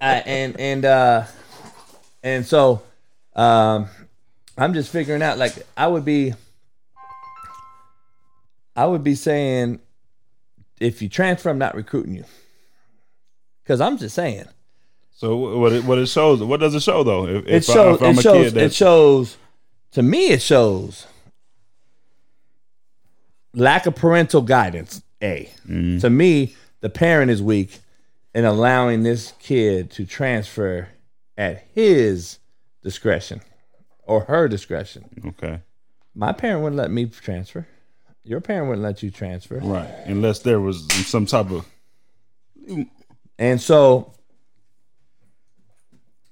And 0.00 0.58
and 0.60 0.84
uh, 0.84 1.24
and 2.22 2.44
so, 2.44 2.82
um, 3.34 3.88
I'm 4.58 4.74
just 4.74 4.90
figuring 4.90 5.22
out. 5.22 5.38
Like, 5.38 5.54
I 5.76 5.86
would 5.86 6.04
be, 6.04 6.34
I 8.74 8.86
would 8.86 9.04
be 9.04 9.14
saying, 9.14 9.80
if 10.80 11.02
you 11.02 11.08
transfer, 11.08 11.50
I'm 11.50 11.58
not 11.58 11.74
recruiting 11.74 12.14
you. 12.14 12.24
Because 13.62 13.80
I'm 13.80 13.98
just 13.98 14.14
saying, 14.14 14.44
So 15.12 15.36
what 15.36 15.72
it, 15.72 15.84
what 15.84 15.98
it 15.98 16.06
shows? 16.06 16.42
What 16.42 16.60
does 16.60 16.74
it 16.74 16.82
show 16.82 17.02
though? 17.02 17.26
If, 17.26 17.46
it 17.46 17.64
shows. 17.64 18.00
I, 18.00 18.10
it 18.10 18.20
shows. 18.20 18.54
it 18.54 18.74
shows. 18.74 19.36
To 19.92 20.02
me, 20.02 20.28
it 20.28 20.42
shows 20.42 21.06
lack 23.54 23.86
of 23.86 23.96
parental 23.96 24.42
guidance. 24.42 25.02
A. 25.22 25.50
Mm-hmm. 25.66 25.98
To 25.98 26.10
me, 26.10 26.54
the 26.80 26.90
parent 26.90 27.30
is 27.30 27.42
weak 27.42 27.80
in 28.36 28.44
allowing 28.44 29.02
this 29.02 29.32
kid 29.40 29.90
to 29.90 30.04
transfer 30.04 30.88
at 31.38 31.66
his 31.74 32.38
discretion 32.82 33.40
or 34.02 34.24
her 34.24 34.46
discretion. 34.46 35.08
okay, 35.28 35.60
My 36.14 36.32
parent 36.32 36.62
wouldn't 36.62 36.76
let 36.76 36.90
me 36.90 37.06
transfer. 37.06 37.66
Your 38.24 38.42
parent 38.42 38.68
wouldn't 38.68 38.84
let 38.84 39.02
you 39.02 39.10
transfer. 39.10 39.58
right? 39.60 39.88
Unless 40.04 40.40
there 40.40 40.60
was 40.60 40.86
some 41.06 41.24
type 41.24 41.50
of 41.50 41.66
And 43.38 43.58
so, 43.58 44.12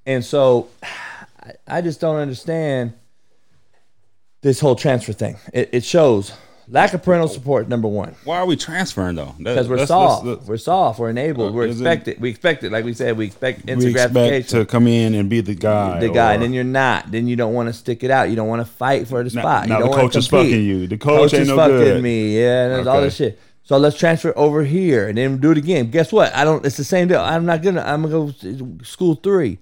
and 0.04 0.22
so, 0.22 0.68
I, 1.42 1.52
I 1.66 1.80
just 1.80 2.02
don't 2.02 2.16
understand 2.16 2.92
this 4.42 4.60
whole 4.60 4.76
transfer 4.76 5.14
thing. 5.14 5.38
It, 5.54 5.70
it 5.72 5.84
shows 5.84 6.32
lack 6.68 6.94
of 6.94 7.02
parental 7.02 7.28
support. 7.28 7.68
Number 7.68 7.88
one, 7.88 8.14
why 8.24 8.38
are 8.38 8.46
we 8.46 8.56
transferring 8.56 9.16
though? 9.16 9.34
Because 9.38 9.68
we're 9.68 9.76
that's- 9.76 9.88
soft, 9.88 10.24
that's- 10.24 10.46
we're 10.48 10.56
soft, 10.56 10.98
we're 10.98 11.10
enabled, 11.10 11.50
uh, 11.50 11.52
we're 11.52 11.66
is 11.66 11.80
it- 11.80 11.84
expected. 11.84 12.20
We 12.20 12.30
expect 12.30 12.64
it, 12.64 12.72
like 12.72 12.84
we 12.84 12.94
said, 12.94 13.16
we 13.16 13.26
expect 13.26 13.60
instant 13.68 13.80
we 13.84 13.90
expect 13.90 14.12
gratification. 14.14 14.58
to 14.60 14.64
come 14.66 14.86
in 14.86 15.14
and 15.14 15.28
be 15.28 15.40
the 15.40 15.54
guy. 15.54 16.00
the 16.00 16.08
guy, 16.08 16.30
or- 16.30 16.34
and 16.34 16.42
then 16.42 16.52
you're 16.52 16.64
not. 16.64 17.10
Then 17.10 17.28
you 17.28 17.36
don't 17.36 17.54
want 17.54 17.68
to 17.68 17.72
stick 17.72 18.02
it 18.04 18.10
out. 18.10 18.30
You 18.30 18.36
don't 18.36 18.48
want 18.48 18.60
to 18.66 18.72
fight 18.72 19.06
for 19.08 19.22
the 19.22 19.30
spot. 19.30 19.68
now 19.68 19.76
you 19.78 19.82
the 19.84 19.88
don't 19.88 19.90
wanna 19.90 20.02
coach 20.02 20.16
is 20.16 20.26
fucking 20.28 20.62
you. 20.62 20.86
The 20.86 20.96
coach 20.98 21.32
ain't 21.34 21.42
is 21.42 21.48
no 21.48 21.56
fucking 21.56 21.76
good. 21.76 22.02
me. 22.02 22.38
Yeah, 22.40 22.64
and 22.64 22.72
there's 22.74 22.86
all 22.86 23.00
this 23.00 23.16
shit. 23.16 23.38
So 23.66 23.78
let's 23.78 23.96
transfer 23.96 24.32
over 24.36 24.62
here 24.62 25.08
and 25.08 25.16
then 25.16 25.38
do 25.38 25.50
it 25.50 25.56
again. 25.56 25.90
Guess 25.90 26.12
what? 26.12 26.34
I 26.36 26.44
don't. 26.44 26.66
It's 26.66 26.76
the 26.76 26.84
same 26.84 27.08
deal. 27.08 27.20
I'm 27.20 27.46
not 27.46 27.62
gonna. 27.62 27.80
I'm 27.82 28.02
gonna 28.02 28.12
go 28.26 28.30
to 28.30 28.78
school 28.84 29.14
three. 29.14 29.58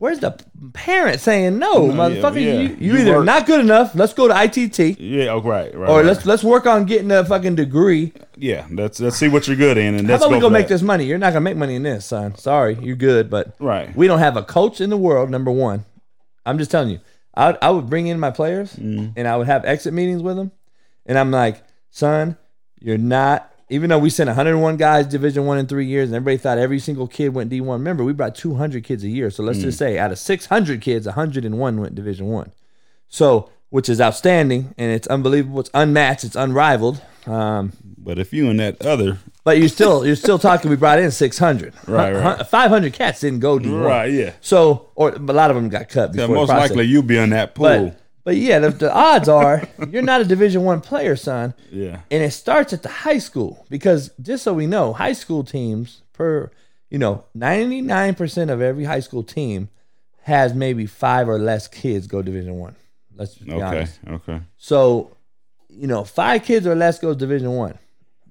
Where's 0.00 0.18
the 0.18 0.32
parent 0.72 1.20
saying 1.20 1.58
no, 1.58 1.86
No, 1.86 1.92
motherfucker? 1.92 2.36
yeah. 2.42 2.52
You, 2.54 2.68
you, 2.68 2.76
You 2.94 2.98
either 3.00 3.16
work- 3.16 3.26
not 3.26 3.46
good 3.46 3.60
enough. 3.60 3.94
Let's 3.94 4.14
go 4.14 4.26
to 4.28 4.34
ITT, 4.34 4.98
Yeah. 4.98 5.26
Oh, 5.32 5.42
right. 5.42 5.72
Right. 5.74 5.90
or 5.90 5.96
right. 5.98 6.04
let's 6.06 6.24
let's 6.24 6.42
work 6.42 6.64
on 6.66 6.86
getting 6.86 7.12
a 7.12 7.22
fucking 7.24 7.54
degree. 7.54 8.12
yeah. 8.36 8.66
Let's 8.70 8.98
let's 8.98 9.16
see 9.16 9.28
what 9.28 9.46
you're 9.46 9.56
good 9.58 9.76
in, 9.76 9.94
and 9.94 10.08
How 10.08 10.16
about 10.16 10.30
we 10.30 10.36
go 10.36 10.48
go 10.48 10.50
make 10.50 10.66
for 10.68 10.74
this 10.74 10.82
money? 10.82 11.04
You're 11.04 11.18
not 11.18 11.34
gonna 11.34 11.42
make 11.42 11.56
money 11.58 11.74
in 11.76 11.82
this, 11.82 12.06
son. 12.06 12.34
Sorry, 12.36 12.78
you're 12.80 12.96
good, 12.96 13.28
but 13.28 13.54
Right. 13.60 13.94
we 13.94 14.06
don't 14.06 14.20
have 14.20 14.36
a 14.38 14.42
coach 14.42 14.80
in 14.80 14.88
the 14.90 14.96
world. 14.96 15.28
Number 15.30 15.50
one, 15.52 15.84
I'm 16.46 16.56
just 16.58 16.70
telling 16.70 16.88
you. 16.88 17.00
I 17.36 17.56
I 17.60 17.70
would 17.70 17.88
bring 17.90 18.06
in 18.06 18.18
my 18.18 18.30
players 18.30 18.74
Mm. 18.76 19.12
and 19.16 19.28
I 19.28 19.36
would 19.36 19.46
have 19.48 19.64
exit 19.66 19.92
meetings 19.92 20.22
with 20.22 20.36
them, 20.36 20.50
and 21.06 21.18
I'm 21.18 21.30
like, 21.30 21.62
son, 21.90 22.36
you're 22.80 22.96
not. 22.98 23.49
Even 23.70 23.90
though 23.90 23.98
we 23.98 24.10
sent 24.10 24.28
101 24.28 24.76
guys 24.76 25.06
Division 25.06 25.46
One 25.46 25.58
in 25.58 25.66
three 25.66 25.86
years, 25.86 26.08
and 26.08 26.16
everybody 26.16 26.36
thought 26.36 26.58
every 26.58 26.78
single 26.80 27.06
kid 27.06 27.34
went 27.34 27.50
D1. 27.50 27.72
Remember, 27.72 28.02
we 28.04 28.12
brought 28.12 28.34
200 28.34 28.82
kids 28.84 29.04
a 29.04 29.08
year. 29.08 29.30
So 29.30 29.42
let's 29.42 29.60
just 29.60 29.76
Mm. 29.76 29.78
say 29.78 29.98
out 29.98 30.10
of 30.12 30.18
600 30.18 30.80
kids, 30.80 31.06
101 31.06 31.80
went 31.80 31.94
Division 31.94 32.26
One. 32.26 32.50
So, 33.08 33.48
which 33.70 33.88
is 33.88 34.00
outstanding, 34.00 34.74
and 34.76 34.90
it's 34.92 35.06
unbelievable. 35.06 35.60
It's 35.60 35.70
unmatched. 35.74 36.24
It's 36.24 36.36
unrivaled. 36.36 37.00
Um, 37.26 37.72
But 38.02 38.18
if 38.18 38.32
you 38.32 38.48
and 38.48 38.58
that 38.60 38.84
other, 38.84 39.18
but 39.44 39.58
you're 39.58 39.68
still 39.68 40.06
you're 40.06 40.16
still 40.16 40.38
talking. 40.38 40.70
We 40.70 40.76
brought 40.76 40.98
in 40.98 41.10
600. 41.10 41.74
Right, 41.86 42.12
right. 42.14 42.46
500 42.46 42.92
cats 42.94 43.20
didn't 43.20 43.40
go 43.40 43.58
D1. 43.58 43.84
right? 43.84 44.10
Yeah. 44.12 44.32
So, 44.40 44.86
or 44.94 45.10
a 45.10 45.18
lot 45.18 45.50
of 45.50 45.56
them 45.56 45.68
got 45.68 45.88
cut 45.90 46.14
Yeah, 46.14 46.26
most 46.26 46.48
likely 46.48 46.86
you 46.86 47.02
be 47.02 47.16
in 47.18 47.30
that 47.30 47.54
pool. 47.54 47.66
But 47.66 48.00
but 48.30 48.36
yeah, 48.36 48.60
the, 48.60 48.70
the 48.70 48.94
odds 48.94 49.28
are 49.28 49.62
you're 49.90 50.02
not 50.02 50.20
a 50.20 50.24
Division 50.24 50.62
One 50.62 50.80
player, 50.80 51.16
son. 51.16 51.52
yeah. 51.72 52.02
And 52.12 52.22
it 52.22 52.30
starts 52.30 52.72
at 52.72 52.84
the 52.84 52.88
high 52.88 53.18
school 53.18 53.66
because 53.68 54.10
just 54.22 54.44
so 54.44 54.54
we 54.54 54.66
know, 54.68 54.92
high 54.92 55.14
school 55.14 55.42
teams 55.42 56.02
per 56.12 56.50
you 56.90 56.98
know 56.98 57.24
99 57.34 58.14
percent 58.14 58.50
of 58.52 58.60
every 58.60 58.84
high 58.84 59.00
school 59.00 59.24
team 59.24 59.68
has 60.22 60.54
maybe 60.54 60.86
five 60.86 61.28
or 61.28 61.38
less 61.40 61.66
kids 61.66 62.06
go 62.06 62.22
Division 62.22 62.54
One. 62.54 62.76
Let's 63.16 63.34
be 63.34 63.50
Okay. 63.52 63.62
honest. 63.62 63.98
Okay. 64.08 64.40
So, 64.56 65.16
you 65.68 65.88
know, 65.88 66.04
five 66.04 66.44
kids 66.44 66.66
or 66.68 66.74
less 66.76 67.00
goes 67.00 67.16
Division 67.16 67.50
One 67.50 67.78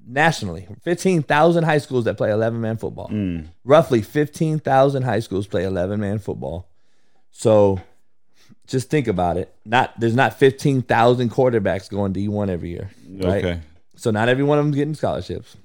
nationally. 0.07 0.65
Fifteen 0.81 1.23
thousand 1.23 1.65
high 1.65 1.79
schools 1.79 2.05
that 2.05 2.15
play 2.15 2.31
eleven 2.31 2.61
man 2.61 2.77
football. 2.77 3.09
Mm. 3.09 3.47
Roughly 3.65 4.01
fifteen 4.01 4.59
thousand 4.59 5.03
high 5.03 5.19
schools 5.19 5.45
play 5.45 5.65
eleven 5.65 5.99
man 5.99 6.19
football. 6.19 6.69
So, 7.31 7.79
just 8.69 8.89
think 8.89 9.07
about 9.07 9.37
it. 9.37 9.53
Not 9.65 9.99
there's 9.99 10.15
not 10.15 10.37
fifteen 10.39 10.81
thousand 10.81 11.31
quarterbacks 11.31 11.89
going 11.89 12.13
D 12.13 12.27
one 12.27 12.49
every 12.49 12.69
year. 12.69 12.89
Right? 13.09 13.43
Okay. 13.43 13.59
So 13.95 14.11
not 14.11 14.29
every 14.29 14.43
one 14.43 14.57
of 14.59 14.65
them 14.65 14.73
getting 14.73 14.95
scholarships. 14.95 15.57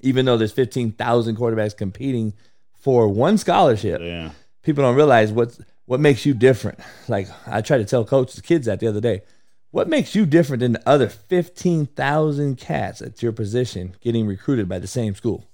Even 0.00 0.24
though 0.26 0.36
there's 0.36 0.52
fifteen 0.52 0.92
thousand 0.92 1.36
quarterbacks 1.36 1.76
competing 1.76 2.32
for 2.80 3.08
one 3.08 3.38
scholarship 3.38 4.00
Yeah. 4.02 4.30
people 4.62 4.84
don't 4.84 4.96
realize 4.96 5.32
what 5.32 5.58
what 5.86 6.00
makes 6.00 6.24
you 6.24 6.34
different. 6.34 6.78
Like 7.08 7.28
I 7.46 7.60
tried 7.60 7.78
to 7.78 7.84
tell 7.84 8.04
coaches, 8.04 8.40
kids 8.40 8.66
that 8.66 8.80
the 8.80 8.86
other 8.88 9.00
day. 9.00 9.22
What 9.70 9.88
makes 9.88 10.14
you 10.14 10.24
different 10.24 10.60
than 10.60 10.72
the 10.72 10.88
other 10.88 11.08
fifteen 11.08 11.86
thousand 11.86 12.58
cats 12.58 13.02
at 13.02 13.22
your 13.22 13.32
position 13.32 13.94
getting 14.00 14.26
recruited 14.26 14.68
by 14.68 14.78
the 14.78 14.86
same 14.86 15.14
school? 15.14 15.44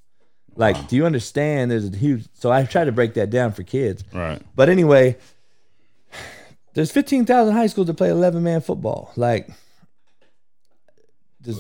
Like, 0.56 0.88
do 0.88 0.96
you 0.96 1.06
understand? 1.06 1.70
There's 1.70 1.88
a 1.88 1.96
huge. 1.96 2.26
So 2.34 2.50
I 2.52 2.64
try 2.64 2.84
to 2.84 2.92
break 2.92 3.14
that 3.14 3.30
down 3.30 3.52
for 3.52 3.62
kids. 3.62 4.04
Right. 4.12 4.42
But 4.54 4.68
anyway, 4.68 5.16
there's 6.74 6.90
fifteen 6.90 7.24
thousand 7.26 7.54
high 7.54 7.66
schools 7.66 7.86
that 7.88 7.94
play 7.94 8.10
eleven 8.10 8.42
man 8.42 8.60
football. 8.60 9.12
Like, 9.16 9.48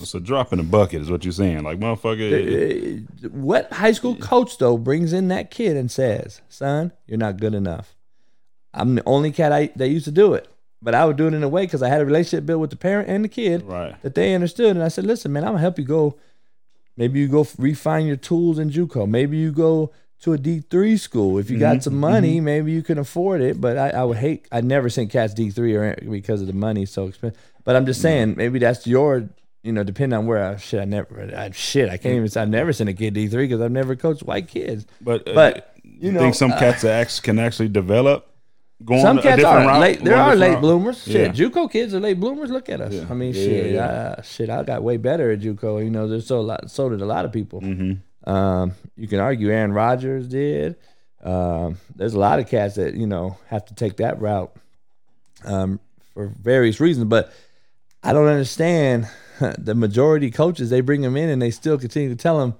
So 0.04 0.18
drop 0.18 0.52
in 0.52 0.58
the 0.58 0.64
bucket 0.64 1.00
is 1.02 1.10
what 1.10 1.24
you're 1.24 1.32
saying. 1.32 1.62
Like 1.62 1.78
motherfucker. 1.78 3.04
uh, 3.24 3.28
what 3.30 3.72
high 3.72 3.92
school 3.92 4.14
coach 4.16 4.58
though 4.58 4.76
brings 4.76 5.12
in 5.12 5.28
that 5.28 5.50
kid 5.50 5.76
and 5.76 5.90
says, 5.90 6.40
"Son, 6.48 6.92
you're 7.06 7.18
not 7.18 7.38
good 7.38 7.54
enough." 7.54 7.94
I'm 8.74 8.94
the 8.96 9.02
only 9.06 9.32
cat 9.32 9.52
I, 9.52 9.70
that 9.76 9.88
used 9.88 10.04
to 10.04 10.12
do 10.12 10.34
it, 10.34 10.46
but 10.80 10.94
I 10.94 11.04
would 11.04 11.16
do 11.16 11.26
it 11.26 11.34
in 11.34 11.42
a 11.42 11.48
way 11.48 11.62
because 11.64 11.82
I 11.82 11.88
had 11.88 12.00
a 12.00 12.06
relationship 12.06 12.46
built 12.46 12.60
with 12.60 12.70
the 12.70 12.76
parent 12.76 13.08
and 13.08 13.24
the 13.24 13.28
kid 13.28 13.62
Right. 13.64 14.00
that 14.02 14.14
they 14.14 14.32
understood. 14.34 14.76
And 14.76 14.82
I 14.84 14.88
said, 14.88 15.04
"Listen, 15.06 15.32
man, 15.32 15.42
I'm 15.44 15.50
gonna 15.52 15.60
help 15.60 15.78
you 15.78 15.84
go. 15.84 16.16
Maybe 16.96 17.18
you 17.20 17.28
go 17.28 17.46
refine 17.58 18.06
your 18.06 18.16
tools 18.16 18.58
in 18.58 18.70
JUCO. 18.70 19.08
Maybe 19.08 19.38
you 19.38 19.50
go 19.50 19.90
to 20.20 20.32
a 20.32 20.38
D 20.38 20.60
three 20.70 20.96
school 20.96 21.38
if 21.38 21.50
you 21.50 21.58
got 21.58 21.82
some 21.82 21.98
money. 21.98 22.40
Maybe 22.40 22.72
you 22.72 22.82
can 22.82 22.98
afford 22.98 23.40
it. 23.40 23.60
But 23.60 23.78
I, 23.78 23.90
I 23.90 24.04
would 24.04 24.18
hate. 24.18 24.46
I 24.52 24.60
never 24.60 24.88
sent 24.88 25.10
cats 25.10 25.34
D 25.34 25.50
three 25.50 25.74
or 25.74 25.94
because 26.08 26.40
of 26.40 26.46
the 26.46 26.52
money 26.52 26.86
so 26.86 27.06
expensive. 27.06 27.40
But 27.64 27.76
I'm 27.76 27.86
just 27.86 28.00
saying, 28.02 28.34
maybe 28.36 28.58
that's 28.58 28.86
your." 28.86 29.28
You 29.62 29.72
know, 29.72 29.84
depending 29.84 30.18
on 30.18 30.24
where 30.24 30.42
I 30.42 30.56
shit, 30.56 30.80
I 30.80 30.86
never, 30.86 31.30
I, 31.36 31.50
shit, 31.50 31.90
I 31.90 31.98
can't 31.98 32.14
even. 32.14 32.28
say 32.28 32.40
I've 32.40 32.48
never 32.48 32.72
sent 32.72 32.88
a 32.88 32.94
kid 32.94 33.12
D 33.12 33.28
three 33.28 33.44
because 33.46 33.60
I've 33.60 33.70
never 33.70 33.94
coached 33.94 34.22
white 34.22 34.48
kids. 34.48 34.86
But 35.02 35.28
uh, 35.28 35.34
But 35.34 35.76
you 35.84 36.12
know, 36.12 36.20
think 36.20 36.34
some 36.34 36.52
uh, 36.52 36.58
cats 36.58 36.82
act- 36.82 37.22
can 37.22 37.38
actually 37.38 37.68
develop 37.68 38.26
going 38.82 39.02
Some 39.02 39.18
a 39.18 39.22
cats 39.22 39.36
different 39.36 39.66
are 39.66 39.68
route? 39.68 39.80
late. 39.82 40.02
There 40.02 40.16
are 40.16 40.34
late 40.34 40.52
route? 40.52 40.60
bloomers. 40.62 41.06
Yeah. 41.06 41.30
Shit, 41.30 41.52
JUCO 41.52 41.70
kids 41.70 41.92
are 41.92 42.00
late 42.00 42.18
bloomers. 42.18 42.50
Look 42.50 42.70
at 42.70 42.80
us. 42.80 42.94
Yeah. 42.94 43.04
I 43.10 43.12
mean, 43.12 43.34
Yeah, 43.34 43.42
shit, 43.44 43.72
yeah, 43.74 43.84
Uh, 43.84 44.22
shit. 44.22 44.48
I 44.48 44.62
got 44.62 44.82
way 44.82 44.96
better 44.96 45.30
at 45.30 45.40
JUCO. 45.40 45.84
You 45.84 45.90
know, 45.90 46.08
there's 46.08 46.26
so 46.26 46.38
a 46.38 46.40
lot. 46.40 46.70
So 46.70 46.88
did 46.88 47.02
a 47.02 47.06
lot 47.06 47.26
of 47.26 47.32
people. 47.32 47.60
Mm-hmm. 47.60 47.92
Um, 48.24 48.74
you 48.96 49.08
can 49.08 49.20
argue 49.20 49.50
Aaron 49.50 49.72
Rodgers 49.72 50.28
did. 50.28 50.76
Um, 51.22 51.78
there's 51.94 52.14
a 52.14 52.18
lot 52.18 52.38
of 52.38 52.48
cats 52.48 52.76
that 52.76 52.94
you 52.94 53.06
know 53.06 53.36
have 53.48 53.64
to 53.66 53.74
take 53.74 53.96
that 53.98 54.20
route 54.20 54.54
um, 55.44 55.80
for 56.14 56.28
various 56.28 56.80
reasons. 56.80 57.06
But 57.06 57.32
I 58.02 58.12
don't 58.12 58.26
understand 58.26 59.08
the 59.58 59.74
majority 59.74 60.30
coaches. 60.30 60.70
They 60.70 60.80
bring 60.80 61.02
them 61.02 61.16
in 61.16 61.28
and 61.28 61.40
they 61.40 61.50
still 61.50 61.78
continue 61.78 62.08
to 62.08 62.16
tell 62.16 62.38
them, 62.38 62.54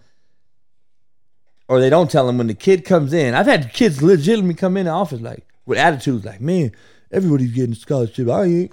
or 1.69 1.81
they 1.81 1.91
don't 1.91 2.11
tell 2.11 2.27
them 2.27 2.39
when 2.39 2.47
the 2.47 2.55
kid 2.55 2.85
comes 2.85 3.13
in. 3.13 3.35
I've 3.35 3.47
had 3.47 3.73
kids 3.73 4.03
legitimately 4.03 4.55
come 4.55 4.77
in 4.77 4.87
the 4.87 4.93
office 4.93 5.21
like 5.21 5.47
with 5.67 5.79
attitudes 5.79 6.25
like, 6.25 6.41
"Man, 6.41 6.73
everybody's 7.11 7.53
getting 7.53 7.75
scholarship. 7.75 8.29
I 8.29 8.45
ain't." 8.45 8.73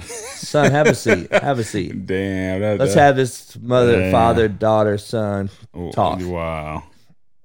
Son, 0.00 0.70
have 0.70 0.86
a 0.86 0.94
seat. 0.94 1.30
Have 1.32 1.58
a 1.58 1.64
seat. 1.64 2.06
Damn. 2.06 2.60
That, 2.60 2.78
Let's 2.78 2.94
that- 2.94 3.00
have 3.00 3.16
this 3.16 3.56
mother, 3.58 4.00
Yeah. 4.00 4.10
father, 4.10 4.48
daughter, 4.48 4.98
son 4.98 5.50
talk. 5.92 6.20
Wow. 6.22 6.84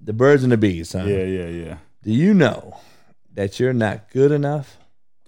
the 0.01 0.13
birds 0.13 0.43
and 0.43 0.51
the 0.51 0.57
bees, 0.57 0.89
son. 0.89 1.07
Yeah, 1.07 1.23
yeah, 1.23 1.47
yeah. 1.47 1.77
Do 2.03 2.11
you 2.11 2.33
know 2.33 2.77
that 3.33 3.59
you're 3.59 3.73
not 3.73 4.09
good 4.11 4.31
enough? 4.31 4.77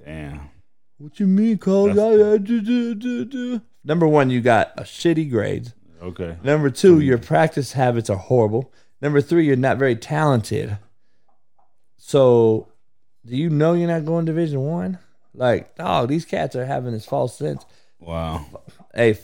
Damn. 0.03 0.49
What 0.97 1.19
you 1.19 1.27
mean, 1.27 1.57
do. 1.57 3.61
Number 3.83 4.07
one, 4.07 4.29
you 4.29 4.41
got 4.41 4.73
a 4.77 4.83
shitty 4.83 5.29
grades. 5.29 5.73
Okay. 6.01 6.37
Number 6.43 6.69
two, 6.69 6.99
your 6.99 7.17
practice 7.17 7.73
habits 7.73 8.09
are 8.09 8.17
horrible. 8.17 8.71
Number 9.01 9.21
three, 9.21 9.45
you're 9.45 9.55
not 9.55 9.77
very 9.77 9.95
talented. 9.95 10.77
So, 11.97 12.69
do 13.25 13.35
you 13.35 13.49
know 13.49 13.73
you're 13.73 13.87
not 13.87 14.05
going 14.05 14.25
Division 14.25 14.61
One? 14.61 14.99
Like, 15.37 15.75
dog, 15.75 16.09
these 16.09 16.25
cats 16.25 16.55
are 16.55 16.65
having 16.65 16.91
this 16.91 17.05
false 17.05 17.37
sense. 17.37 17.65
Wow. 17.99 18.45
Hey, 18.93 19.17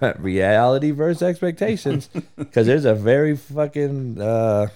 reality 0.18 0.90
versus 0.90 1.22
expectations, 1.22 2.08
because 2.36 2.66
there's 2.66 2.84
a 2.84 2.94
very 2.94 3.36
fucking 3.36 4.20
uh, 4.20 4.68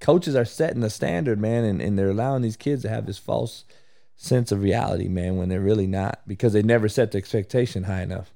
coaches 0.00 0.36
are 0.36 0.44
setting 0.44 0.80
the 0.80 0.90
standard, 0.90 1.40
man, 1.40 1.64
and, 1.64 1.80
and 1.80 1.98
they're 1.98 2.10
allowing 2.10 2.42
these 2.42 2.56
kids 2.56 2.82
to 2.82 2.88
have 2.88 3.06
this 3.06 3.18
false 3.18 3.64
sense 4.16 4.52
of 4.52 4.62
reality, 4.62 5.08
man, 5.08 5.36
when 5.36 5.48
they're 5.48 5.60
really 5.60 5.86
not, 5.86 6.20
because 6.26 6.52
they 6.52 6.62
never 6.62 6.88
set 6.88 7.12
the 7.12 7.18
expectation 7.18 7.84
high 7.84 8.02
enough. 8.02 8.30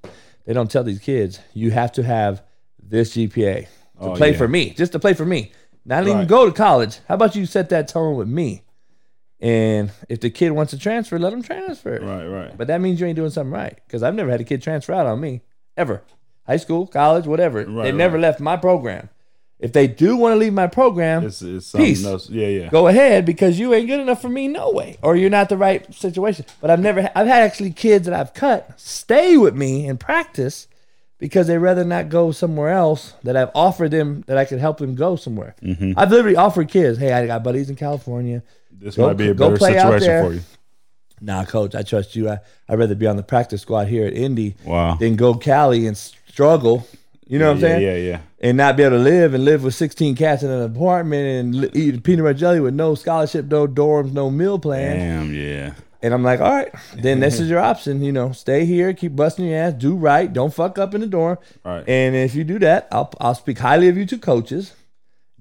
They 0.47 0.53
don't 0.55 0.71
tell 0.71 0.85
these 0.85 0.99
kids 0.99 1.41
you 1.53 1.71
have 1.73 1.93
to 1.93 2.03
have 2.03 2.43
this 2.83 3.15
GPA 3.17 3.63
to 3.65 3.69
Oh, 4.01 4.17
play 4.17 4.33
yeah. 4.33 4.39
for 4.39 4.49
me, 4.49 4.71
just 4.71 4.93
to 4.93 4.99
play 4.99 5.15
for 5.15 5.25
me, 5.25 5.53
not 5.85 6.07
even 6.09 6.27
go 6.27 6.47
to 6.47 6.53
college. 6.53 6.99
How 7.07 7.15
about 7.15 7.37
you 7.37 7.47
set 7.47 7.69
that 7.69 7.87
tone 7.89 8.17
with 8.17 8.29
me? 8.29 8.64
And 9.41 9.91
if 10.09 10.21
the 10.21 10.31
kid 10.31 10.51
wants 10.53 10.71
to 10.71 10.79
transfer, 10.79 11.19
let 11.19 11.33
him 11.33 11.43
transfer. 11.43 11.99
Right, 12.01 12.27
right. 12.27 12.57
But 12.57 12.69
that 12.69 12.81
means 12.81 13.01
you 13.01 13.07
ain't 13.07 13.17
doing 13.17 13.31
something 13.31 13.53
right. 13.53 13.79
Because 13.87 14.03
I've 14.03 14.15
never 14.15 14.31
had 14.31 14.41
a 14.41 14.45
kid 14.45 14.63
transfer 14.63 14.93
out 14.93 15.07
on 15.07 15.21
me 15.21 15.43
ever. 15.77 16.03
High 16.47 16.57
school, 16.59 16.87
college, 16.87 17.27
whatever. 17.27 17.65
they 17.65 17.93
never 17.93 18.17
right. 18.17 18.23
left 18.23 18.41
my 18.41 18.57
program. 18.57 19.09
If 19.59 19.73
they 19.73 19.87
do 19.87 20.17
want 20.17 20.33
to 20.35 20.37
leave 20.37 20.53
my 20.53 20.67
program, 20.67 21.25
It's 21.25 21.41
it's 21.41 21.69
something 21.69 21.87
Peace. 21.87 22.05
else. 22.05 22.29
Yeah, 22.29 22.49
yeah. 22.49 22.69
go 22.69 22.89
ahead 22.89 23.25
because 23.25 23.59
you 23.59 23.73
ain't 23.73 23.87
good 23.87 24.01
enough 24.01 24.21
for 24.21 24.29
me, 24.29 24.49
no 24.49 24.71
way. 24.71 24.99
Or 25.01 25.17
you're 25.17 25.31
not 25.31 25.49
the 25.49 25.57
right 25.57 25.93
situation. 25.95 26.45
But 26.61 26.71
I've 26.71 26.81
never, 26.81 27.11
I've 27.15 27.27
had 27.27 27.43
actually 27.45 27.71
kids 27.71 28.07
that 28.07 28.15
I've 28.15 28.35
cut 28.35 28.79
stay 28.79 29.37
with 29.39 29.55
me 29.55 29.87
and 29.87 29.99
practice 29.99 30.69
because 31.19 31.47
they'd 31.47 31.59
rather 31.59 31.85
not 31.85 32.09
go 32.11 32.33
somewhere 32.33 32.71
else 32.71 33.15
that 33.23 33.37
I've 33.37 33.51
offered 33.55 33.93
them 33.93 34.25
that 34.27 34.37
I 34.37 34.45
could 34.45 34.59
help 34.59 34.79
them 34.79 34.97
go 34.97 35.17
somewhere. 35.17 35.55
Mm-hmm. 35.63 35.93
I've 35.97 36.11
literally 36.11 36.37
offered 36.37 36.69
kids, 36.69 36.99
hey, 36.99 37.13
I 37.13 37.27
got 37.27 37.43
buddies 37.45 37.71
in 37.71 37.77
California. 37.77 38.43
This 38.79 38.97
Go- 38.97 39.07
might 39.09 39.17
be 39.17 39.29
a 39.29 39.35
go 39.35 39.51
better 39.51 39.65
situation 39.65 40.27
for 40.27 40.33
you. 40.35 40.41
Nah, 41.21 41.45
coach, 41.45 41.75
I 41.75 41.83
trust 41.83 42.17
you. 42.17 42.29
I, 42.29 42.39
I'd 42.69 42.79
rather 42.79 42.95
be 42.95 43.07
on 43.07 43.17
the 43.17 43.23
practice 43.23 43.63
squad 43.63 43.87
here 43.89 44.07
at 44.07 44.13
Indy 44.13 44.57
Wow. 44.65 44.97
than 44.97 45.17
go 45.17 45.35
Cali 45.35 45.87
and 45.87 45.97
struggle. 45.97 46.87
You 47.27 47.39
know 47.39 47.47
what 47.47 47.55
I'm 47.55 47.61
saying? 47.61 47.83
Yeah, 47.83 47.97
yeah. 47.97 48.21
And 48.41 48.59
not 48.59 48.77
be 48.77 48.83
able 48.83 48.99
to 48.99 49.03
live 49.03 49.33
and 49.33 49.45
live 49.45 49.65
with 49.65 49.75
16 49.75 50.17
cats 50.17 50.43
in 50.43 50.51
an 50.51 50.63
apartment 50.63 51.57
and 51.57 51.77
eat 51.77 52.03
peanut 52.03 52.25
butter 52.25 52.35
jelly 52.39 52.61
with 52.61 52.75
no 52.75 52.95
scholarship, 52.95 53.47
no 53.47 53.67
dorms, 53.67 54.13
no 54.13 54.31
meal 54.31 54.59
plan. 54.59 54.99
Damn, 54.99 55.33
yeah. 55.35 55.75
And 56.03 56.13
I'm 56.13 56.23
like, 56.23 56.41
all 56.41 56.51
right, 56.53 56.71
then 56.99 57.21
this 57.21 57.41
is 57.41 57.49
your 57.49 57.61
option. 57.61 58.03
You 58.03 58.13
know, 58.13 58.33
stay 58.33 58.67
here, 58.67 58.93
keep 58.93 59.17
busting 59.17 59.47
your 59.47 59.57
ass, 59.59 59.73
do 59.73 59.95
right, 59.97 60.31
don't 60.31 60.53
fuck 60.53 60.77
up 60.79 60.95
in 60.95 61.01
the 61.01 61.07
dorm. 61.07 61.39
Right. 61.65 61.89
And 61.89 62.15
if 62.15 62.35
you 62.35 62.45
do 62.45 62.59
that, 62.59 62.89
I'll 62.93 63.11
I'll 63.19 63.35
speak 63.35 63.59
highly 63.59 63.89
of 63.89 63.97
you 63.97 64.05
to 64.05 64.19
coaches. 64.19 64.75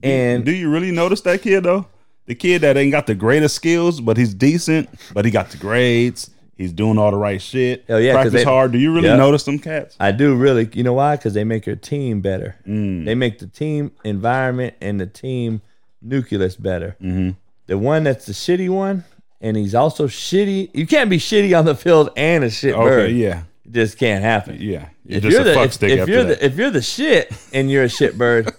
And 0.01 0.45
Do 0.45 0.51
you 0.53 0.69
really 0.69 0.91
notice 0.91 1.19
that 1.21 1.41
kid 1.41 1.63
though? 1.65 1.87
The 2.25 2.35
kid 2.35 2.61
that 2.61 2.77
ain't 2.77 2.91
got 2.91 3.05
the 3.07 3.15
greatest 3.15 3.55
skills, 3.55 3.99
but 3.99 4.15
he's 4.17 4.33
decent, 4.33 4.89
but 5.13 5.25
he 5.25 5.31
got 5.31 5.49
the 5.49 5.57
grades. 5.57 6.29
He's 6.55 6.71
doing 6.71 6.97
all 6.97 7.11
the 7.11 7.17
right 7.17 7.41
shit. 7.41 7.83
Oh, 7.89 7.97
yeah, 7.97 8.13
practice 8.13 8.33
they- 8.33 8.43
hard. 8.43 8.71
Do 8.71 8.77
you 8.77 8.93
really 8.93 9.07
Yeah. 9.09 9.15
notice 9.17 9.43
them 9.43 9.59
cats? 9.59 9.95
I 9.99 10.11
do 10.11 10.35
really. 10.35 10.69
You 10.73 10.83
know 10.83 10.93
why? 10.93 11.15
Because 11.17 11.33
they 11.33 11.43
make 11.43 11.65
your 11.65 11.75
team 11.75 12.21
better. 12.21 12.55
Mm. 12.67 13.05
They 13.05 13.15
make 13.15 13.39
the 13.39 13.47
team 13.47 13.91
environment 14.03 14.75
and 14.79 14.99
the 15.01 15.07
team 15.07 15.61
nucleus 16.01 16.55
better. 16.55 16.95
Mm-hmm. 17.01 17.31
The 17.67 17.77
one 17.77 18.03
that's 18.03 18.25
the 18.27 18.33
shitty 18.33 18.69
one, 18.69 19.03
and 19.41 19.57
he's 19.57 19.73
also 19.75 20.07
shitty. 20.07 20.69
You 20.73 20.85
can't 20.87 21.09
be 21.09 21.17
shitty 21.17 21.57
on 21.57 21.65
the 21.65 21.75
field 21.75 22.11
and 22.15 22.43
a 22.43 22.49
shit 22.49 22.73
Okay, 22.75 22.83
bird. 22.83 23.11
yeah, 23.11 23.43
It 23.65 23.71
just 23.71 23.97
can't 23.97 24.23
happen. 24.23 24.57
yeah. 24.59 24.89
You're 25.05 25.17
If 25.17 25.23
just 25.23 25.31
you're 25.33 25.41
a 25.41 25.43
the 25.45 25.51
if, 25.51 25.57
if 25.57 25.99
after 26.01 26.11
you're 26.13 26.23
that. 26.23 26.39
the 26.39 26.45
if 26.45 26.55
you're 26.55 26.71
the 26.71 26.81
shit 26.81 27.33
and 27.51 27.69
you're 27.71 27.83
a 27.83 27.89
shit 27.89 28.17
bird, 28.17 28.53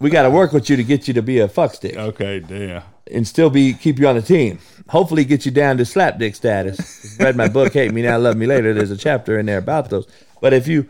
we 0.00 0.10
got 0.10 0.22
to 0.22 0.30
work 0.30 0.52
with 0.52 0.68
you 0.68 0.76
to 0.76 0.84
get 0.84 1.06
you 1.08 1.14
to 1.14 1.22
be 1.22 1.38
a 1.38 1.48
fuck 1.48 1.74
stick 1.74 1.96
okay, 1.96 2.40
damn. 2.40 2.82
And 3.12 3.26
still 3.26 3.50
be 3.50 3.72
keep 3.74 3.98
you 3.98 4.08
on 4.08 4.14
the 4.16 4.22
team. 4.22 4.58
Hopefully, 4.88 5.24
get 5.24 5.44
you 5.44 5.50
down 5.52 5.76
to 5.78 5.82
slapdick 5.84 6.34
status. 6.34 7.16
Read 7.18 7.36
my 7.36 7.48
book, 7.48 7.72
Hate 7.72 7.92
Me 7.92 8.02
Now, 8.02 8.18
Love 8.18 8.36
Me 8.36 8.46
Later. 8.46 8.72
There's 8.72 8.90
a 8.90 8.96
chapter 8.96 9.38
in 9.38 9.46
there 9.46 9.58
about 9.58 9.90
those. 9.90 10.06
But 10.40 10.52
if 10.52 10.68
you, 10.68 10.88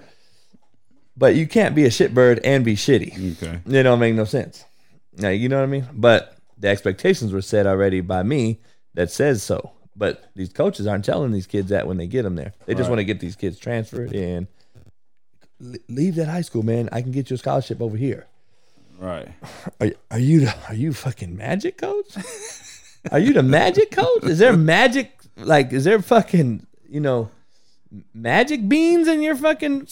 but 1.17 1.35
you 1.35 1.47
can't 1.47 1.75
be 1.75 1.85
a 1.85 1.89
shitbird 1.91 2.41
and 2.45 2.64
be 2.64 2.75
shitty. 2.77 3.43
Okay. 3.43 3.61
It 3.67 3.83
don't 3.83 3.99
make 4.01 4.14
no 4.14 4.25
sense. 4.25 4.64
Now, 5.17 5.31
you 5.31 5.49
know 5.49 5.57
what 5.57 5.62
I 5.62 5.67
mean? 5.67 5.87
But 5.95 6.37
the 6.59 6.69
expectations 6.69 7.33
were 7.33 7.41
set 7.43 7.67
already 7.67 8.01
by 8.01 8.23
me 8.23 8.61
that 8.95 9.11
says 9.11 9.43
so. 9.43 9.73
But 9.95 10.31
these 10.35 10.53
coaches 10.53 10.87
aren't 10.87 11.07
telling 11.07 11.33
these 11.33 11.47
kids 11.47 11.71
that 11.71 11.87
when 11.87 11.97
they 11.97 12.07
get 12.07 12.23
them 12.25 12.35
there. 12.37 12.53
They 12.67 12.75
just 12.75 12.83
Right. 12.83 12.91
want 12.91 12.99
to 13.01 13.05
get 13.05 13.21
these 13.21 13.35
kids 13.37 13.59
transferred 13.59 14.12
and 14.14 14.47
leave 15.89 16.17
that 16.17 16.29
high 16.29 16.43
school, 16.43 16.62
man. 16.62 16.91
I 16.93 17.01
can 17.01 17.12
get 17.12 17.31
you 17.31 17.35
a 17.35 17.39
scholarship 17.39 17.81
over 17.81 17.97
here. 17.97 18.27
Right. 18.99 19.28
Are, 19.80 19.90
are 20.11 20.18
you 20.18 20.40
the, 20.40 20.55
are 20.68 20.74
you 20.74 20.92
fucking 20.92 21.36
magic 21.36 21.78
coach? 21.78 22.16
Are 23.12 23.18
you 23.18 23.32
the 23.34 23.42
magic 23.42 23.90
coach? 23.90 24.24
Is 24.24 24.38
there 24.38 24.57
magic 24.57 25.12
like 25.36 25.72
is 25.72 25.84
there 25.84 26.01
fucking 26.01 26.66
you 26.88 27.01
know 27.01 27.30
magic 28.14 28.68
beans 28.68 29.07
in 29.07 29.20
your 29.22 29.36
fucking 29.36 29.86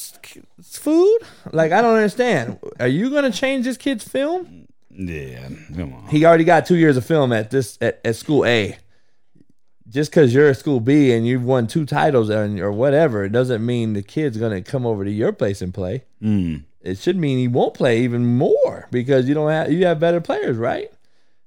food? 0.62 1.18
Like 1.52 1.70
I 1.72 1.82
don't 1.82 1.94
understand. 1.96 2.58
Are 2.80 2.88
you 2.88 3.10
gonna 3.10 3.30
change 3.30 3.66
this 3.66 3.76
kid's 3.76 4.06
film? 4.08 4.66
Yeah. 4.90 5.48
Come 5.76 5.92
on. 5.94 6.06
He 6.08 6.24
already 6.24 6.44
got 6.44 6.66
two 6.66 6.76
years 6.76 6.96
of 6.96 7.04
film 7.04 7.32
at 7.32 7.50
this 7.50 7.76
at, 7.80 8.00
at 8.04 8.16
school 8.16 8.44
A. 8.46 8.78
Just 9.88 10.10
because 10.10 10.32
you're 10.34 10.48
at 10.48 10.56
school 10.56 10.80
B 10.80 11.12
and 11.12 11.26
you've 11.26 11.44
won 11.44 11.66
two 11.66 11.84
titles 11.84 12.30
and, 12.30 12.58
or 12.58 12.72
whatever, 12.72 13.22
it 13.24 13.32
doesn't 13.32 13.64
mean 13.64 13.92
the 13.92 14.02
kid's 14.02 14.38
gonna 14.38 14.62
come 14.62 14.86
over 14.86 15.04
to 15.04 15.10
your 15.10 15.32
place 15.32 15.60
and 15.60 15.74
play 15.74 16.04
Mm. 16.22 16.64
It 16.84 16.98
should 16.98 17.16
mean 17.16 17.38
he 17.38 17.48
won't 17.48 17.74
play 17.74 18.02
even 18.02 18.24
more 18.38 18.86
because 18.92 19.26
you 19.26 19.34
don't 19.34 19.50
have 19.50 19.72
you 19.72 19.86
have 19.86 19.98
better 19.98 20.20
players, 20.20 20.56
right? 20.56 20.92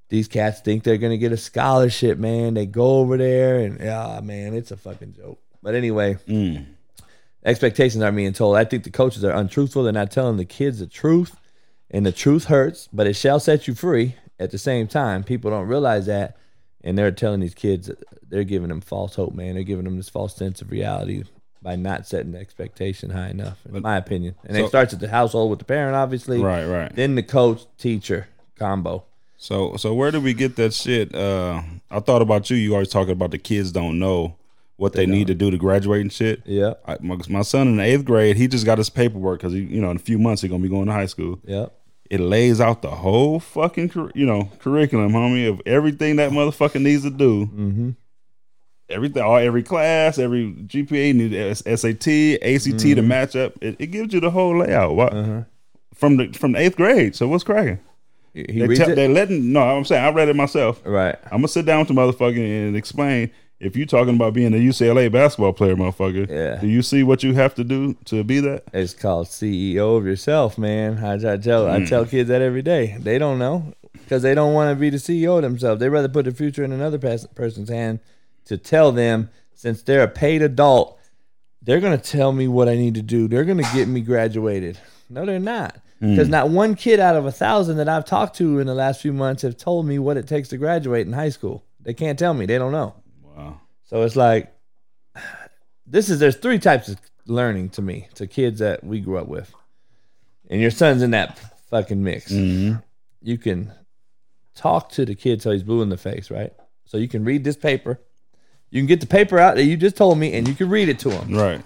These 0.09 0.27
cats 0.27 0.61
think 0.61 0.83
they're 0.83 0.97
gonna 0.97 1.17
get 1.17 1.31
a 1.31 1.38
scholarship, 1.38 2.17
man. 2.17 2.55
They 2.55 2.65
go 2.65 2.97
over 2.97 3.17
there 3.17 3.59
and 3.59 3.79
ah 3.88 4.19
man, 4.21 4.53
it's 4.53 4.71
a 4.71 4.77
fucking 4.77 5.13
joke. 5.13 5.39
But 5.61 5.75
anyway, 5.75 6.17
Mm. 6.27 6.65
expectations 7.45 8.03
aren't 8.03 8.17
being 8.17 8.33
told. 8.33 8.57
I 8.57 8.65
think 8.65 8.83
the 8.83 8.89
coaches 8.89 9.23
are 9.23 9.31
untruthful. 9.31 9.83
They're 9.83 9.93
not 9.93 10.11
telling 10.11 10.38
the 10.38 10.45
kids 10.45 10.79
the 10.79 10.88
truth, 10.88 11.35
and 11.91 12.05
the 12.05 12.11
truth 12.11 12.45
hurts, 12.45 12.89
but 12.91 13.07
it 13.07 13.13
shall 13.15 13.39
set 13.39 13.67
you 13.67 13.75
free. 13.75 14.15
At 14.39 14.51
the 14.51 14.57
same 14.57 14.88
time, 14.88 15.23
people 15.23 15.49
don't 15.51 15.67
realize 15.67 16.05
that, 16.05 16.38
and 16.83 16.97
they're 16.97 17.11
telling 17.11 17.39
these 17.39 17.55
kids 17.55 17.89
they're 18.29 18.43
giving 18.43 18.69
them 18.69 18.81
false 18.81 19.15
hope, 19.15 19.33
man. 19.33 19.55
They're 19.55 19.63
giving 19.63 19.85
them 19.85 19.97
this 19.97 20.09
false 20.09 20.35
sense 20.35 20.61
of 20.61 20.71
reality 20.71 21.23
by 21.68 21.76
not 21.76 22.07
setting 22.07 22.32
the 22.32 22.39
expectation 22.39 23.09
high 23.09 23.28
enough, 23.30 23.57
in 23.74 23.82
my 23.82 23.97
opinion. 23.97 24.36
And 24.45 24.55
So- 24.55 24.63
it 24.63 24.68
starts 24.70 24.93
at 24.93 25.01
the 25.01 25.09
household 25.09 25.49
with 25.49 25.59
the 25.59 25.65
parent, 25.65 25.95
obviously, 25.97 26.39
Right, 26.39 26.65
right. 26.65 26.95
then 26.95 27.15
the 27.15 27.24
coach 27.24 27.65
teacher 27.78 28.28
combo. 28.57 29.03
So 29.38 29.76
so 29.76 29.93
where 29.93 30.09
did 30.11 30.24
we 30.24 30.34
get 30.34 30.55
that 30.55 30.74
shit? 30.74 31.13
Uh 31.13 31.61
I 31.91 31.99
thought 31.99 32.22
about 32.22 32.49
you. 32.49 32.55
You 32.55 32.74
always 32.74 32.88
talking 32.89 33.11
about 33.11 33.32
the 33.32 33.38
kids 33.38 33.72
don't 33.74 33.99
know 33.99 34.36
what 34.78 34.93
they, 34.93 35.05
need 35.05 35.28
to 35.28 35.34
do 35.36 35.51
to 35.51 35.57
graduate 35.57 36.01
and 36.01 36.13
shit. 36.13 36.41
Yeah, 36.45 36.76
I, 36.88 36.97
my, 37.01 37.18
my 37.30 37.41
son 37.41 37.68
in 37.68 37.78
the 37.78 37.84
eighth 37.84 38.05
grade, 38.05 38.38
he 38.38 38.47
just 38.47 38.65
got 38.65 38.78
his 38.78 38.89
paperwork 38.91 39.39
because 39.39 39.51
he, 39.53 39.61
you 39.61 39.82
know, 39.82 39.89
in 39.91 39.97
a 39.97 40.05
few 40.09 40.18
months 40.20 40.41
he's 40.43 40.51
gonna 40.51 40.63
be 40.63 40.70
going 40.70 40.86
to 40.86 40.93
high 40.93 41.07
school. 41.07 41.39
yeah. 41.45 41.65
It 42.09 42.22
lays 42.22 42.61
out 42.61 42.82
the 42.84 42.91
whole 42.91 43.39
fucking, 43.41 43.91
you 44.15 44.26
know, 44.26 44.49
curriculum, 44.59 45.11
homie, 45.11 45.49
of 45.49 45.61
everything 45.65 46.15
that 46.18 46.32
motherfucker 46.32 46.82
needs 46.82 47.03
to 47.03 47.09
do. 47.09 47.47
Mm-hmm. 47.47 47.89
Everything, 48.89 49.21
all 49.21 49.35
every 49.35 49.63
class, 49.63 50.17
every 50.17 50.53
GPA, 50.65 51.13
need 51.13 51.33
SAT, 51.57 52.41
ACT 52.41 52.79
to 52.95 53.01
match 53.01 53.35
up. 53.35 53.53
It, 53.61 53.75
it 53.79 53.88
gives 53.88 54.13
you 54.13 54.19
the 54.21 54.31
whole 54.31 54.57
layout. 54.59 54.95
What 54.95 55.13
Uh-huh. 55.13 55.41
from 55.93 56.17
the 56.17 56.27
from 56.33 56.53
the 56.53 56.59
eighth 56.59 56.77
grade? 56.77 57.15
So 57.15 57.27
what's 57.27 57.43
cracking? 57.43 57.79
He, 58.33 58.45
he 58.49 58.65
They 58.65 58.73
it, 58.75 58.95
they 58.95 59.07
letting 59.07 59.51
no. 59.51 59.61
I'm 59.61 59.83
saying 59.83 60.03
I 60.05 60.09
read 60.11 60.29
it 60.29 60.35
myself. 60.35 60.81
right? 60.85 61.15
I'm 61.25 61.39
gonna 61.39 61.47
sit 61.49 61.65
down 61.65 61.79
with 61.79 61.88
the 61.89 61.93
motherfucker 61.95 62.38
and 62.67 62.75
explain. 62.77 63.31
If 63.59 63.75
you 63.75 63.88
talking 63.88 64.13
about 64.15 64.33
being 64.35 64.53
a 64.53 64.57
UCLA 64.57 65.11
basketball 65.11 65.51
player, 65.51 65.75
motherfucker, 65.75 66.29
Yeah. 66.29 66.61
do 66.61 66.67
you 66.67 66.83
see 66.83 67.01
what 67.01 67.23
you 67.23 67.33
have 67.33 67.55
to 67.55 67.63
do 67.63 67.95
to 68.05 68.23
be 68.23 68.39
that? 68.41 68.65
It's 68.71 68.93
called 68.93 69.25
CEO 69.27 69.97
of 69.97 70.05
yourself, 70.05 70.59
man. 70.59 70.99
I, 71.03 71.13
I 71.33 71.38
tell 71.38 71.67
I 71.67 71.83
tell 71.83 72.05
kids 72.05 72.29
that 72.29 72.43
every 72.43 72.61
day. 72.61 72.95
They 72.99 73.17
don't 73.17 73.39
know 73.39 73.73
because 73.93 74.21
they 74.21 74.35
don't 74.35 74.53
want 74.53 74.69
to 74.77 74.79
be 74.79 74.91
the 74.91 74.97
CEO 74.97 75.38
of 75.38 75.41
themselves. 75.41 75.79
They 75.79 75.89
rather 75.89 76.07
put 76.07 76.25
the 76.25 76.31
future 76.31 76.63
in 76.63 76.71
another 76.71 76.99
person's 76.99 77.69
hand 77.69 77.99
to 78.47 78.57
tell 78.57 78.91
them 78.91 79.29
since 79.53 79.81
they're 79.83 80.03
a 80.03 80.07
paid 80.07 80.41
adult, 80.41 80.99
they're 81.61 81.79
gonna 81.79 81.97
tell 81.97 82.31
me 82.31 82.47
what 82.47 82.67
I 82.67 82.75
need 82.75 82.95
to 82.95 83.01
do. 83.01 83.27
They're 83.27 83.45
gonna 83.45 83.69
get 83.73 83.87
me 83.87 84.01
graduated. 84.01 84.77
No, 85.09 85.25
they're 85.25 85.39
not. 85.39 85.79
Because 85.99 86.29
not 86.29 86.49
one 86.49 86.75
kid 86.75 86.99
out 86.99 87.15
of 87.15 87.25
a 87.25 87.31
thousand 87.31 87.77
that 87.77 87.89
I've 87.89 88.05
talked 88.05 88.35
to 88.35 88.59
in 88.59 88.67
the 88.67 88.75
last 88.75 89.01
few 89.01 89.11
months 89.11 89.41
have 89.41 89.57
told 89.57 89.87
me 89.87 89.97
what 89.97 90.15
it 90.15 90.27
takes 90.27 90.49
to 90.49 90.57
graduate 90.57 91.07
in 91.07 91.13
high 91.13 91.29
school. 91.29 91.63
They 91.81 91.95
can't 91.95 92.19
tell 92.19 92.35
me. 92.35 92.45
They 92.45 92.59
don't 92.59 92.71
know. 92.71 92.93
Wow. 93.23 93.61
So 93.85 94.03
it's 94.03 94.15
like 94.15 94.53
this 95.87 96.09
is 96.09 96.19
there's 96.19 96.35
three 96.35 96.59
types 96.59 96.87
of 96.89 96.99
learning 97.25 97.69
to 97.69 97.81
me 97.81 98.09
to 98.15 98.27
kids 98.27 98.59
that 98.59 98.83
we 98.83 98.99
grew 98.99 99.17
up 99.17 99.27
with, 99.27 99.51
and 100.49 100.61
your 100.61 100.71
son's 100.71 101.01
in 101.01 101.11
that 101.11 101.39
fucking 101.69 102.03
mix. 102.03 102.31
Mm-hmm. 102.31 102.79
You 103.23 103.37
can 103.39 103.71
talk 104.53 104.89
to 104.89 105.05
the 105.05 105.15
kid 105.15 105.41
till 105.41 105.53
he's 105.53 105.63
blue 105.63 105.81
in 105.81 105.89
the 105.89 105.97
face, 105.97 106.29
right? 106.29 106.53
So 106.85 106.97
you 106.97 107.07
can 107.07 107.23
read 107.23 107.43
this 107.43 107.57
paper. 107.57 107.99
You 108.70 108.82
can 108.82 108.88
get 108.88 108.99
the 108.99 109.07
paper 109.07 109.39
out 109.39 109.55
that 109.55 109.63
you 109.63 109.78
just 109.78 109.95
told 109.95 110.18
me, 110.18 110.34
and 110.34 110.47
you 110.47 110.53
can 110.53 110.70
read 110.70 110.89
it 110.89 110.99
to 110.99 111.09
him. 111.11 111.34
Right. 111.36 111.61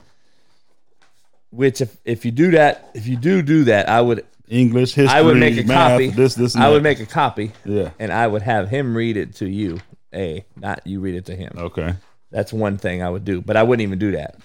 Which, 1.49 1.82
if 1.82 1.97
if 2.06 2.24
you 2.26 2.32
do 2.32 2.52
that, 2.52 2.91
if 2.93 3.08
you 3.08 3.18
do 3.18 3.41
do 3.41 3.66
that, 3.66 3.89
I 3.89 3.99
would 4.02 4.26
English, 4.47 4.93
history, 4.93 5.18
I 5.18 5.22
would 5.22 5.38
make 5.38 5.58
a 5.58 5.64
math, 5.64 5.91
copy. 5.91 6.10
This, 6.10 6.36
this, 6.36 6.56
I 6.56 6.62
that. 6.62 6.70
would 6.70 6.84
make 6.84 6.99
a 6.99 7.06
copy, 7.06 7.52
Yeah. 7.66 7.89
and 7.99 8.12
I 8.12 8.28
would 8.28 8.41
have 8.41 8.70
him 8.70 8.95
read 8.95 9.18
it 9.18 9.36
to 9.36 9.47
you. 9.49 9.80
A, 10.14 10.43
not 10.58 10.86
you 10.86 10.99
read 10.99 11.16
it 11.16 11.26
to 11.28 11.36
him. 11.36 11.54
Okay. 11.58 11.95
That's 12.32 12.52
one 12.54 12.78
thing 12.78 13.02
I 13.02 13.10
would 13.10 13.26
do, 13.26 13.41
but 13.41 13.56
I 13.58 13.64
wouldn't 13.64 13.82
even 13.82 13.97
do 13.99 14.12
that 14.12 14.36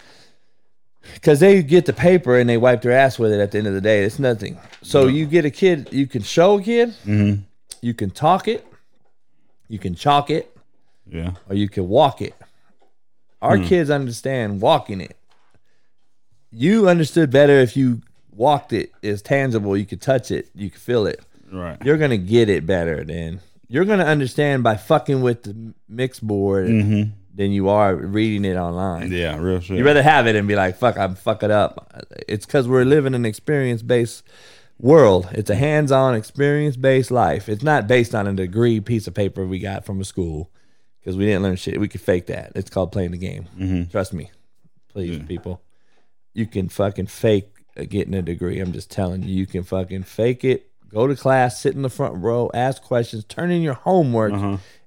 because 1.14 1.38
they 1.40 1.62
get 1.62 1.86
the 1.86 1.92
paper 1.92 2.36
and 2.38 2.48
they 2.48 2.56
wipe 2.56 2.82
their 2.82 2.92
ass 2.92 3.18
with 3.18 3.32
it. 3.32 3.40
At 3.40 3.50
the 3.52 3.58
end 3.58 3.66
of 3.68 3.74
the 3.74 3.80
day, 3.80 4.02
it's 4.04 4.18
nothing. 4.18 4.58
So 4.82 5.06
you 5.06 5.26
get 5.26 5.44
a 5.44 5.50
kid, 5.50 5.88
you 5.92 6.06
can 6.06 6.22
show 6.22 6.58
a 6.58 6.62
kid, 6.62 6.90
Mm-hmm. 7.04 7.42
you 7.80 7.94
can 7.94 8.10
talk 8.10 8.48
it, 8.48 8.66
you 9.68 9.78
can 9.78 9.94
chalk 9.94 10.30
it, 10.30 10.56
Yeah. 11.08 11.32
or 11.48 11.54
you 11.56 11.68
can 11.68 11.88
walk 11.88 12.22
it. 12.22 12.34
Our 13.46 13.58
Hmm. 13.58 13.64
kids 13.64 13.90
understand 13.90 14.60
walking 14.60 15.00
it. 15.00 15.16
You 16.50 16.88
understood 16.88 17.30
better 17.30 17.58
if 17.60 17.76
you 17.76 18.02
walked 18.30 18.72
it. 18.72 18.92
It's 19.02 19.22
tangible. 19.22 19.76
You 19.76 19.84
could 19.86 20.00
touch 20.00 20.30
it. 20.30 20.48
You 20.54 20.70
could 20.70 20.80
feel 20.80 21.06
it. 21.06 21.20
Right. 21.52 21.76
You're 21.84 21.98
gonna 21.98 22.16
get 22.16 22.48
it 22.48 22.66
better 22.66 23.04
than 23.04 23.40
you're 23.68 23.84
gonna 23.84 24.04
understand 24.04 24.62
by 24.62 24.76
fucking 24.76 25.22
with 25.22 25.42
the 25.44 25.74
mix 25.88 26.18
board 26.20 26.66
than 26.68 27.52
you 27.52 27.68
are 27.68 27.94
reading 27.94 28.44
it 28.44 28.56
online. 28.56 29.04
Mm-hmm. 29.04 29.12
Yeah. 29.12 29.38
Real 29.38 29.60
shit. 29.60 29.76
You 29.78 29.84
rather 29.84 30.02
have 30.02 30.26
it 30.26 30.34
and 30.36 30.48
be 30.48 30.56
like, 30.56 30.76
"Fuck, 30.76 30.98
I'm 30.98 31.14
fuck 31.14 31.42
it 31.42 31.50
up." 31.50 32.04
It's 32.28 32.46
because 32.46 32.66
we're 32.68 32.84
living 32.84 33.14
an 33.14 33.24
experience 33.26 33.82
based 33.82 34.22
world. 34.80 35.28
It's 35.32 35.50
a 35.50 35.54
hands 35.54 35.92
on 35.92 36.14
experience 36.14 36.76
based 36.76 37.10
life. 37.10 37.48
It's 37.48 37.62
not 37.62 37.86
based 37.86 38.14
on 38.14 38.26
a 38.26 38.32
degree 38.32 38.80
piece 38.80 39.06
of 39.06 39.14
paper 39.14 39.46
we 39.46 39.58
got 39.58 39.84
from 39.84 40.00
a 40.00 40.04
school 40.04 40.50
because 41.06 41.16
we 41.16 41.24
didn't 41.24 41.44
learn 41.44 41.54
shit. 41.54 41.78
We 41.78 41.86
could 41.86 42.00
fake 42.00 42.26
that. 42.26 42.50
It's 42.56 42.68
called 42.68 42.90
playing 42.90 43.12
the 43.12 43.16
game. 43.16 43.46
Mm-hmm. 43.56 43.90
Trust 43.92 44.12
me, 44.12 44.32
please, 44.88 45.20
people. 45.20 45.62
You 46.34 46.46
can 46.46 46.68
fucking 46.68 47.06
fake 47.06 47.48
getting 47.76 48.12
a 48.12 48.22
degree. 48.22 48.58
I'm 48.58 48.72
just 48.72 48.90
telling 48.90 49.22
you, 49.22 49.32
you 49.32 49.46
can 49.46 49.62
fucking 49.62 50.02
fake 50.02 50.42
it. 50.42 50.68
Go 50.88 51.06
to 51.06 51.14
class, 51.14 51.60
sit 51.60 51.76
in 51.76 51.82
the 51.82 51.88
front 51.88 52.16
row, 52.16 52.50
ask 52.52 52.82
questions, 52.82 53.22
turn 53.24 53.52
in 53.52 53.62
your 53.62 53.74
homework, 53.74 54.32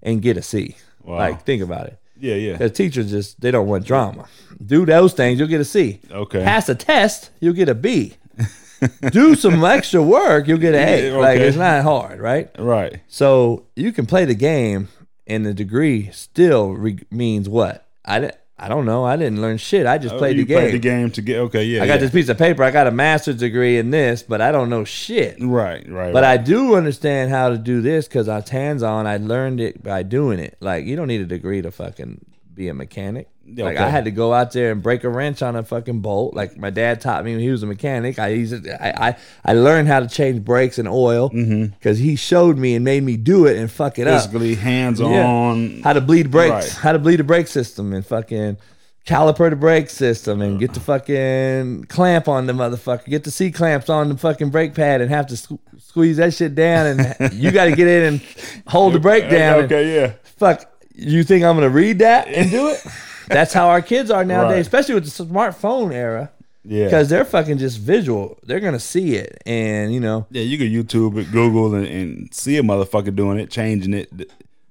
and 0.04 0.22
get 0.22 0.36
a 0.36 0.42
C. 0.42 0.76
Wow. 1.06 1.20
Like, 1.20 1.44
think 1.46 1.62
about 1.64 1.88
it. 1.88 1.98
yeah. 2.18 2.36
Yeah. 2.36 2.58
The 2.58 2.70
teachers 2.70 3.12
just 3.12 3.40
they 3.40 3.50
don't 3.52 3.68
want 3.68 3.86
drama. 3.86 4.28
Do 4.66 4.86
those 4.86 5.14
things, 5.14 5.40
you'll 5.40 5.48
get 5.48 5.62
a 5.62 5.66
C. 5.66 6.02
Okay. 6.12 6.44
Pass 6.44 6.68
a 6.68 6.76
test, 6.76 7.30
you'll 7.40 7.54
get 7.54 7.70
a 7.70 7.76
B. 7.76 8.18
Do 9.12 9.36
some 9.36 9.64
extra 9.64 10.02
work, 10.04 10.48
you'll 10.50 10.58
get 10.58 10.76
an 10.76 10.86
A. 10.88 11.12
Yeah, 11.12 11.18
Like 11.18 11.40
it's 11.40 11.56
not 11.58 11.84
hard, 11.84 12.20
right? 12.20 12.50
Right. 12.60 13.00
So 13.08 13.66
you 13.78 13.94
can 13.94 14.06
play 14.06 14.26
the 14.26 14.36
game, 14.36 14.90
and 15.30 15.46
the 15.46 15.54
degree 15.54 16.10
still 16.12 16.72
re- 16.74 17.00
means 17.12 17.48
what? 17.48 17.88
I 18.04 18.20
di- 18.20 18.32
I 18.62 18.68
don't 18.68 18.86
know. 18.86 19.06
I 19.06 19.16
didn't 19.16 19.40
learn 19.42 19.58
shit. 19.58 19.86
I 19.86 19.98
just 19.98 20.16
Oh, 20.16 20.18
played 20.18 20.38
the 20.38 20.44
game. 20.44 20.58
Played 20.58 20.74
the 20.74 20.80
game 20.80 21.12
to 21.12 21.22
get. 21.22 21.38
Okay. 21.40 21.64
Yeah. 21.64 21.82
I 21.82 21.88
got 21.88 21.94
yeah. 21.94 22.00
this 22.00 22.12
piece 22.12 22.28
of 22.28 22.38
paper. 22.38 22.62
I 22.62 22.72
got 22.72 22.88
a 22.88 22.92
master's 22.92 23.38
degree 23.38 23.78
in 23.78 23.90
this, 23.90 24.22
but 24.22 24.42
I 24.42 24.52
don't 24.52 24.70
know 24.70 24.84
shit. 24.84 25.38
Right. 25.40 25.90
Right. 25.90 26.12
But 26.12 26.24
right. 26.24 26.32
I 26.34 26.38
do 26.38 26.76
understand 26.76 27.32
how 27.32 27.50
to 27.50 27.58
do 27.58 27.82
this 27.82 28.08
because 28.10 28.28
I 28.28 28.36
was 28.40 28.50
hands 28.50 28.84
on. 28.84 29.08
I 29.08 29.16
learned 29.16 29.62
it 29.62 29.82
by 29.82 30.04
doing 30.04 30.40
it. 30.40 30.58
Like 30.60 30.86
you 30.86 30.98
don't 30.98 31.08
need 31.08 31.22
a 31.22 31.26
degree 31.26 31.62
to 31.62 31.72
fucking 31.72 32.26
be 32.54 32.68
a 32.68 32.74
mechanic. 32.74 33.30
Like 33.56 33.78
I 33.78 33.90
had 33.90 34.06
to 34.06 34.12
go 34.12 34.34
out 34.34 34.52
there 34.52 34.72
and 34.72 34.82
break 34.82 35.04
a 35.04 35.10
wrench 35.10 35.42
on 35.42 35.56
a 35.56 35.64
fucking 35.64 36.02
bolt. 36.02 36.34
Like 36.34 36.58
my 36.58 36.70
dad 36.70 37.02
taught 37.02 37.24
me 37.26 37.32
when 37.34 37.42
he 37.42 37.50
was 37.50 37.64
a 37.64 37.66
mechanic. 37.68 38.20
I 38.20 38.28
it, 38.30 38.68
I, 38.80 39.10
I 39.10 39.18
I 39.46 39.54
learned 39.54 39.88
how 39.88 40.00
to 40.00 40.08
change 40.08 40.44
brakes 40.44 40.78
and 40.78 40.88
oil 40.88 41.30
mm-hmm. 41.30 41.74
because 41.74 42.00
he 42.00 42.16
showed 42.16 42.58
me 42.58 42.76
and 42.76 42.86
made 42.86 43.04
me 43.04 43.18
do 43.18 43.46
it 43.46 43.58
and 43.58 43.70
fuck 43.72 44.00
it 44.00 44.08
up. 44.08 44.24
Basically, 44.24 44.56
hands 44.56 45.00
Yeah. 45.00 45.26
on. 45.26 45.82
How 45.84 45.94
to 45.94 46.02
bleed 46.02 46.32
brakes, 46.32 46.52
Right. 46.52 46.72
how 46.84 46.92
to 46.92 47.00
bleed 47.00 47.18
the 47.18 47.24
brake 47.24 47.48
system 47.48 47.94
and 47.94 48.06
fucking 48.06 48.58
caliper 49.06 49.50
the 49.50 49.56
brake 49.56 49.90
system 49.90 50.40
and 50.42 50.60
get 50.60 50.74
the 50.74 50.80
fucking 50.80 51.86
clamp 51.86 52.28
on 52.28 52.46
the 52.46 52.54
motherfucker. 52.54 53.06
Get 53.06 53.24
the 53.24 53.32
C 53.32 53.52
clamps 53.52 53.90
on 53.90 54.10
the 54.10 54.18
fucking 54.18 54.50
brake 54.52 54.76
pad 54.76 55.02
and 55.02 55.10
have 55.10 55.26
to 55.28 55.34
sque- 55.36 55.58
squeeze 55.80 56.18
that 56.18 56.34
shit 56.34 56.54
down 56.54 56.86
and 56.86 57.34
you 57.34 57.50
got 57.52 57.66
to 57.66 57.76
get 57.76 57.88
in 57.88 58.04
and 58.14 58.22
hold 58.68 58.94
the 58.94 59.00
brake 59.08 59.30
down. 59.30 59.64
Okay. 59.64 59.96
Yeah. 59.96 60.14
fuck, 60.38 60.66
you 60.94 61.24
think 61.24 61.44
I'm 61.44 61.56
gonna 61.56 61.70
read 61.70 62.00
that 62.00 62.28
and 62.28 62.52
do 62.52 62.68
it? 62.68 62.86
That's 63.30 63.54
how 63.54 63.70
our 63.70 63.82
kids 63.82 64.12
are 64.12 64.26
nowadays, 64.26 64.52
Right. 64.54 64.60
especially 64.62 64.96
with 64.96 65.06
the 65.06 65.24
smartphone 65.24 65.94
era. 65.94 66.32
Yeah. 66.66 66.86
Because 66.86 67.08
they're 67.10 67.26
fucking 67.26 67.58
just 67.58 67.78
visual. 67.80 68.38
They're 68.44 68.60
gonna 68.60 68.80
see 68.80 69.16
it, 69.16 69.42
and 69.46 69.94
you 69.94 70.00
know. 70.02 70.28
Yeah, 70.30 70.44
you 70.44 70.58
can 70.58 70.68
YouTube 70.68 71.18
it, 71.18 71.32
Google, 71.32 71.74
and, 71.74 71.88
and 71.88 72.34
see 72.34 72.58
a 72.58 72.62
motherfucker 72.64 73.16
doing 73.16 73.40
it, 73.40 73.50
changing 73.50 73.94
it. 73.94 74.10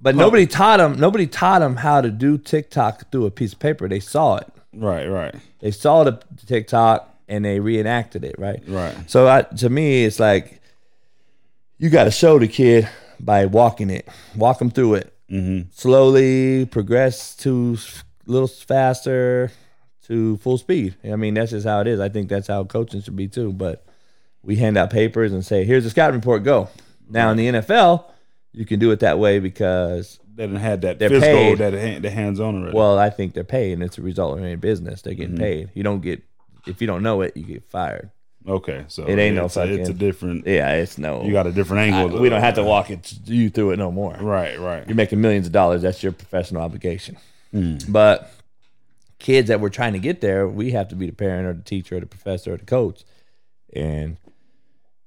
But 0.00 0.14
nobody 0.14 0.46
taught 0.46 0.76
them. 0.76 1.00
Nobody 1.00 1.26
taught 1.26 1.60
them 1.60 1.76
how 1.76 2.00
to 2.02 2.10
do 2.10 2.36
TikTok 2.38 3.10
through 3.10 3.26
a 3.26 3.30
piece 3.30 3.52
of 3.54 3.58
paper. 3.58 3.88
They 3.88 4.00
saw 4.00 4.36
it. 4.36 4.46
Right, 4.74 5.06
right, 5.06 5.34
They 5.60 5.70
saw 5.70 6.04
the 6.04 6.20
TikTok 6.46 7.08
and 7.26 7.44
they 7.44 7.58
reenacted 7.58 8.22
it. 8.22 8.36
Right. 8.38 8.62
right. 8.68 8.94
So 9.10 9.26
I, 9.26 9.42
to 9.42 9.68
me, 9.70 10.04
it's 10.04 10.20
like 10.20 10.60
you 11.78 11.90
got 11.90 12.04
to 12.04 12.10
show 12.10 12.38
the 12.38 12.46
kid 12.48 12.88
by 13.18 13.46
walking 13.46 13.90
it, 13.90 14.06
walk 14.36 14.58
them 14.58 14.70
through 14.70 14.94
it 14.94 15.14
Mm-hmm. 15.30 15.68
slowly, 15.72 16.64
progress 16.66 17.34
to 17.36 17.76
little 18.28 18.48
faster 18.48 19.50
to 20.06 20.36
full 20.38 20.58
speed. 20.58 20.94
I 21.04 21.16
mean, 21.16 21.34
that's 21.34 21.50
just 21.50 21.66
how 21.66 21.80
it 21.80 21.86
is. 21.86 22.00
I 22.00 22.08
think 22.08 22.28
that's 22.28 22.46
how 22.46 22.64
coaching 22.64 23.02
should 23.02 23.16
be 23.16 23.28
too. 23.28 23.52
But 23.52 23.84
we 24.42 24.56
hand 24.56 24.76
out 24.78 24.90
papers 24.90 25.32
and 25.32 25.44
say, 25.44 25.64
"Here's 25.64 25.84
the 25.84 25.90
scouting 25.90 26.16
report. 26.20 26.44
Go." 26.44 26.68
Now 27.10 27.30
in 27.30 27.36
the 27.36 27.48
NFL, 27.48 28.04
you 28.52 28.64
can 28.66 28.78
do 28.78 28.90
it 28.90 29.00
that 29.00 29.18
way 29.18 29.38
because 29.38 30.18
They 30.34 30.44
didn't 30.46 30.60
have 30.60 30.82
that 30.82 30.98
They're 30.98 31.08
physical, 31.08 31.34
paid. 31.36 31.58
that 31.58 32.02
the 32.02 32.10
hands 32.10 32.38
on 32.38 32.56
already. 32.62 32.76
well, 32.76 32.98
I 32.98 33.10
think 33.10 33.34
they're 33.34 33.44
paid, 33.44 33.72
and 33.72 33.82
it's 33.82 33.98
a 33.98 34.02
result 34.02 34.38
of 34.38 34.44
any 34.44 34.56
business. 34.56 35.02
They're 35.02 35.14
Mm-hmm. 35.14 35.20
getting 35.20 35.36
paid. 35.38 35.70
You 35.74 35.82
don't 35.82 36.00
get 36.00 36.22
if 36.66 36.80
you 36.80 36.86
don't 36.86 37.02
know 37.02 37.22
it, 37.22 37.34
you 37.36 37.44
get 37.44 37.64
fired. 37.64 38.10
okay, 38.46 38.84
so 38.88 39.04
It 39.06 39.18
ain't 39.18 39.36
no 39.36 39.42
a, 39.44 39.66
it's 39.66 39.88
a 39.88 39.94
different. 39.94 40.46
Yeah, 40.46 40.72
it's 40.74 40.96
no. 40.98 41.22
You 41.24 41.32
got 41.32 41.46
a 41.46 41.52
different 41.52 41.92
I- 41.94 41.98
angle. 42.02 42.20
we 42.20 42.28
don't 42.28 42.40
have 42.42 42.54
to 42.54 42.62
walk 42.62 42.90
it 42.90 43.14
you 43.26 43.48
through 43.50 43.72
it 43.72 43.78
no 43.78 43.90
more. 43.90 44.16
Right, 44.20 44.58
right. 44.60 44.86
You're 44.86 44.96
making 44.96 45.20
millions 45.20 45.46
of 45.46 45.52
dollars. 45.52 45.82
That's 45.82 46.02
your 46.02 46.12
professional 46.12 46.62
obligation. 46.62 47.16
Hmm. 47.52 47.76
But 47.88 48.32
kids 49.18 49.48
that 49.48 49.60
we're 49.60 49.68
trying 49.68 49.94
to 49.94 49.98
get 49.98 50.20
there, 50.20 50.46
we 50.48 50.70
have 50.72 50.88
to 50.88 50.96
be 50.96 51.06
the 51.06 51.12
parent 51.12 51.46
or 51.46 51.52
the 51.54 51.62
teacher 51.62 51.96
or 51.96 52.00
the 52.00 52.06
professor 52.06 52.54
or 52.54 52.56
the 52.56 52.64
coach, 52.64 53.04
and 53.74 54.16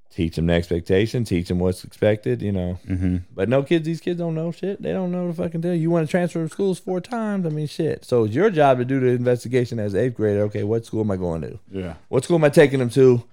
teach 0.10 0.36
them 0.36 0.48
the 0.48 0.54
expectation, 0.54 1.24
teach 1.24 1.48
them 1.48 1.60
what's 1.60 1.84
expected. 1.84 2.42
You 2.42 2.52
know. 2.52 2.80
Mm-hmm. 2.88 3.18
But 3.34 3.50
no 3.50 3.64
kids, 3.64 3.86
these 3.86 4.02
kids 4.02 4.20
don't 4.20 4.36
know 4.36 4.52
shit. 4.52 4.82
They 4.82 4.92
don't 4.92 5.12
know 5.12 5.28
the 5.28 5.34
fucking 5.34 5.62
deal. 5.62 5.74
You 5.76 5.90
want 5.90 6.08
to 6.08 6.12
transfer 6.12 6.48
schools 6.50 6.80
four 6.80 7.00
times? 7.00 7.46
I 7.46 7.50
mean, 7.50 7.68
shit. 7.68 8.06
So 8.06 8.26
it's 8.26 8.36
your 8.36 8.50
job 8.50 8.80
to 8.80 8.86
do 8.86 9.00
the 9.00 9.08
investigation 9.08 9.80
as 9.80 9.96
eighth 9.96 10.16
grader. 10.16 10.42
Okay, 10.44 10.64
what 10.64 10.86
school 10.86 11.02
am 11.02 11.12
I 11.12 11.18
going 11.18 11.42
to? 11.42 11.60
Yeah, 11.72 11.94
What 12.10 12.24
school 12.24 12.38
am 12.38 12.44
I 12.44 12.50
taking 12.50 12.80
them 12.80 12.90
to? 12.92 13.24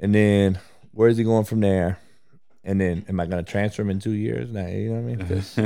And 0.00 0.14
then 0.14 0.58
where 0.92 1.08
is 1.08 1.16
he 1.16 1.24
going 1.24 1.44
from 1.44 1.60
there? 1.60 1.98
And 2.68 2.78
then 2.78 3.06
am 3.08 3.18
I 3.18 3.24
going 3.24 3.42
to 3.42 3.50
transfer 3.50 3.80
him 3.80 3.88
in 3.88 3.98
two 3.98 4.10
years? 4.12 4.50
Nah, 4.52 4.66
you 4.66 4.90
know 4.90 5.00
what 5.00 5.12
I 5.12 5.16
mean? 5.16 5.26
'Cause, 5.26 5.58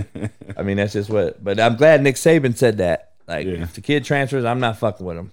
I 0.57 0.63
mean, 0.63 0.77
that's 0.77 0.93
just 0.93 1.11
what. 1.11 1.43
But 1.43 1.59
I'm 1.59 1.75
glad 1.77 2.01
Nick 2.01 2.15
Saban 2.15 2.57
said 2.57 2.79
that. 2.79 3.15
Like, 3.27 3.45
Yeah. 3.47 3.63
if 3.63 3.75
the 3.75 3.81
kid 3.81 4.05
transfers, 4.05 4.45
I'm 4.45 4.61
not 4.61 4.79
fucking 4.79 5.05
with 5.05 5.17
him. 5.17 5.33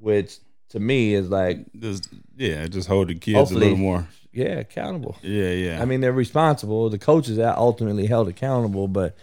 Which 0.00 0.38
to 0.70 0.80
me 0.80 1.14
is 1.14 1.28
like, 1.30 1.58
just 1.78 2.08
yeah, 2.36 2.66
just 2.66 2.88
hold 2.88 3.06
the 3.08 3.14
kids 3.14 3.52
a 3.52 3.54
little 3.54 3.76
more. 3.76 4.08
yeah, 4.32 4.58
accountable. 4.58 5.16
Yeah, 5.22 5.50
yeah. 5.50 5.80
I 5.80 5.84
mean, 5.84 6.00
they're 6.00 6.12
responsible. 6.12 6.90
The 6.90 6.98
coaches 6.98 7.38
are 7.38 7.56
ultimately 7.56 8.06
held 8.06 8.26
accountable, 8.28 8.88
but 8.88 9.16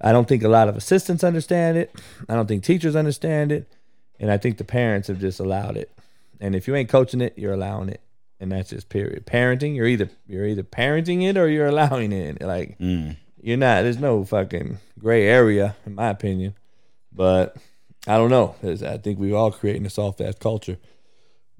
I 0.00 0.12
don't 0.12 0.26
think 0.26 0.42
a 0.44 0.48
lot 0.48 0.68
of 0.68 0.76
assistants 0.78 1.22
understand 1.24 1.76
it. 1.76 1.94
I 2.28 2.36
don't 2.36 2.46
think 2.46 2.64
teachers 2.64 2.96
understand 2.96 3.52
it, 3.52 3.70
and 4.18 4.30
I 4.30 4.38
think 4.38 4.56
the 4.56 4.64
parents 4.64 5.08
have 5.08 5.20
just 5.20 5.40
allowed 5.40 5.76
it. 5.76 5.90
And 6.40 6.54
if 6.54 6.66
you 6.66 6.74
ain't 6.74 6.88
coaching 6.88 7.20
it, 7.20 7.34
you're 7.36 7.52
allowing 7.52 7.90
it, 7.90 8.00
and 8.40 8.52
that's 8.52 8.70
just 8.70 8.88
period. 8.88 9.26
Parenting, 9.26 9.74
you're 9.76 9.86
either 9.86 10.08
you're 10.26 10.46
either 10.46 10.62
parenting 10.62 11.28
it 11.28 11.36
or 11.36 11.48
you're 11.48 11.66
allowing 11.66 12.12
it. 12.12 12.40
Like 12.42 12.78
Mm. 12.78 13.16
you're 13.40 13.56
not. 13.56 13.82
There's 13.82 13.98
no 13.98 14.24
fucking 14.24 14.78
gray 14.98 15.26
area, 15.26 15.76
in 15.86 15.94
my 15.94 16.08
opinion. 16.10 16.54
But 17.12 17.56
I 18.06 18.16
don't 18.16 18.30
know. 18.30 18.54
I 18.62 18.96
think 18.98 19.18
we're 19.18 19.34
all 19.36 19.50
creating 19.50 19.86
a 19.86 19.90
soft 19.90 20.20
ass 20.20 20.34
culture. 20.38 20.78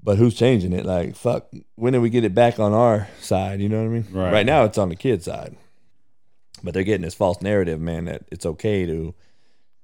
But 0.01 0.17
who's 0.17 0.33
changing 0.35 0.71
it? 0.71 0.85
Like, 0.85 1.15
fuck, 1.17 1.51
when 1.75 1.91
do 1.91 1.99
we 1.99 2.09
get 2.09 2.23
it 2.23 2.33
back 2.33 2.57
on 2.57 2.71
our 2.71 3.09
side? 3.19 3.59
You 3.59 3.67
know 3.67 3.79
what 3.79 3.85
I 3.89 3.89
mean? 3.89 4.07
Right. 4.11 4.31
Right 4.31 4.45
now, 4.45 4.63
it's 4.63 4.77
on 4.77 4.87
the 4.87 4.95
kid 4.95 5.21
side. 5.23 5.57
But 6.63 6.73
they're 6.73 6.83
getting 6.83 7.01
this 7.03 7.15
false 7.15 7.41
narrative, 7.41 7.81
man, 7.81 8.05
that 8.05 8.23
it's 8.31 8.45
okay 8.45 8.85
to 8.85 9.13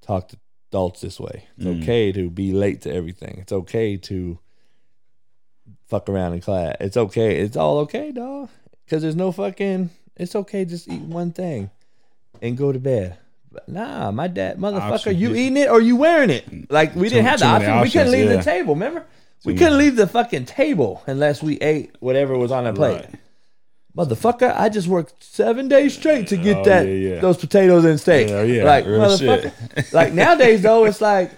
talk 0.01 0.29
to 0.29 0.37
adults 0.71 1.01
this 1.01 1.19
way. 1.19 1.45
It's 1.57 1.65
Mm. 1.65 1.81
okay 1.83 2.11
to 2.13 2.29
be 2.29 2.53
late 2.53 2.81
to 2.83 2.93
everything. 2.93 3.39
It's 3.41 3.51
okay 3.51 3.97
to 3.97 4.39
fuck 5.87 6.09
around 6.09 6.33
in 6.33 6.41
class. 6.41 6.75
It's 6.79 6.97
okay. 6.97 7.37
It's 7.37 7.57
all 7.57 7.79
okay, 7.79 8.11
dog. 8.11 8.49
Because 8.85 9.01
there's 9.01 9.15
no 9.15 9.31
fucking. 9.31 9.89
It's 10.17 10.35
okay. 10.35 10.65
Just 10.65 10.87
eat 10.89 11.01
one 11.01 11.31
thing 11.31 11.69
and 12.41 12.57
go 12.57 12.71
to 12.71 12.79
bed. 12.79 13.17
But 13.51 13.69
nah, 13.69 14.11
my 14.11 14.27
dad, 14.27 14.57
motherfucker, 14.57 14.91
Option. 14.93 15.17
you 15.17 15.33
eating 15.33 15.57
it 15.57 15.69
or 15.69 15.79
you 15.81 15.95
wearing 15.95 16.29
it? 16.29 16.69
Like 16.71 16.93
we 16.95 17.03
Too- 17.03 17.15
didn't 17.15 17.25
have 17.27 17.39
the 17.39 17.45
option. 17.45 17.79
We 17.81 17.89
couldn't 17.89 18.11
leave 18.11 18.29
yeah. 18.29 18.35
the 18.37 18.43
table. 18.43 18.73
Remember, 18.73 19.05
we 19.45 19.53
Too 19.53 19.59
couldn't 19.59 19.77
leave 19.77 19.95
the 19.95 20.07
fucking 20.07 20.45
table 20.45 21.01
unless 21.07 21.41
we 21.41 21.57
ate 21.59 21.95
whatever 21.99 22.37
was 22.37 22.51
on 22.51 22.65
the 22.65 22.73
plate. 22.73 22.95
Right. 23.01 23.15
Motherfucker, 23.95 24.53
I 24.53 24.67
just 24.67 24.89
worked 24.89 25.23
seven 25.23 25.69
days 25.69 25.95
straight 25.95 26.27
to 26.27 26.35
get 26.37 26.57
Oh, 26.57 26.63
that 26.65 26.85
yeah, 26.85 26.91
yeah. 27.15 27.19
those 27.21 27.37
potatoes 27.37 27.85
and 27.85 27.97
steak. 27.97 28.27
Yeah, 28.27 28.43
yeah, 28.43 28.63
like 28.65 28.85
real 28.85 28.99
motherfucker. 28.99 29.93
like 29.93 30.11
nowadays 30.11 30.61
though, 30.63 30.83
it's 30.83 30.99
like, 30.99 31.31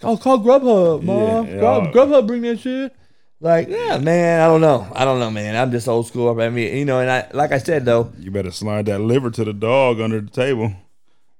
oh, 0.00 0.16
call 0.16 0.38
Grubhub, 0.38 1.02
mom. 1.02 1.48
Yeah, 1.48 1.58
Grub, 1.58 1.84
yeah. 1.86 1.90
Grubhub 1.90 2.26
bring 2.28 2.42
that 2.42 2.60
shit. 2.60 2.94
Like, 3.40 3.68
yeah, 3.68 3.98
man, 3.98 4.40
I 4.40 4.46
don't 4.46 4.60
know. 4.60 4.86
I 4.94 5.04
don't 5.04 5.18
know, 5.20 5.30
man. 5.30 5.54
I'm 5.56 5.70
just 5.70 5.86
old 5.88 6.06
school. 6.06 6.40
I 6.40 6.48
mean, 6.48 6.76
you 6.76 6.84
know, 6.84 7.00
and 7.00 7.10
I 7.10 7.28
like 7.32 7.52
I 7.52 7.58
said 7.58 7.84
though, 7.84 8.12
You 8.18 8.30
better 8.30 8.50
slide 8.50 8.86
that 8.86 9.00
liver 9.00 9.30
to 9.30 9.44
the 9.44 9.52
dog 9.52 10.00
under 10.00 10.20
the 10.20 10.30
table 10.30 10.72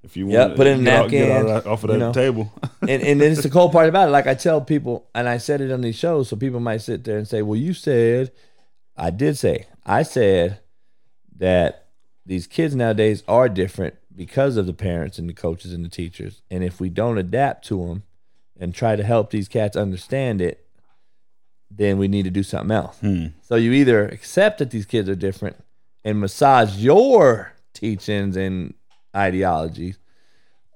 if 0.03 0.17
you 0.17 0.29
Yep, 0.31 0.47
want. 0.49 0.57
put 0.57 0.67
it 0.67 0.79
in 0.79 0.81
a 0.81 0.85
get 0.85 0.95
out- 0.95 1.11
get 1.11 1.29
napkin, 1.29 1.37
out 1.37 1.41
of 1.57 1.65
that- 1.65 1.71
off 1.71 1.85
of 1.85 1.91
you 1.91 1.99
that 1.99 2.05
know. 2.07 2.13
table. 2.13 2.53
and 2.83 3.03
and 3.03 3.23
it's 3.23 3.43
the 3.43 3.49
cool 3.57 3.71
part 3.71 3.89
about 3.89 4.09
it. 4.09 4.13
Like 4.13 4.27
I 4.27 4.35
tell 4.35 4.61
people, 4.61 5.09
and 5.15 5.29
I 5.29 5.39
said 5.39 5.61
it 5.63 5.71
on 5.73 5.81
these 5.81 5.97
shows, 5.97 6.29
so 6.29 6.37
people 6.37 6.61
might 6.61 6.83
sit 6.83 7.05
there 7.05 7.17
and 7.17 7.27
say, 7.29 7.43
"Well, 7.43 7.59
you 7.59 7.73
said." 7.75 8.33
I 8.97 9.11
did 9.11 9.37
say. 9.37 9.67
I 9.85 10.05
said 10.05 10.61
that 11.39 11.87
these 12.25 12.47
kids 12.47 12.77
nowadays 12.77 13.25
are 13.27 13.49
different 13.49 13.95
because 14.15 14.57
of 14.57 14.67
the 14.67 14.73
parents 14.73 15.19
and 15.19 15.29
the 15.29 15.33
coaches 15.35 15.73
and 15.73 15.85
the 15.85 15.89
teachers, 15.89 16.43
and 16.51 16.63
if 16.63 16.79
we 16.81 16.89
don't 16.91 17.19
adapt 17.19 17.67
to 17.67 17.87
them 17.89 18.05
and 18.59 18.73
try 18.73 18.95
to 18.95 19.03
help 19.03 19.31
these 19.31 19.49
cats 19.49 19.77
understand 19.77 20.41
it, 20.41 20.64
then 21.77 21.99
we 21.99 22.09
need 22.09 22.23
to 22.25 22.31
do 22.31 22.43
something 22.43 22.71
else. 22.75 22.99
Hmm. 23.01 23.27
So 23.43 23.57
you 23.57 23.73
either 23.73 24.07
accept 24.07 24.59
that 24.59 24.71
these 24.71 24.87
kids 24.87 25.09
are 25.09 25.15
different 25.15 25.57
and 26.05 26.21
massage 26.21 26.77
your 26.77 27.53
teachings 27.73 28.37
and 28.37 28.75
ideologies, 29.17 29.99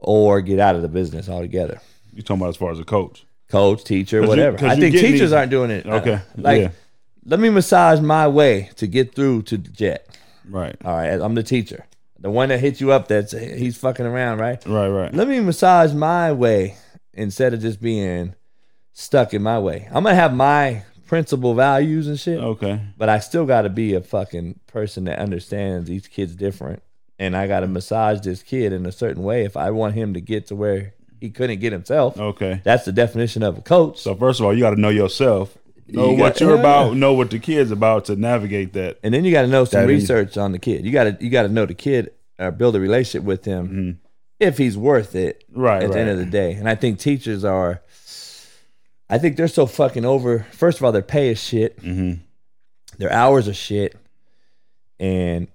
or 0.01 0.41
get 0.41 0.59
out 0.59 0.77
of 0.77 0.83
the 0.83 0.89
business 0.89 1.29
altogether 1.29 1.81
You 2.13 2.23
talking 2.23 2.41
about 2.43 2.51
as 2.51 2.57
far 2.57 2.71
as 2.73 2.79
a 2.79 2.85
coach? 2.85 3.25
coach, 3.51 3.83
teacher, 3.85 4.21
'Cause 4.23 4.37
you- 4.37 4.69
I 4.69 4.77
think 4.77 4.95
teachers 4.95 5.21
these- 5.21 5.33
aren't 5.33 5.51
doing 5.51 5.71
it. 5.71 5.87
uh, 5.87 5.95
Okay, 5.97 6.21
like 6.37 6.61
yeah. 6.63 6.71
let 7.25 7.41
me 7.41 7.49
massage 7.51 7.99
my 8.01 8.29
way 8.29 8.71
to 8.77 8.87
get 8.87 9.15
through 9.15 9.43
to 9.43 9.57
the 9.57 9.71
jet. 9.71 10.07
Right, 10.49 10.77
All 10.85 10.95
right, 10.97 11.21
I'm 11.21 11.35
the 11.35 11.43
teacher, 11.43 11.85
the 12.19 12.31
one 12.31 12.49
that 12.51 12.61
hits 12.61 12.81
you 12.81 12.93
up. 12.93 13.09
That's 13.09 13.33
he's 13.33 13.77
fucking 13.77 14.07
around, 14.07 14.39
right? 14.39 14.63
right, 14.67 14.89
right. 14.89 15.15
Let 15.15 15.29
me 15.29 15.41
massage 15.41 15.93
my 15.95 16.33
way 16.33 16.77
instead 17.15 17.55
of 17.55 17.61
just 17.61 17.81
being 17.81 18.35
stuck 18.93 19.33
in 19.35 19.43
my 19.43 19.59
way. 19.59 19.89
I'm 19.93 20.05
gonna 20.05 20.15
have 20.15 20.35
my 20.35 20.83
principal 21.09 21.55
values 21.55 22.07
and 22.07 22.19
shit, 22.21 22.39
Okay, 22.39 22.81
but 22.97 23.09
I 23.09 23.19
still 23.19 23.47
got 23.47 23.63
to 23.63 23.69
be 23.69 23.95
a 23.95 24.01
fucking 24.01 24.61
person 24.69 25.05
that 25.05 25.19
understands 25.19 25.91
each 25.91 26.11
kid's 26.11 26.37
different, 26.37 26.83
and 27.19 27.37
I 27.37 27.49
got 27.49 27.61
to 27.61 27.67
massage 27.67 28.21
this 28.21 28.43
kid 28.45 28.73
in 28.73 28.87
a 28.87 28.93
certain 28.93 29.23
way 29.25 29.45
if 29.45 29.57
I 29.57 29.71
want 29.73 29.95
him 29.95 30.15
to 30.15 30.21
get 30.21 30.47
to 30.49 30.55
where 30.55 30.95
he 31.21 31.31
couldn't 31.31 31.59
get 31.59 31.73
himself. 31.73 32.17
okay. 32.19 32.61
That's 32.63 32.85
the 32.85 32.93
definition 32.93 33.43
of 33.43 33.59
a 33.59 33.61
coach. 33.61 33.99
So 34.01 34.15
first 34.15 34.39
of 34.39 34.47
all, 34.47 34.55
you 34.55 34.61
got 34.61 34.71
to 34.77 34.81
know 34.81 34.89
yourself, 34.91 35.59
know 35.89 36.11
You 36.13 36.17
what 36.17 36.35
got- 36.35 36.41
you're 36.43 36.55
yeah. 36.55 36.61
about, 36.61 36.97
know 36.97 37.13
what 37.15 37.31
the 37.31 37.39
kid's 37.41 37.71
about 37.73 38.05
to 38.05 38.15
navigate 38.15 38.75
that. 38.75 38.99
and 39.03 39.13
then 39.13 39.25
you 39.25 39.33
got 39.33 39.43
to 39.43 39.49
know 39.49 39.65
some 39.65 39.81
That 39.87 39.91
is- 39.91 40.03
research 40.03 40.37
on 40.37 40.53
the 40.53 40.59
kid. 40.61 40.85
You 40.85 40.93
got 40.93 41.05
to 41.05 41.17
you 41.25 41.31
got 41.31 41.43
to 41.43 41.49
know 41.49 41.67
the 41.67 41.75
kid 41.75 42.11
or 42.39 42.53
build 42.53 42.77
a 42.77 42.81
relationship 42.81 43.25
with 43.27 43.45
him 43.45 43.99
if 44.39 44.59
he's 44.59 44.77
worth 44.77 45.17
it. 45.17 45.43
Mm-hmm. 45.51 45.61
Right, 45.61 45.83
at 45.83 45.91
the 45.91 45.99
end 45.99 46.11
of 46.11 46.19
the 46.19 46.27
day, 46.27 46.53
and 46.53 46.69
I 46.69 46.75
think 46.77 46.99
teachers 47.01 47.45
are. 47.45 47.83
I 49.11 49.19
think 49.19 49.37
they're 49.37 49.49
so 49.49 49.67
fucking 49.67 50.05
over. 50.05 50.47
First 50.53 50.79
of 50.79 50.85
all, 50.85 50.93
their 50.93 51.03
pay 51.03 51.31
is 51.31 51.43
shit. 51.43 51.81
Mm-hmm. 51.81 52.21
Their 52.99 53.13
hours 53.13 53.49
are 53.49 53.55
shit, 53.55 53.97
and 55.01 55.49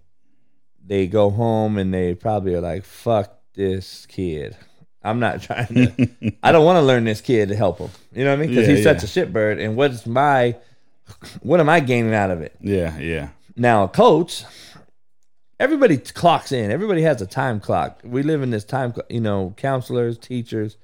they 0.85 1.07
go 1.07 1.29
home 1.29 1.77
and 1.77 1.93
they 1.93 2.15
probably 2.15 2.55
are 2.55 2.61
like, 2.61 2.83
"Fuck 2.83 3.37
this 3.53 4.05
kid." 4.07 4.55
I'm 5.03 5.19
not 5.19 5.41
trying 5.41 5.67
to. 5.67 6.33
I 6.41 6.51
don't 6.51 6.65
want 6.65 6.77
to 6.77 6.81
learn 6.81 7.03
this 7.03 7.19
kid 7.21 7.49
to 7.49 7.55
help 7.55 7.77
him. 7.79 7.89
You 8.13 8.23
know 8.23 8.31
what 8.31 8.39
I 8.39 8.41
mean? 8.41 8.49
Because 8.51 8.67
Yeah, 8.67 8.75
he's 8.75 8.85
yeah. 8.85 8.97
such 8.97 9.03
a 9.03 9.07
shitbird. 9.25 9.63
And 9.63 9.75
what's 9.75 10.05
my, 10.07 10.55
what 11.41 11.59
am 11.59 11.67
I 11.67 11.81
gaining 11.81 12.13
out 12.13 12.31
of 12.31 12.41
it? 12.41 12.55
Yeah, 12.61 12.97
yeah. 12.97 13.29
Now, 13.57 13.83
a 13.83 13.87
coach, 13.89 14.45
everybody 15.59 15.97
clocks 15.97 16.53
in. 16.53 16.71
Everybody 16.71 17.01
has 17.01 17.21
a 17.21 17.27
time 17.27 17.59
clock. 17.59 17.99
We 18.05 18.23
live 18.23 18.41
in 18.43 18.49
this 18.51 18.63
time, 18.63 18.93
you 19.09 19.19
know, 19.19 19.53
counselors, 19.57 20.17
teachers, 20.17 20.77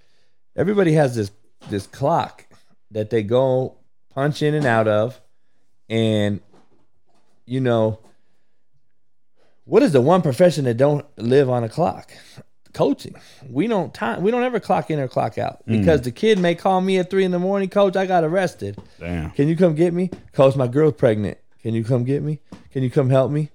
everybody 0.55 0.91
has 0.93 1.15
this 1.15 1.31
this 1.69 1.87
clock 1.87 2.45
that 2.91 3.09
they 3.09 3.23
go 3.23 3.77
punch 4.13 4.41
in 4.41 4.53
and 4.53 4.65
out 4.65 4.87
of, 4.87 5.19
and 5.89 6.41
you 7.45 7.59
know, 7.59 7.99
what 9.65 9.83
is 9.83 9.91
the 9.91 10.01
one 10.01 10.21
profession 10.21 10.65
that 10.65 10.77
don't 10.77 11.05
live 11.17 11.49
on 11.49 11.63
a 11.63 11.69
clock? 11.69 12.11
Coaching. 12.73 13.15
We 13.49 13.67
don't 13.67 13.93
time. 13.93 14.21
We 14.21 14.31
don't 14.31 14.43
ever 14.43 14.59
clock 14.59 14.91
in 14.91 14.99
or 14.99 15.07
clock 15.07 15.37
out 15.37 15.65
because 15.65 16.01
the 16.01 16.11
kid 16.11 16.37
may 16.37 16.53
call 16.53 16.81
me 16.81 16.99
at 16.99 17.09
three 17.09 17.25
in 17.25 17.31
the 17.31 17.39
morning. 17.39 17.69
Coach, 17.69 17.95
I 17.95 18.05
got 18.05 18.23
arrested. 18.23 18.77
Damn. 18.99 19.31
Can 19.31 19.47
you 19.47 19.55
come 19.55 19.73
get 19.73 19.93
me? 19.93 20.11
Coach, 20.33 20.55
my 20.55 20.67
girl's 20.67 20.93
pregnant. 20.93 21.39
Can 21.61 21.73
you 21.73 21.83
come 21.83 22.03
get 22.03 22.21
me? 22.21 22.39
Can 22.71 22.83
you 22.83 22.91
come 22.91 23.09
help 23.09 23.31
me? 23.31 23.49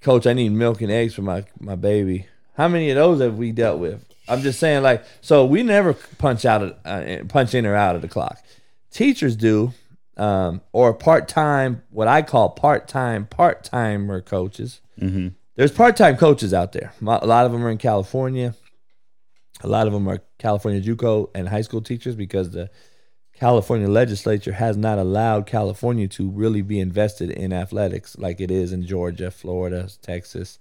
Coach, 0.00 0.26
I 0.26 0.32
need 0.32 0.52
milk 0.52 0.80
and 0.80 0.90
eggs 0.90 1.14
for 1.14 1.22
my, 1.22 1.44
my 1.60 1.74
baby. 1.74 2.26
How 2.56 2.68
many 2.68 2.90
of 2.90 2.96
those 2.96 3.20
have 3.20 3.36
we 3.36 3.52
dealt 3.52 3.78
with? 3.78 4.04
I'm 4.28 4.40
just 4.42 4.58
saying, 4.58 4.82
like, 4.82 5.04
so 5.20 5.44
we 5.44 5.62
never 5.62 5.92
punch 5.92 6.44
out, 6.44 6.62
of, 6.62 6.76
uh, 6.84 7.24
punch 7.28 7.54
in 7.54 7.66
or 7.66 7.74
out 7.74 7.94
of 7.94 8.02
the 8.02 8.08
clock. 8.08 8.38
Teachers 8.96 9.36
do, 9.36 9.74
um, 10.16 10.62
or 10.72 10.94
part 10.94 11.28
time, 11.28 11.82
what 11.90 12.08
I 12.08 12.22
call 12.22 12.48
part 12.48 12.88
time, 12.88 13.26
part 13.26 13.62
timer 13.62 14.22
coaches. 14.22 14.80
Mm-hmm. 14.98 15.28
There's 15.54 15.70
part 15.70 15.98
time 15.98 16.16
coaches 16.16 16.54
out 16.54 16.72
there. 16.72 16.94
A 17.02 17.26
lot 17.26 17.44
of 17.44 17.52
them 17.52 17.62
are 17.62 17.70
in 17.70 17.76
California. 17.76 18.54
A 19.60 19.68
lot 19.68 19.86
of 19.86 19.92
them 19.92 20.08
are 20.08 20.22
California 20.38 20.80
JUCO 20.80 21.28
and 21.34 21.46
high 21.46 21.60
school 21.60 21.82
teachers 21.82 22.14
because 22.14 22.52
the 22.52 22.70
California 23.34 23.86
legislature 23.86 24.54
has 24.54 24.78
not 24.78 24.98
allowed 24.98 25.44
California 25.44 26.08
to 26.08 26.30
really 26.30 26.62
be 26.62 26.80
invested 26.80 27.30
in 27.30 27.52
athletics 27.52 28.16
like 28.16 28.40
it 28.40 28.50
is 28.50 28.72
in 28.72 28.86
Georgia, 28.86 29.30
Florida, 29.30 29.90
Texas, 30.00 30.58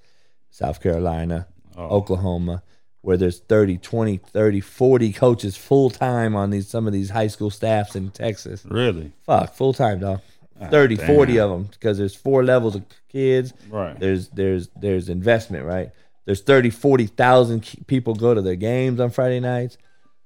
South 0.50 0.82
Carolina, 0.82 1.48
Oklahoma, 1.78 2.64
where 3.06 3.18
there's 3.18 3.38
30, 3.40 3.78
20, 3.78 4.18
30, 4.18 4.60
40 4.62 5.14
coaches 5.14 5.56
full 5.56 5.92
time 5.92 6.36
on 6.36 6.50
these 6.50 6.68
some 6.68 6.88
of 6.88 6.94
these 6.94 7.12
high 7.12 7.28
school 7.28 7.52
staffs 7.52 7.96
in 7.96 8.10
Texas. 8.10 8.66
Really? 8.66 9.12
Fuck, 9.28 9.54
full 9.54 9.74
time, 9.74 10.00
dog. 10.00 10.22
Ah, 10.60 10.70
30, 10.70 10.96
damn. 10.96 11.08
40 11.08 11.40
of 11.40 11.50
them 11.52 11.64
because 11.66 12.00
there's 12.00 12.16
four 12.16 12.44
levels 12.44 12.76
of 12.76 12.84
kids. 13.10 13.54
Right. 13.70 14.00
There's 14.00 14.30
there's 14.30 14.70
there's 14.76 15.08
investment, 15.10 15.66
right? 15.66 15.92
There's 16.26 16.42
30, 16.42 16.72
40,000 16.72 17.86
people 17.86 18.16
go 18.16 18.34
to 18.34 18.42
their 18.42 18.56
games 18.56 19.00
on 19.00 19.12
Friday 19.12 19.40
nights. 19.40 19.78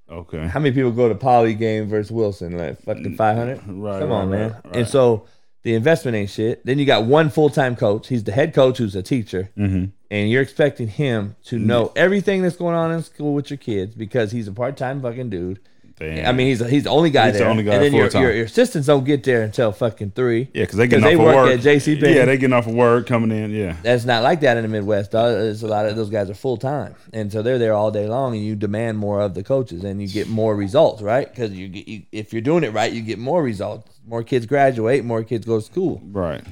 Okay. 0.09 0.47
How 0.47 0.61
many 0.61 0.73
people 0.73 0.91
go 0.91 1.09
to 1.09 1.15
Poly 1.15 1.55
game 1.55 1.89
versus 1.89 2.11
Wilson? 2.13 2.57
Like 2.57 2.82
fucking 2.84 3.17
500? 3.17 3.57
Right, 3.57 3.65
Come 3.65 3.82
right, 3.82 4.01
on, 4.01 4.30
man. 4.30 4.51
right, 4.51 4.65
right. 4.65 4.75
And 4.77 4.88
so 4.88 5.27
the 5.64 5.76
investment 5.76 6.16
ain't 6.16 6.30
shit. 6.30 6.66
Then 6.66 6.80
you 6.80 6.86
got 6.86 7.05
one 7.05 7.30
full 7.30 7.49
time 7.49 7.76
coach. 7.76 8.07
He's 8.07 8.24
the 8.24 8.32
head 8.32 8.53
coach 8.53 8.78
who's 8.78 8.95
a 8.95 9.03
teacher. 9.03 9.49
Mm-hmm. 9.57 9.86
And 10.12 10.30
you're 10.30 10.41
expecting 10.41 10.88
him 10.88 11.36
to 11.45 11.60
know 11.60 11.91
everything 11.95 12.41
that's 12.41 12.55
going 12.55 12.76
on 12.76 12.91
in 12.91 13.03
school 13.03 13.34
with 13.34 13.51
your 13.51 13.57
kids 13.57 13.93
because 13.93 14.32
he's 14.32 14.47
a 14.47 14.51
part 14.51 14.76
time 14.76 15.01
fucking 15.01 15.30
dude. 15.30 15.60
Damn. 16.00 16.28
I 16.28 16.32
mean, 16.32 16.47
he's 16.47 16.66
he's 16.70 16.84
the 16.86 16.89
only 16.89 17.10
guy 17.10 17.26
He's 17.26 17.34
the 17.34 17.39
there. 17.39 17.50
only 17.50 17.64
guy 17.64 17.74
and 17.74 17.84
then 17.84 17.93
your, 17.93 18.08
your 18.10 18.34
your 18.34 18.45
assistants 18.45 18.88
don't 18.88 19.04
get 19.04 19.24
there 19.26 19.41
until 19.41 19.74
fucking 19.74 20.12
three. 20.12 20.47
yeah, 20.54 20.64
because 20.64 20.78
they 20.78 20.88
getting 20.88 21.04
'cause 21.04 21.14
off 21.14 21.18
they 21.18 21.30
of 21.30 21.36
work 21.36 21.36
work 21.47 21.60
at 21.60 21.66
JC. 21.66 21.95
Yeah, 22.02 22.26
they 22.26 22.38
getting 22.38 22.54
off 22.54 22.68
of 22.68 22.74
work 22.74 23.06
coming 23.06 23.38
in. 23.38 23.52
Yeah. 23.52 23.76
That's 23.84 24.06
not 24.06 24.24
like 24.24 24.39
that 24.41 24.56
in 24.56 24.64
the 24.64 24.70
Midwest. 24.70 25.14
Uh, 25.14 25.24
Dog. 25.30 25.38
There's 25.39 25.62
a 25.64 25.68
lot 25.68 25.86
of 25.88 25.95
those 25.97 26.10
guys 26.10 26.30
are 26.30 26.34
full 26.36 26.56
time, 26.58 26.95
and 27.12 27.32
so 27.32 27.41
they're 27.41 27.60
there 27.60 27.74
all 27.74 27.91
day 27.91 28.08
long, 28.08 28.34
and 28.34 28.43
you 28.43 28.56
demand 28.56 28.97
more 28.97 29.20
of 29.22 29.34
the 29.34 29.43
coaches, 29.43 29.84
and 29.84 30.02
you 30.02 30.08
get 30.08 30.30
more 30.30 30.56
results, 30.56 31.02
right? 31.02 31.30
Because 31.30 31.52
you, 31.52 31.68
get- 31.68 31.88
you, 31.88 32.04
if 32.14 32.32
you're 32.32 32.41
doing 32.41 32.64
it 32.64 32.72
right, 32.72 32.91
you 32.93 33.02
get 33.02 33.20
more 33.20 33.43
results. 33.43 34.00
More 34.08 34.24
kids 34.24 34.45
graduate, 34.45 35.04
more 35.04 35.24
kids 35.24 35.45
go 35.45 35.60
to 35.60 35.66
school. 35.66 36.02
Right. 36.12 36.43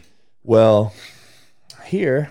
Well, 0.43 0.93
here, 1.85 2.29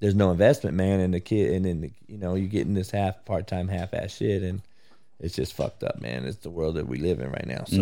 there's 0.00 0.14
no 0.14 0.30
investment, 0.30 0.76
man, 0.76 1.00
in 1.00 1.10
the 1.10 1.20
kid, 1.20 1.52
and 1.52 1.64
then 1.64 1.80
the, 1.82 1.90
you 2.08 2.18
know 2.18 2.34
you're 2.34 2.48
getting 2.48 2.74
this 2.74 2.90
half 2.90 3.24
part 3.24 3.46
time, 3.46 3.68
half 3.68 3.94
ass 3.94 4.16
shit, 4.16 4.42
and 4.42 4.62
it's 5.20 5.34
just 5.34 5.54
fucked 5.54 5.82
up, 5.84 6.00
man. 6.00 6.24
It's 6.24 6.38
the 6.38 6.50
world 6.50 6.74
that 6.76 6.86
we 6.86 6.98
live 6.98 7.20
in 7.20 7.30
right 7.30 7.46
now. 7.46 7.64
So 7.66 7.76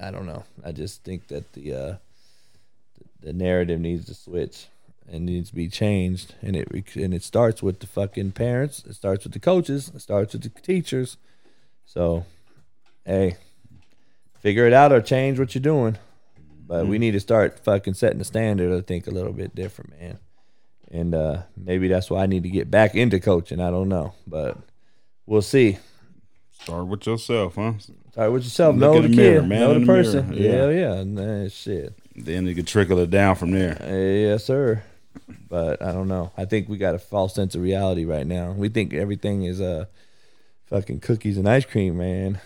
I 0.00 0.10
don't 0.10 0.26
know. 0.26 0.44
I 0.64 0.72
just 0.72 1.02
think 1.04 1.28
that 1.28 1.52
the 1.52 1.72
uh, 1.74 1.94
the 3.20 3.32
narrative 3.32 3.80
needs 3.80 4.06
to 4.06 4.14
switch 4.14 4.66
and 5.10 5.26
needs 5.26 5.50
to 5.50 5.54
be 5.54 5.68
changed, 5.68 6.34
and 6.42 6.56
it 6.56 6.68
and 6.96 7.14
it 7.14 7.22
starts 7.22 7.62
with 7.62 7.80
the 7.80 7.86
fucking 7.86 8.32
parents. 8.32 8.84
It 8.86 8.94
starts 8.94 9.24
with 9.24 9.32
the 9.32 9.40
coaches. 9.40 9.90
It 9.94 10.00
starts 10.00 10.32
with 10.34 10.42
the 10.42 10.60
teachers. 10.60 11.16
So, 11.86 12.24
hey, 13.04 13.36
figure 14.40 14.66
it 14.66 14.72
out 14.72 14.92
or 14.92 15.00
change 15.00 15.38
what 15.38 15.54
you're 15.54 15.62
doing. 15.62 15.98
But 16.66 16.86
we 16.86 16.98
need 16.98 17.10
to 17.10 17.20
start 17.20 17.60
fucking 17.60 17.92
setting 17.94 18.18
the 18.18 18.24
standard. 18.24 18.76
I 18.76 18.80
think 18.80 19.06
a 19.06 19.10
little 19.10 19.34
bit 19.34 19.54
different, 19.54 20.00
man. 20.00 20.18
And 20.90 21.14
uh, 21.14 21.42
maybe 21.56 21.88
that's 21.88 22.08
why 22.08 22.22
I 22.22 22.26
need 22.26 22.44
to 22.44 22.48
get 22.48 22.70
back 22.70 22.94
into 22.94 23.20
coaching. 23.20 23.60
I 23.60 23.70
don't 23.70 23.90
know, 23.90 24.14
but 24.26 24.56
we'll 25.26 25.42
see. 25.42 25.78
Start 26.64 26.86
with 26.86 27.06
yourself, 27.06 27.56
huh? 27.56 27.74
Start 28.12 28.32
with 28.32 28.44
yourself. 28.44 28.74
Look 28.76 28.80
know 28.94 29.02
the, 29.02 29.08
the 29.08 29.16
mirror, 29.16 29.40
kid. 29.42 29.48
man 29.48 29.60
know 29.60 29.78
the 29.78 29.84
person. 29.84 30.32
yeah. 30.32 30.50
Hell 30.52 30.72
yeah. 30.72 31.04
Nah, 31.04 31.48
shit. 31.50 31.92
Then 32.16 32.46
you 32.46 32.54
can 32.54 32.64
trickle 32.64 32.98
it 33.00 33.10
down 33.10 33.36
from 33.36 33.50
there. 33.50 33.76
Yes, 33.82 34.44
sir. 34.44 34.82
But 35.50 35.82
I 35.82 35.92
don't 35.92 36.08
know. 36.08 36.32
I 36.38 36.46
think 36.46 36.70
we 36.70 36.78
got 36.78 36.94
a 36.94 36.98
false 36.98 37.34
sense 37.34 37.54
of 37.54 37.60
reality 37.60 38.06
right 38.06 38.26
now. 38.26 38.52
We 38.52 38.70
think 38.70 38.94
everything 38.94 39.44
is 39.44 39.60
uh 39.60 39.84
fucking 40.64 41.00
cookies 41.00 41.36
and 41.36 41.46
ice 41.46 41.66
cream, 41.66 41.98
man. 41.98 42.40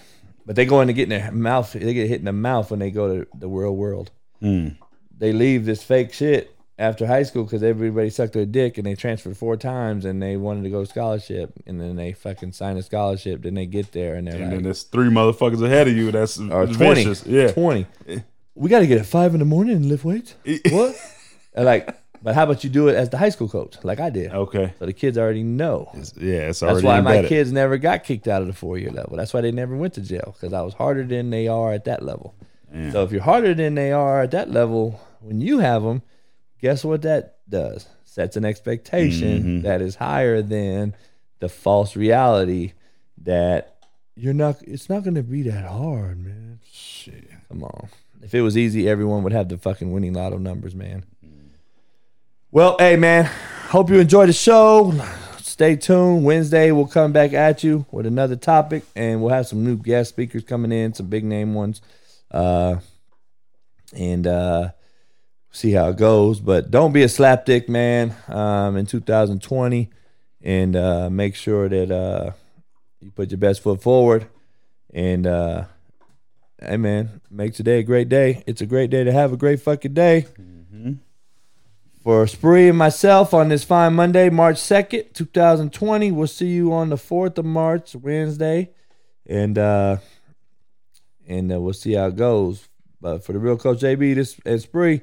But 0.44 0.56
they 0.56 0.66
go 0.66 0.80
in 0.80 0.88
to 0.88 0.92
get 0.92 1.04
in 1.04 1.20
their 1.20 1.30
mouth. 1.30 1.72
They 1.72 1.94
get 1.94 2.08
hit 2.08 2.18
in 2.18 2.24
the 2.24 2.32
mouth 2.32 2.72
when 2.72 2.80
they 2.80 2.90
go 2.90 3.18
to 3.18 3.26
the 3.38 3.48
real 3.48 3.76
world. 3.76 4.10
Mm. 4.42 4.78
They 5.16 5.32
leave 5.32 5.64
this 5.64 5.84
fake 5.84 6.12
shit 6.12 6.57
after 6.78 7.06
high 7.06 7.24
school 7.24 7.44
because 7.44 7.62
everybody 7.62 8.08
sucked 8.08 8.34
their 8.34 8.46
dick 8.46 8.78
and 8.78 8.86
they 8.86 8.94
transferred 8.94 9.36
four 9.36 9.56
times 9.56 10.04
and 10.04 10.22
they 10.22 10.36
wanted 10.36 10.62
to 10.62 10.70
go 10.70 10.84
scholarship 10.84 11.52
and 11.66 11.80
then 11.80 11.96
they 11.96 12.12
fucking 12.12 12.52
signed 12.52 12.78
a 12.78 12.82
scholarship. 12.82 13.42
Then 13.42 13.54
they 13.54 13.66
get 13.66 13.92
there 13.92 14.14
and 14.14 14.26
they're 14.26 14.34
And 14.34 14.44
like, 14.44 14.50
then 14.52 14.62
there's 14.62 14.84
three 14.84 15.08
motherfuckers 15.08 15.62
ahead 15.64 15.88
of 15.88 15.96
you. 15.96 16.12
That's 16.12 16.38
or 16.38 16.66
20. 16.66 16.76
vicious. 16.76 17.26
Yeah. 17.26 17.50
20. 17.52 17.86
We 18.54 18.68
got 18.70 18.80
to 18.80 18.86
get 18.86 18.98
at 18.98 19.06
five 19.06 19.34
in 19.34 19.40
the 19.40 19.44
morning 19.44 19.76
and 19.76 19.86
lift 19.86 20.04
weights. 20.04 20.34
what? 20.70 20.96
And 21.54 21.64
like, 21.64 21.96
but 22.22 22.34
how 22.34 22.44
about 22.44 22.64
you 22.64 22.70
do 22.70 22.88
it 22.88 22.94
as 22.96 23.10
the 23.10 23.18
high 23.18 23.28
school 23.28 23.48
coach, 23.48 23.76
like 23.84 24.00
I 24.00 24.10
did? 24.10 24.32
Okay. 24.32 24.72
So 24.78 24.86
the 24.86 24.92
kids 24.92 25.16
already 25.18 25.42
know. 25.44 25.88
It's- 25.94 26.12
yeah, 26.16 26.48
it's 26.48 26.60
That's 26.60 26.72
already 26.72 26.86
why 26.86 27.00
my 27.00 27.22
kids 27.24 27.52
never 27.52 27.76
got 27.78 28.04
kicked 28.04 28.26
out 28.28 28.40
of 28.42 28.48
the 28.48 28.54
four 28.54 28.76
year 28.78 28.90
level. 28.90 29.16
That's 29.16 29.32
why 29.34 29.40
they 29.40 29.52
never 29.52 29.76
went 29.76 29.94
to 29.94 30.00
jail 30.00 30.34
because 30.36 30.52
I 30.52 30.62
was 30.62 30.74
harder 30.74 31.04
than 31.04 31.30
they 31.30 31.46
are 31.48 31.72
at 31.72 31.84
that 31.86 32.02
level. 32.02 32.34
Yeah. 32.72 32.90
So 32.92 33.02
if 33.04 33.12
you're 33.12 33.22
harder 33.22 33.54
than 33.54 33.74
they 33.76 33.92
are 33.92 34.22
at 34.22 34.30
that 34.32 34.50
level, 34.50 35.00
when 35.20 35.40
you 35.40 35.58
have 35.60 35.82
them, 35.82 36.02
guess 36.60 36.84
what 36.84 37.02
that 37.02 37.36
does? 37.48 37.86
Sets 38.04 38.36
an 38.36 38.44
expectation 38.44 39.42
Mhm. 39.60 39.62
that 39.62 39.80
is 39.82 39.96
higher 39.96 40.42
than 40.42 40.94
the 41.40 41.48
false 41.48 41.94
reality 41.96 42.72
that 43.22 43.76
you're 44.16 44.34
not. 44.34 44.60
It's 44.62 44.88
not 44.88 45.04
going 45.04 45.14
to 45.14 45.22
be 45.22 45.42
that 45.42 45.64
hard, 45.66 46.18
man. 46.24 46.58
Shit. 46.70 47.28
Come 47.48 47.62
on. 47.62 47.88
If 48.22 48.34
it 48.34 48.40
was 48.42 48.56
easy, 48.56 48.88
everyone 48.88 49.22
would 49.22 49.32
have 49.32 49.48
the 49.48 49.56
fucking 49.58 49.92
winning 49.92 50.14
lotto 50.14 50.38
numbers, 50.38 50.74
man. 50.74 51.04
Well, 52.50 52.76
hey, 52.78 52.96
man. 52.96 53.26
Hope 53.68 53.90
you 53.90 54.00
enjoyed 54.00 54.28
the 54.28 54.32
show. 54.32 54.92
Stay 55.38 55.76
tuned. 55.76 56.24
Wednesday, 56.24 56.70
we'll 56.72 56.86
come 56.86 57.12
back 57.12 57.32
at 57.32 57.62
you 57.62 57.84
with 57.92 58.06
another 58.06 58.36
topic, 58.36 58.84
and 58.96 59.20
we'll 59.20 59.32
have 59.34 59.46
some 59.46 59.64
new 59.64 59.76
guest 59.76 60.10
speakers 60.10 60.42
coming 60.44 60.72
in, 60.72 60.94
some 60.94 61.06
big 61.06 61.24
name 61.24 61.54
ones. 61.54 61.80
Uh, 62.30 62.76
and 63.94 64.26
uh, 64.26 64.70
see 65.50 65.72
how 65.72 65.88
it 65.88 65.96
goes. 65.96 66.40
But 66.40 66.70
don't 66.70 66.92
be 66.92 67.02
a 67.02 67.06
slapdick, 67.06 67.68
man, 67.68 68.14
um, 68.28 68.76
in 68.76 68.86
2020. 68.86 69.90
And 70.42 70.76
uh, 70.76 71.10
make 71.10 71.34
sure 71.34 71.68
that 71.68 71.90
uh, 71.90 72.32
you 73.00 73.10
put 73.10 73.30
your 73.30 73.38
best 73.38 73.62
foot 73.62 73.82
forward. 73.82 74.28
And, 74.92 75.26
uh, 75.26 75.64
hey, 76.60 76.76
man, 76.76 77.20
make 77.30 77.54
today 77.54 77.80
a 77.80 77.82
great 77.82 78.08
day. 78.08 78.44
It's 78.46 78.60
a 78.60 78.66
great 78.66 78.90
day 78.90 79.04
to 79.04 79.12
have 79.12 79.32
a 79.32 79.36
great 79.36 79.60
fucking 79.60 79.94
day. 79.94 80.26
For 82.02 82.26
Spree 82.26 82.68
and 82.68 82.78
myself 82.78 83.34
on 83.34 83.48
this 83.48 83.64
fine 83.64 83.94
Monday, 83.94 84.30
March 84.30 84.56
2nd, 84.56 85.12
2020. 85.12 86.12
We'll 86.12 86.26
see 86.26 86.46
you 86.46 86.72
on 86.72 86.88
the 86.88 86.96
4th 86.96 87.36
of 87.38 87.44
March, 87.44 87.94
Wednesday. 87.94 88.70
And 89.26 89.58
uh 89.58 89.98
and 91.28 91.52
uh, 91.52 91.60
we'll 91.60 91.74
see 91.74 91.92
how 91.92 92.06
it 92.06 92.16
goes. 92.16 92.68
But 93.00 93.24
for 93.24 93.32
the 93.32 93.38
real 93.38 93.58
coach 93.58 93.80
JB 93.80 94.14
this 94.16 94.40
and 94.44 94.60
Spree, 94.60 95.02